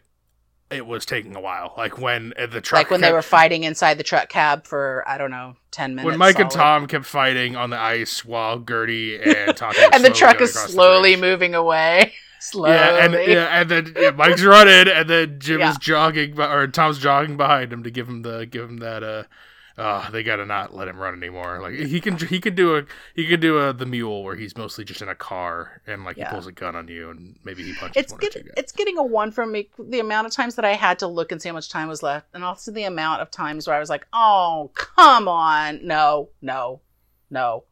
it 0.70 0.86
was 0.86 1.04
taking 1.04 1.34
a 1.34 1.40
while. 1.40 1.74
Like 1.76 1.98
when 1.98 2.32
uh, 2.38 2.46
the 2.46 2.60
truck 2.60 2.80
Like 2.80 2.90
when 2.90 3.00
kept, 3.00 3.08
they 3.08 3.12
were 3.12 3.22
fighting 3.22 3.64
inside 3.64 3.98
the 3.98 4.04
truck 4.04 4.28
cab 4.28 4.66
for 4.66 5.02
I 5.06 5.18
don't 5.18 5.30
know, 5.30 5.56
10 5.72 5.94
minutes. 5.94 6.06
When 6.06 6.18
Mike 6.18 6.34
solid. 6.34 6.44
and 6.44 6.50
Tom 6.52 6.86
kept 6.86 7.06
fighting 7.06 7.56
on 7.56 7.70
the 7.70 7.78
ice 7.78 8.24
while 8.24 8.58
Gertie 8.58 9.16
and 9.16 9.60
And 9.92 10.04
the 10.04 10.12
truck 10.14 10.40
is 10.40 10.54
slowly 10.54 11.16
moving 11.16 11.54
away. 11.54 12.12
Slowly. 12.40 12.70
Yeah, 12.70 13.04
and 13.04 13.12
yeah, 13.14 13.60
and 13.60 13.68
then 13.68 13.92
yeah, 13.96 14.10
Mike's 14.10 14.42
running, 14.42 14.92
and 14.92 15.10
then 15.10 15.40
Jim 15.40 15.60
yeah. 15.60 15.70
is 15.70 15.78
jogging, 15.78 16.38
or 16.40 16.66
Tom's 16.68 16.98
jogging 16.98 17.36
behind 17.36 17.72
him 17.72 17.82
to 17.82 17.90
give 17.90 18.08
him 18.08 18.22
the 18.22 18.46
give 18.46 18.68
him 18.68 18.78
that. 18.78 19.02
Uh, 19.02 19.24
oh, 19.76 20.08
they 20.12 20.22
gotta 20.22 20.44
not 20.44 20.74
let 20.74 20.88
him 20.88 20.98
run 20.98 21.14
anymore. 21.14 21.60
Like 21.60 21.74
he 21.74 22.00
can 22.00 22.16
he 22.16 22.40
can 22.40 22.54
do 22.54 22.76
a 22.76 22.84
he 23.14 23.26
can 23.26 23.40
do 23.40 23.58
a 23.58 23.72
the 23.72 23.86
mule 23.86 24.22
where 24.22 24.36
he's 24.36 24.56
mostly 24.56 24.84
just 24.84 25.02
in 25.02 25.08
a 25.08 25.14
car 25.14 25.82
and 25.86 26.04
like 26.04 26.16
yeah. 26.16 26.28
he 26.28 26.34
pulls 26.34 26.46
a 26.46 26.52
gun 26.52 26.76
on 26.76 26.88
you 26.88 27.10
and 27.10 27.36
maybe 27.44 27.64
he 27.64 27.74
punches. 27.74 28.02
It's 28.02 28.12
get, 28.12 28.36
it's 28.56 28.72
getting 28.72 28.98
a 28.98 29.02
one 29.02 29.32
from 29.32 29.52
me. 29.52 29.70
The 29.78 30.00
amount 30.00 30.26
of 30.26 30.32
times 30.32 30.54
that 30.56 30.64
I 30.64 30.74
had 30.74 30.98
to 31.00 31.06
look 31.06 31.32
and 31.32 31.40
see 31.42 31.48
how 31.48 31.54
much 31.54 31.70
time 31.70 31.88
was 31.88 32.02
left, 32.02 32.28
and 32.34 32.44
also 32.44 32.70
the 32.70 32.84
amount 32.84 33.22
of 33.22 33.30
times 33.30 33.66
where 33.66 33.74
I 33.74 33.80
was 33.80 33.90
like, 33.90 34.06
oh 34.12 34.70
come 34.74 35.28
on, 35.28 35.86
no, 35.86 36.28
no, 36.40 36.82
no, 37.30 37.64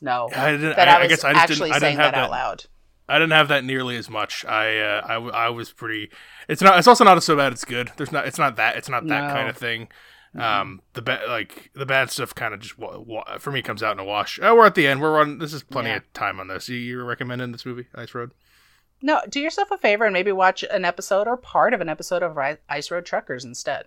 no. 0.00 0.28
I, 0.34 0.50
didn't, 0.52 0.76
that 0.76 0.88
I, 0.88 1.00
I, 1.00 1.00
I 1.02 1.06
guess 1.06 1.24
I 1.24 1.32
just 1.32 1.42
actually 1.42 1.70
didn't, 1.70 1.80
saying 1.80 1.96
that, 1.96 2.12
that 2.12 2.24
out 2.24 2.30
loud. 2.30 2.64
I 3.12 3.18
didn't 3.18 3.32
have 3.32 3.48
that 3.48 3.62
nearly 3.62 3.96
as 3.96 4.08
much. 4.08 4.42
I, 4.46 4.78
uh, 4.78 5.06
I, 5.06 5.14
I 5.16 5.48
was 5.50 5.70
pretty. 5.70 6.10
It's 6.48 6.62
not. 6.62 6.78
It's 6.78 6.88
also 6.88 7.04
not 7.04 7.22
so 7.22 7.36
bad. 7.36 7.52
It's 7.52 7.66
good. 7.66 7.92
There's 7.98 8.10
not. 8.10 8.26
It's 8.26 8.38
not 8.38 8.56
that. 8.56 8.76
It's 8.76 8.88
not 8.88 9.06
that 9.06 9.28
no. 9.28 9.34
kind 9.34 9.50
of 9.50 9.56
thing. 9.56 9.88
Mm-hmm. 10.34 10.40
Um, 10.40 10.80
the 10.94 11.02
bad 11.02 11.28
like 11.28 11.70
the 11.74 11.84
bad 11.84 12.10
stuff 12.10 12.34
kind 12.34 12.54
of 12.54 12.60
just 12.60 12.78
wa- 12.78 12.98
wa- 12.98 13.36
for 13.36 13.52
me 13.52 13.60
comes 13.60 13.82
out 13.82 13.92
in 13.92 13.98
a 13.98 14.04
wash. 14.04 14.40
Oh, 14.42 14.54
we're 14.54 14.64
at 14.64 14.74
the 14.74 14.86
end. 14.86 15.02
We're 15.02 15.20
on. 15.20 15.38
This 15.38 15.52
is 15.52 15.62
plenty 15.62 15.90
yeah. 15.90 15.96
of 15.96 16.12
time 16.14 16.40
on 16.40 16.48
this. 16.48 16.70
You, 16.70 16.76
you 16.76 17.04
recommending 17.04 17.52
this 17.52 17.66
movie, 17.66 17.86
Ice 17.94 18.14
Road? 18.14 18.32
No, 19.02 19.20
do 19.28 19.40
yourself 19.40 19.70
a 19.70 19.76
favor 19.76 20.04
and 20.06 20.14
maybe 20.14 20.32
watch 20.32 20.62
an 20.62 20.86
episode 20.86 21.28
or 21.28 21.36
part 21.36 21.74
of 21.74 21.82
an 21.82 21.90
episode 21.90 22.22
of 22.22 22.38
Ice 22.68 22.90
Road 22.90 23.04
Truckers 23.04 23.44
instead. 23.44 23.84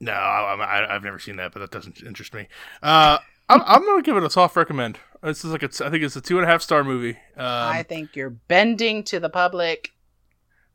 No, 0.00 0.12
I, 0.12 0.86
have 0.90 1.04
never 1.04 1.20
seen 1.20 1.36
that, 1.36 1.52
but 1.52 1.60
that 1.60 1.70
doesn't 1.70 2.02
interest 2.02 2.34
me. 2.34 2.48
Uh, 2.82 3.18
I'm, 3.48 3.62
I'm 3.64 3.84
gonna 3.84 4.02
give 4.02 4.16
it 4.16 4.24
a 4.24 4.30
soft 4.30 4.56
recommend. 4.56 4.98
This 5.24 5.44
is 5.44 5.52
like 5.52 5.62
a, 5.62 5.70
I 5.84 5.90
think 5.90 6.04
it's 6.04 6.16
a 6.16 6.20
two 6.20 6.38
and 6.38 6.46
a 6.46 6.50
half 6.50 6.60
star 6.60 6.84
movie. 6.84 7.16
Um, 7.36 7.46
I 7.46 7.82
think 7.82 8.14
you're 8.14 8.30
bending 8.30 9.02
to 9.04 9.18
the 9.18 9.30
public. 9.30 9.90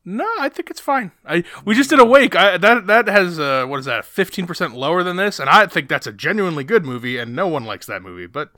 No, 0.04 0.28
I 0.39 0.50
think 0.50 0.72
it's 0.72 0.80
fine. 0.80 1.12
I 1.26 1.43
we 1.66 1.76
just 1.76 1.91
did 1.91 2.00
Awake. 2.00 2.36
I, 2.36 2.58
that 2.58 2.88
that 2.88 3.08
has 3.08 3.39
uh, 3.39 3.66
what 3.68 3.80
is 3.80 3.86
that? 3.86 4.06
Fifteen 4.06 4.47
percent 4.47 4.76
lower 4.76 5.04
than 5.04 5.18
this, 5.18 5.39
and 5.39 5.50
I 5.50 5.68
think 5.68 5.88
that's 5.88 6.08
a 6.08 6.12
genuinely 6.12 6.64
good 6.64 6.84
movie, 6.84 7.18
and 7.18 7.36
no 7.36 7.47
one 7.47 7.66
likes 7.66 7.86
that 7.86 8.02
movie. 8.02 8.26
But 8.26 8.50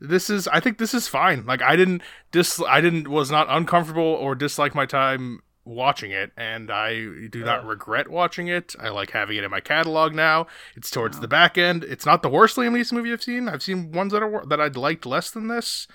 this 0.00 0.30
is, 0.30 0.46
I 0.48 0.60
think 0.60 0.78
this 0.78 0.94
is 0.94 1.08
fine. 1.08 1.44
Like 1.44 1.60
I 1.60 1.76
didn't 1.76 2.02
dis, 2.30 2.62
I 2.66 2.80
didn't 2.80 3.08
was 3.08 3.30
not 3.30 3.46
uncomfortable 3.50 4.02
or 4.02 4.34
dislike 4.34 4.74
my 4.74 4.86
time 4.86 5.40
watching 5.66 6.12
it, 6.12 6.32
and 6.36 6.70
I 6.70 6.94
do 7.30 7.44
not 7.44 7.66
regret 7.66 8.08
watching 8.08 8.48
it. 8.48 8.74
I 8.78 8.88
like 8.88 9.10
having 9.10 9.36
it 9.36 9.44
in 9.44 9.50
my 9.50 9.60
catalog 9.60 10.14
now. 10.14 10.46
It's 10.74 10.90
towards 10.90 11.20
the 11.20 11.28
back 11.28 11.58
end. 11.58 11.84
It's 11.84 12.06
not 12.06 12.22
the 12.22 12.28
worst 12.28 12.56
Liam 12.56 12.72
Neeson 12.72 12.92
movie 12.92 13.12
I've 13.12 13.22
seen. 13.22 13.48
I've 13.48 13.62
seen 13.62 13.92
ones 13.92 14.12
that 14.12 14.22
are 14.22 14.46
that 14.46 14.60
I'd 14.60 14.76
liked 14.76 15.04
less 15.04 15.30
than 15.30 15.48
this. 15.48 15.88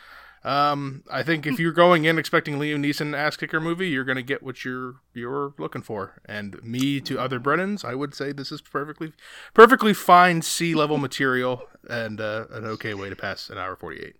Um, 0.43 1.03
I 1.09 1.23
think 1.23 1.45
if 1.45 1.59
you're 1.59 1.71
going 1.71 2.05
in 2.05 2.17
expecting 2.19 2.55
Liam 2.55 2.85
Neeson 2.85 3.15
ass 3.15 3.37
kicker 3.37 3.61
movie, 3.61 3.89
you're 3.89 4.03
gonna 4.03 4.21
get 4.21 4.43
what 4.43 4.65
you're 4.65 4.95
you're 5.13 5.53
looking 5.57 5.81
for. 5.81 6.21
And 6.25 6.61
me 6.63 6.99
to 7.01 7.19
other 7.19 7.39
Brennans, 7.39 7.85
I 7.85 7.95
would 7.95 8.13
say 8.13 8.31
this 8.31 8.51
is 8.51 8.61
perfectly 8.61 9.13
perfectly 9.53 9.93
fine 9.93 10.41
C 10.41 10.75
level 10.75 10.97
material 10.97 11.67
and 11.89 12.19
uh, 12.19 12.45
an 12.51 12.65
okay 12.65 12.93
way 12.93 13.09
to 13.09 13.15
pass 13.15 13.49
an 13.49 13.57
hour 13.57 13.75
forty 13.75 13.99
eight. 14.01 14.15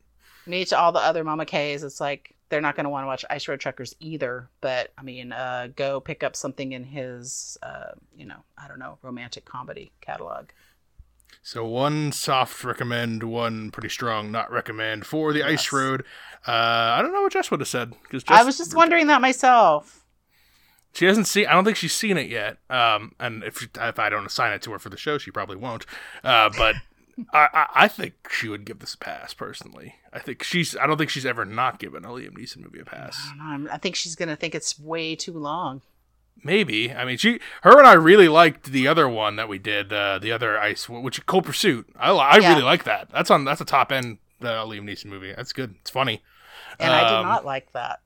Me 0.45 0.65
to 0.65 0.77
all 0.77 0.91
the 0.91 0.99
other 0.99 1.23
Mama 1.23 1.45
K's, 1.45 1.83
it's 1.83 2.01
like 2.01 2.35
they're 2.51 2.61
not 2.61 2.75
going 2.75 2.83
to 2.83 2.89
want 2.89 3.03
to 3.03 3.07
watch 3.07 3.25
Ice 3.31 3.47
Road 3.47 3.59
Truckers 3.59 3.95
either. 3.99 4.49
But 4.59 4.91
I 4.97 5.01
mean, 5.01 5.31
uh, 5.31 5.69
go 5.75 5.99
pick 5.99 6.21
up 6.21 6.35
something 6.35 6.73
in 6.73 6.83
his, 6.83 7.57
uh, 7.63 7.93
you 8.15 8.25
know, 8.25 8.43
I 8.57 8.67
don't 8.67 8.77
know, 8.77 8.99
romantic 9.01 9.45
comedy 9.45 9.91
catalog. 10.01 10.49
So 11.41 11.65
one 11.65 12.11
soft 12.11 12.63
recommend, 12.63 13.23
one 13.23 13.71
pretty 13.71 13.89
strong 13.89 14.31
not 14.31 14.51
recommend 14.51 15.07
for 15.07 15.33
the 15.33 15.39
yes. 15.39 15.47
Ice 15.47 15.73
Road. 15.73 16.01
Uh, 16.47 16.51
I 16.51 17.01
don't 17.01 17.13
know 17.13 17.23
what 17.23 17.33
Jess 17.33 17.49
would 17.49 17.61
have 17.61 17.69
said 17.69 17.93
because 18.03 18.23
I 18.27 18.43
was 18.43 18.57
just 18.57 18.75
wondering 18.75 19.07
that 19.07 19.21
myself. 19.21 20.05
She 20.93 21.05
hasn't 21.05 21.27
seen. 21.27 21.47
I 21.47 21.53
don't 21.53 21.63
think 21.63 21.77
she's 21.77 21.93
seen 21.93 22.17
it 22.17 22.29
yet. 22.29 22.57
Um, 22.69 23.13
and 23.17 23.43
if 23.43 23.67
if 23.75 23.97
I 23.97 24.09
don't 24.09 24.25
assign 24.25 24.51
it 24.51 24.61
to 24.63 24.71
her 24.71 24.79
for 24.79 24.89
the 24.89 24.97
show, 24.97 25.17
she 25.17 25.31
probably 25.31 25.55
won't. 25.55 25.85
Uh, 26.23 26.49
but 26.55 26.75
I, 27.33 27.67
I, 27.73 27.87
think 27.87 28.13
she 28.29 28.49
would 28.49 28.65
give 28.65 28.79
this 28.79 28.93
a 28.93 28.97
pass 28.97 29.33
personally. 29.33 29.95
I 30.13 30.19
think 30.19 30.43
she's. 30.43 30.75
I 30.75 30.87
don't 30.87 30.97
think 30.97 31.09
she's 31.09 31.25
ever 31.25 31.45
not 31.45 31.79
given 31.79 32.03
a 32.03 32.09
Liam 32.09 32.37
Neeson 32.37 32.57
movie 32.57 32.79
a 32.79 32.85
pass. 32.85 33.17
I, 33.41 33.65
I 33.71 33.77
think 33.77 33.95
she's 33.95 34.15
gonna 34.15 34.35
think 34.35 34.55
it's 34.55 34.79
way 34.79 35.15
too 35.15 35.33
long. 35.33 35.81
Maybe. 36.43 36.91
I 36.91 37.05
mean, 37.05 37.17
she, 37.17 37.39
her, 37.61 37.77
and 37.77 37.87
I 37.87 37.93
really 37.93 38.27
liked 38.27 38.71
the 38.71 38.87
other 38.87 39.07
one 39.07 39.35
that 39.35 39.47
we 39.47 39.59
did. 39.59 39.93
Uh, 39.93 40.19
the 40.19 40.31
other 40.31 40.57
ice, 40.57 40.89
which 40.89 41.25
Cold 41.25 41.45
Pursuit. 41.45 41.87
I, 41.97 42.11
I 42.11 42.37
yeah. 42.37 42.49
really 42.49 42.63
like 42.63 42.83
that. 42.85 43.09
That's 43.11 43.31
on. 43.31 43.45
That's 43.45 43.61
a 43.61 43.65
top 43.65 43.91
end 43.91 44.17
uh, 44.41 44.65
Liam 44.65 44.83
Neeson 44.83 45.05
movie. 45.05 45.33
That's 45.33 45.53
good. 45.53 45.75
It's 45.81 45.89
funny. 45.89 46.21
And 46.79 46.91
um, 46.91 46.95
I 46.95 47.03
did 47.03 47.17
um, 47.17 47.25
not 47.25 47.45
like 47.45 47.71
that. 47.73 47.99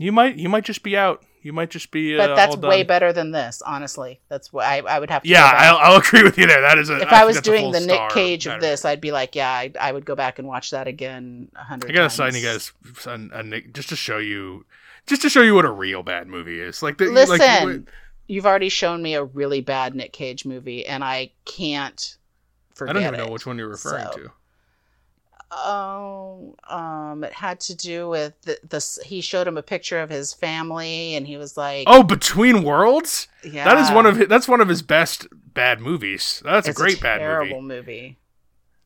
You 0.00 0.12
might. 0.12 0.36
You 0.36 0.48
might 0.48 0.64
just 0.64 0.82
be 0.82 0.96
out. 0.96 1.22
You 1.42 1.52
might 1.52 1.68
just 1.68 1.90
be. 1.90 2.18
Uh, 2.18 2.26
but 2.26 2.34
that's 2.34 2.56
way 2.56 2.84
better 2.84 3.12
than 3.12 3.32
this, 3.32 3.60
honestly. 3.60 4.18
That's 4.28 4.50
what 4.50 4.64
I, 4.64 4.78
I 4.78 4.98
would 4.98 5.10
have 5.10 5.22
to. 5.22 5.28
Yeah, 5.28 5.44
I'll, 5.44 5.76
I'll, 5.76 5.98
agree 5.98 6.22
with 6.22 6.38
you 6.38 6.46
there. 6.46 6.62
That 6.62 6.78
is 6.78 6.88
a. 6.88 7.02
If 7.02 7.12
I, 7.12 7.20
I 7.20 7.24
was 7.26 7.42
doing 7.42 7.70
the 7.70 7.80
Nick 7.80 8.08
Cage 8.08 8.46
of 8.46 8.62
this, 8.62 8.86
I'd 8.86 9.02
be 9.02 9.12
like, 9.12 9.36
yeah, 9.36 9.50
I, 9.50 9.70
I, 9.78 9.92
would 9.92 10.06
go 10.06 10.14
back 10.14 10.38
and 10.38 10.48
watch 10.48 10.70
that 10.70 10.88
again 10.88 11.50
a 11.54 11.62
hundred. 11.62 11.90
I 11.90 11.94
gotta 11.94 12.08
sign 12.08 12.34
you 12.34 12.40
guys 12.40 12.72
a, 13.04 13.12
a 13.12 13.42
Nick 13.42 13.74
just 13.74 13.90
to 13.90 13.96
show 13.96 14.16
you, 14.16 14.64
just 15.06 15.20
to 15.20 15.28
show 15.28 15.42
you 15.42 15.54
what 15.54 15.66
a 15.66 15.70
real 15.70 16.02
bad 16.02 16.28
movie 16.28 16.60
is. 16.60 16.82
Like, 16.82 16.96
the, 16.96 17.04
listen, 17.04 17.38
like, 17.38 17.90
you've 18.26 18.46
already 18.46 18.70
shown 18.70 19.02
me 19.02 19.14
a 19.14 19.24
really 19.24 19.60
bad 19.60 19.94
Nick 19.94 20.14
Cage 20.14 20.46
movie, 20.46 20.86
and 20.86 21.04
I 21.04 21.32
can't. 21.44 22.16
Forget 22.74 22.96
I 22.96 23.00
don't 23.00 23.08
even 23.08 23.20
it. 23.20 23.26
know 23.26 23.32
which 23.32 23.44
one 23.44 23.58
you're 23.58 23.68
referring 23.68 24.06
so. 24.06 24.18
to. 24.18 24.32
Oh, 25.52 26.54
um, 26.68 27.24
it 27.24 27.32
had 27.32 27.60
to 27.60 27.74
do 27.76 28.08
with 28.08 28.40
the, 28.42 28.58
the. 28.68 29.02
He 29.04 29.20
showed 29.20 29.46
him 29.48 29.56
a 29.58 29.62
picture 29.62 30.00
of 30.00 30.08
his 30.10 30.32
family, 30.32 31.14
and 31.16 31.26
he 31.26 31.36
was 31.36 31.56
like, 31.56 31.84
Oh, 31.88 32.02
Between 32.02 32.62
Worlds. 32.62 33.26
yeah, 33.44 33.64
That 33.64 33.78
is 33.78 33.90
one 33.90 34.06
of 34.06 34.16
his, 34.16 34.28
that's 34.28 34.46
one 34.48 34.60
of 34.60 34.68
his 34.68 34.82
best 34.82 35.26
bad 35.32 35.80
movies. 35.80 36.40
That's 36.44 36.68
a 36.68 36.70
it's 36.70 36.80
great 36.80 37.00
bad 37.00 37.18
terrible 37.18 37.60
movie. 37.62 38.16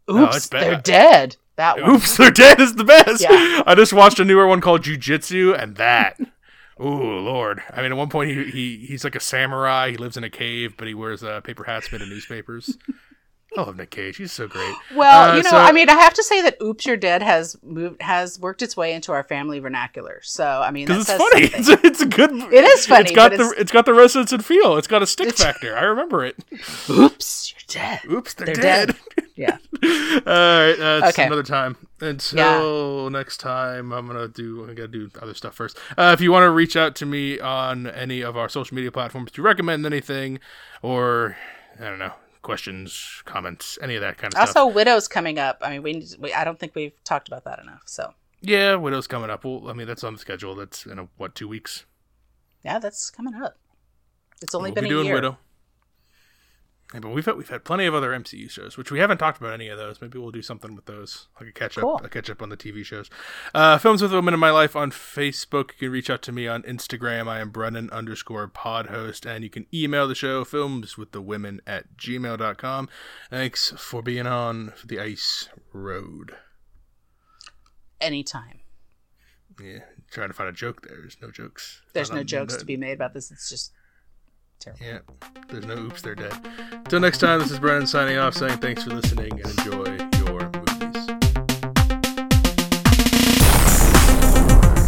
movie. 0.06 0.18
No, 0.20 0.24
Oops, 0.28 0.46
bad. 0.48 0.62
they're 0.62 0.80
dead. 0.80 1.36
That 1.56 1.80
one. 1.80 1.90
Oops, 1.92 2.16
they're 2.16 2.30
dead 2.30 2.60
is 2.60 2.74
the 2.74 2.84
best. 2.84 3.22
Yeah. 3.22 3.62
I 3.66 3.74
just 3.74 3.92
watched 3.92 4.18
a 4.18 4.24
newer 4.24 4.46
one 4.46 4.60
called 4.60 4.82
Jiu 4.84 4.96
Jitsu, 4.96 5.54
and 5.54 5.76
that. 5.76 6.18
Ooh, 6.80 7.18
Lord! 7.20 7.62
I 7.70 7.82
mean, 7.82 7.92
at 7.92 7.96
one 7.96 8.08
point 8.08 8.30
he, 8.30 8.50
he 8.50 8.76
he's 8.86 9.04
like 9.04 9.14
a 9.14 9.20
samurai. 9.20 9.90
He 9.92 9.96
lives 9.96 10.16
in 10.16 10.24
a 10.24 10.30
cave, 10.30 10.74
but 10.76 10.88
he 10.88 10.94
wears 10.94 11.22
uh, 11.22 11.40
paper 11.42 11.62
hats 11.62 11.92
made 11.92 12.02
of 12.02 12.08
newspapers. 12.08 12.76
I 13.57 13.61
love 13.62 13.76
Nick 13.76 13.90
Cage. 13.90 14.16
He's 14.16 14.32
so 14.32 14.48
great. 14.48 14.74
Well, 14.94 15.30
Uh, 15.32 15.36
you 15.36 15.42
know, 15.42 15.50
so- 15.50 15.57
I 15.57 15.72
mean, 15.72 15.88
I 15.88 15.94
have 15.94 16.14
to 16.14 16.22
say 16.24 16.42
that 16.42 16.57
"Oops, 16.62 16.84
You're 16.84 16.96
Dead" 16.96 17.22
has 17.22 17.57
moved 17.62 18.02
has 18.02 18.38
worked 18.40 18.62
its 18.62 18.76
way 18.76 18.92
into 18.92 19.12
our 19.12 19.22
family 19.24 19.59
vernacular. 19.61 20.20
So, 20.22 20.44
I 20.46 20.70
mean, 20.70 20.86
Because 20.86 21.09
it's 21.09 21.18
funny. 21.18 21.44
It's 21.55 21.68
a, 21.68 21.86
it's 21.86 22.00
a 22.02 22.07
good. 22.07 22.30
It 22.32 22.64
is 22.64 22.86
funny, 22.86 23.02
It's 23.05 23.12
got 23.12 23.30
the 23.30 23.34
it's- 23.36 23.55
it's 23.59 23.72
got 23.72 23.86
the 23.86 23.94
resonance 23.94 24.32
and 24.32 24.44
feel. 24.44 24.76
It's 24.76 24.86
got 24.88 25.02
a 25.02 25.07
stick 25.07 25.34
factor. 25.36 25.76
I 25.76 25.82
remember 25.84 26.24
it. 26.24 26.36
Oops, 26.90 27.52
you're 27.52 27.82
dead. 27.82 28.00
Oops, 28.11 28.34
they're, 28.34 28.46
They're 28.46 28.55
dead. 28.55 28.86
dead. 29.16 29.26
Yeah. 29.36 29.59
All 29.82 29.88
right, 30.32 30.74
that's 30.78 31.18
Okay. 31.18 31.26
another 31.26 31.42
time. 31.42 31.76
Until 32.00 33.11
next 33.11 33.38
time, 33.38 33.92
I'm 33.92 34.07
gonna 34.07 34.28
do. 34.28 34.64
I 34.68 34.74
gotta 34.74 34.88
do 34.88 35.11
other 35.20 35.34
stuff 35.34 35.55
first. 35.55 35.78
Uh, 35.96 36.11
if 36.14 36.20
you 36.20 36.30
want 36.32 36.44
to 36.44 36.50
reach 36.50 36.76
out 36.76 36.94
to 36.96 37.07
me 37.07 37.40
on 37.40 37.86
any 37.86 38.20
of 38.22 38.36
our 38.36 38.48
social 38.48 38.74
media 38.74 38.90
platforms 38.92 39.30
to 39.32 39.42
recommend 39.42 39.86
anything, 39.86 40.38
or 40.82 41.36
I 41.80 41.84
don't 41.84 41.98
know, 41.98 42.12
questions, 42.45 43.22
comments, 43.24 43.76
any 43.82 43.97
of 43.97 44.03
that 44.03 44.16
kind 44.18 44.32
of 44.32 44.38
stuff. 44.38 44.57
Also, 44.57 44.72
Widow's 44.72 45.09
coming 45.09 45.40
up. 45.40 45.59
I 45.61 45.70
mean, 45.70 45.82
we, 45.82 45.92
need- 45.95 46.14
we 46.20 46.32
I 46.32 46.45
don't 46.45 46.61
think 46.61 46.76
we've 46.76 46.92
talked 47.03 47.26
about 47.26 47.42
that 47.45 47.59
enough. 47.59 47.82
So, 47.86 48.14
Yeah, 48.40 48.76
Widow's 48.76 49.09
coming 49.09 49.30
up. 49.30 49.45
Well, 49.45 49.68
I 49.68 49.72
mean, 49.72 49.88
that's 49.88 50.05
on 50.05 50.12
the 50.12 50.18
schedule. 50.20 50.55
That's 50.55 50.86
in 50.86 51.01
a, 51.01 51.09
what 51.16 51.34
two 51.34 51.49
weeks. 51.49 51.84
yeah, 52.64 52.78
that's 52.78 53.11
coming 53.11 53.34
up. 53.34 53.57
It's 54.42 54.55
only 54.55 54.70
we'll 54.70 54.74
been 54.76 54.84
be 54.84 54.90
a 54.90 54.92
doing 54.92 55.07
year. 55.07 55.14
Widow. 55.16 55.38
Yeah, 56.93 57.01
but 57.01 57.09
we've 57.11 57.24
had, 57.24 57.37
we've 57.37 57.49
had 57.49 57.64
plenty 57.64 57.87
of 57.87 57.95
other 57.95 58.11
MCU 58.11 58.49
shows, 58.49 58.76
which 58.76 58.93
we 58.93 59.01
haven't 59.01 59.18
talked 59.18 59.39
about 59.41 59.53
any 59.53 59.68
of 59.68 59.78
those. 59.78 60.01
Maybe 60.01 60.18
we'll 60.18 60.30
do 60.30 60.43
something 60.43 60.76
with 60.76 60.85
those, 60.85 61.26
like 61.41 61.49
a 61.49 61.53
catch 61.53 61.76
up, 61.78 61.82
Cool. 61.82 61.97
a 62.05 62.09
catch 62.09 62.30
up 62.30 62.41
on 62.43 62.51
the 62.51 62.57
TV 62.57 62.85
shows. 62.85 63.11
Uh, 63.55 63.78
Films 63.78 64.01
with 64.03 64.12
Women 64.12 64.35
in 64.35 64.39
My 64.39 64.51
Life 64.51 64.76
on 64.76 64.91
Facebook. 64.93 65.70
You 65.72 65.78
can 65.89 65.91
reach 65.91 66.11
out 66.11 66.22
to 66.22 66.32
me 66.32 66.47
on 66.47 66.62
Instagram. 66.62 67.26
I 67.26 67.41
am 67.41 67.51
Brennan 67.51 67.91
underscore 67.91 68.47
pod 68.49 68.87
host, 68.89 69.26
and 69.26 69.43
you 69.43 69.51
can 69.51 69.66
email 69.74 70.07
the 70.07 70.14
show 70.14 70.45
films 70.45 70.97
with 70.97 71.11
the 71.12 71.20
women 71.22 71.61
at 71.66 71.97
gmail.com. 71.97 72.89
Thanks 73.30 73.72
for 73.76 74.01
being 74.03 74.26
on 74.26 74.72
the 74.85 75.01
ice 75.01 75.49
road. 75.72 76.37
Anytime. 78.01 78.61
Yeah, 79.61 79.80
trying 80.11 80.28
to 80.28 80.35
find 80.35 80.49
a 80.49 80.53
joke 80.53 80.87
there. 80.87 80.99
There's 81.01 81.16
no 81.22 81.30
jokes. 81.30 81.80
There's 81.93 82.11
Not 82.11 82.16
no 82.16 82.24
jokes 82.24 82.57
to 82.57 82.64
be 82.64 82.76
made 82.76 82.93
about 82.93 83.14
this. 83.14 83.30
It's 83.30 83.49
just 83.49 83.72
terrible. 84.64 84.86
Yeah, 84.86 85.28
there's 85.48 85.66
no 85.66 85.74
oops, 85.74 86.02
they're 86.02 86.14
dead. 86.14 86.32
Till 86.88 87.00
next 87.00 87.18
time, 87.18 87.40
this 87.40 87.50
is 87.50 87.58
Brennan 87.58 87.86
signing 87.86 88.16
off, 88.16 88.34
saying 88.34 88.58
thanks 88.58 88.84
for 88.84 88.90
listening 88.90 89.32
and 89.32 89.58
enjoy 89.58 89.84
your 90.24 90.50
movies. 90.50 91.06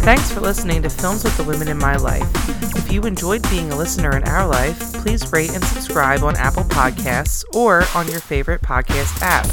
Thanks 0.03 0.31
for 0.31 0.39
listening 0.39 0.81
to 0.83 0.89
Films 0.89 1.23
with 1.23 1.35
the 1.37 1.43
Women 1.43 1.67
in 1.67 1.77
My 1.77 1.97
Life. 1.97 2.27
If 2.75 2.91
you 2.91 3.01
enjoyed 3.01 3.41
being 3.49 3.71
a 3.71 3.75
listener 3.77 4.15
in 4.15 4.23
our 4.23 4.47
life, 4.47 4.79
please 4.93 5.31
rate 5.33 5.53
and 5.53 5.63
subscribe 5.63 6.23
on 6.23 6.35
Apple 6.37 6.63
Podcasts 6.63 7.43
or 7.53 7.83
on 7.93 8.07
your 8.07 8.21
favorite 8.21 8.61
podcast 8.61 9.21
app. 9.21 9.45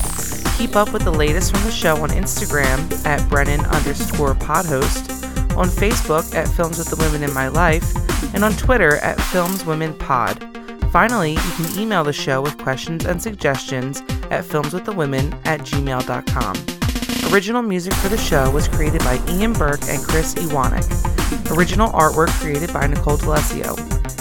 Keep 0.57 0.77
up 0.77 0.93
with 0.93 1.03
the 1.03 1.11
latest 1.11 1.51
from 1.53 1.65
the 1.65 1.73
show 1.73 1.97
on 1.97 2.11
Instagram 2.11 3.05
at 3.05 3.29
Brennan 3.29 3.65
underscore 3.67 4.35
podhost, 4.35 5.34
on 5.57 5.69
Facebook 5.69 6.35
at 6.35 6.49
Films 6.49 6.79
with 6.79 6.89
the 6.89 6.97
Women 6.97 7.23
in 7.23 7.33
My 7.35 7.49
Life, 7.49 7.95
and 8.35 8.45
on 8.45 8.53
Twitter 8.53 8.97
at 8.97 9.21
Films 9.21 9.65
Women 9.65 9.95
Pod. 9.95 10.43
Finally, 10.91 11.33
you 11.33 11.53
can 11.57 11.79
email 11.79 12.05
the 12.05 12.13
show 12.13 12.41
with 12.41 12.57
questions 12.59 13.05
and 13.05 13.21
suggestions 13.21 14.01
at 14.31 14.45
filmswiththewomen 14.45 15.35
at 15.45 15.61
gmail.com. 15.61 17.33
Original 17.33 17.63
music 17.63 17.93
for 17.95 18.09
the 18.09 18.17
show 18.17 18.51
was 18.51 18.69
created 18.69 19.01
by 19.01 19.21
Ian 19.29 19.53
Burke 19.55 19.83
and 19.89 20.01
Chris 20.03 20.35
Iwanek. 20.35 21.57
Original 21.57 21.91
artwork 21.91 22.29
created 22.41 22.73
by 22.73 22.87
Nicole 22.87 23.17
D'Alessio. 23.17 23.75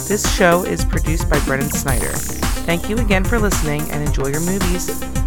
This 0.08 0.36
show 0.36 0.64
is 0.64 0.84
produced 0.84 1.30
by 1.30 1.40
Brennan 1.46 1.70
Snyder. 1.70 2.12
Thank 2.66 2.90
you 2.90 2.98
again 2.98 3.24
for 3.24 3.40
listening 3.40 3.82
and 3.92 4.04
enjoy 4.08 4.28
your 4.28 4.42
movies. 4.42 5.23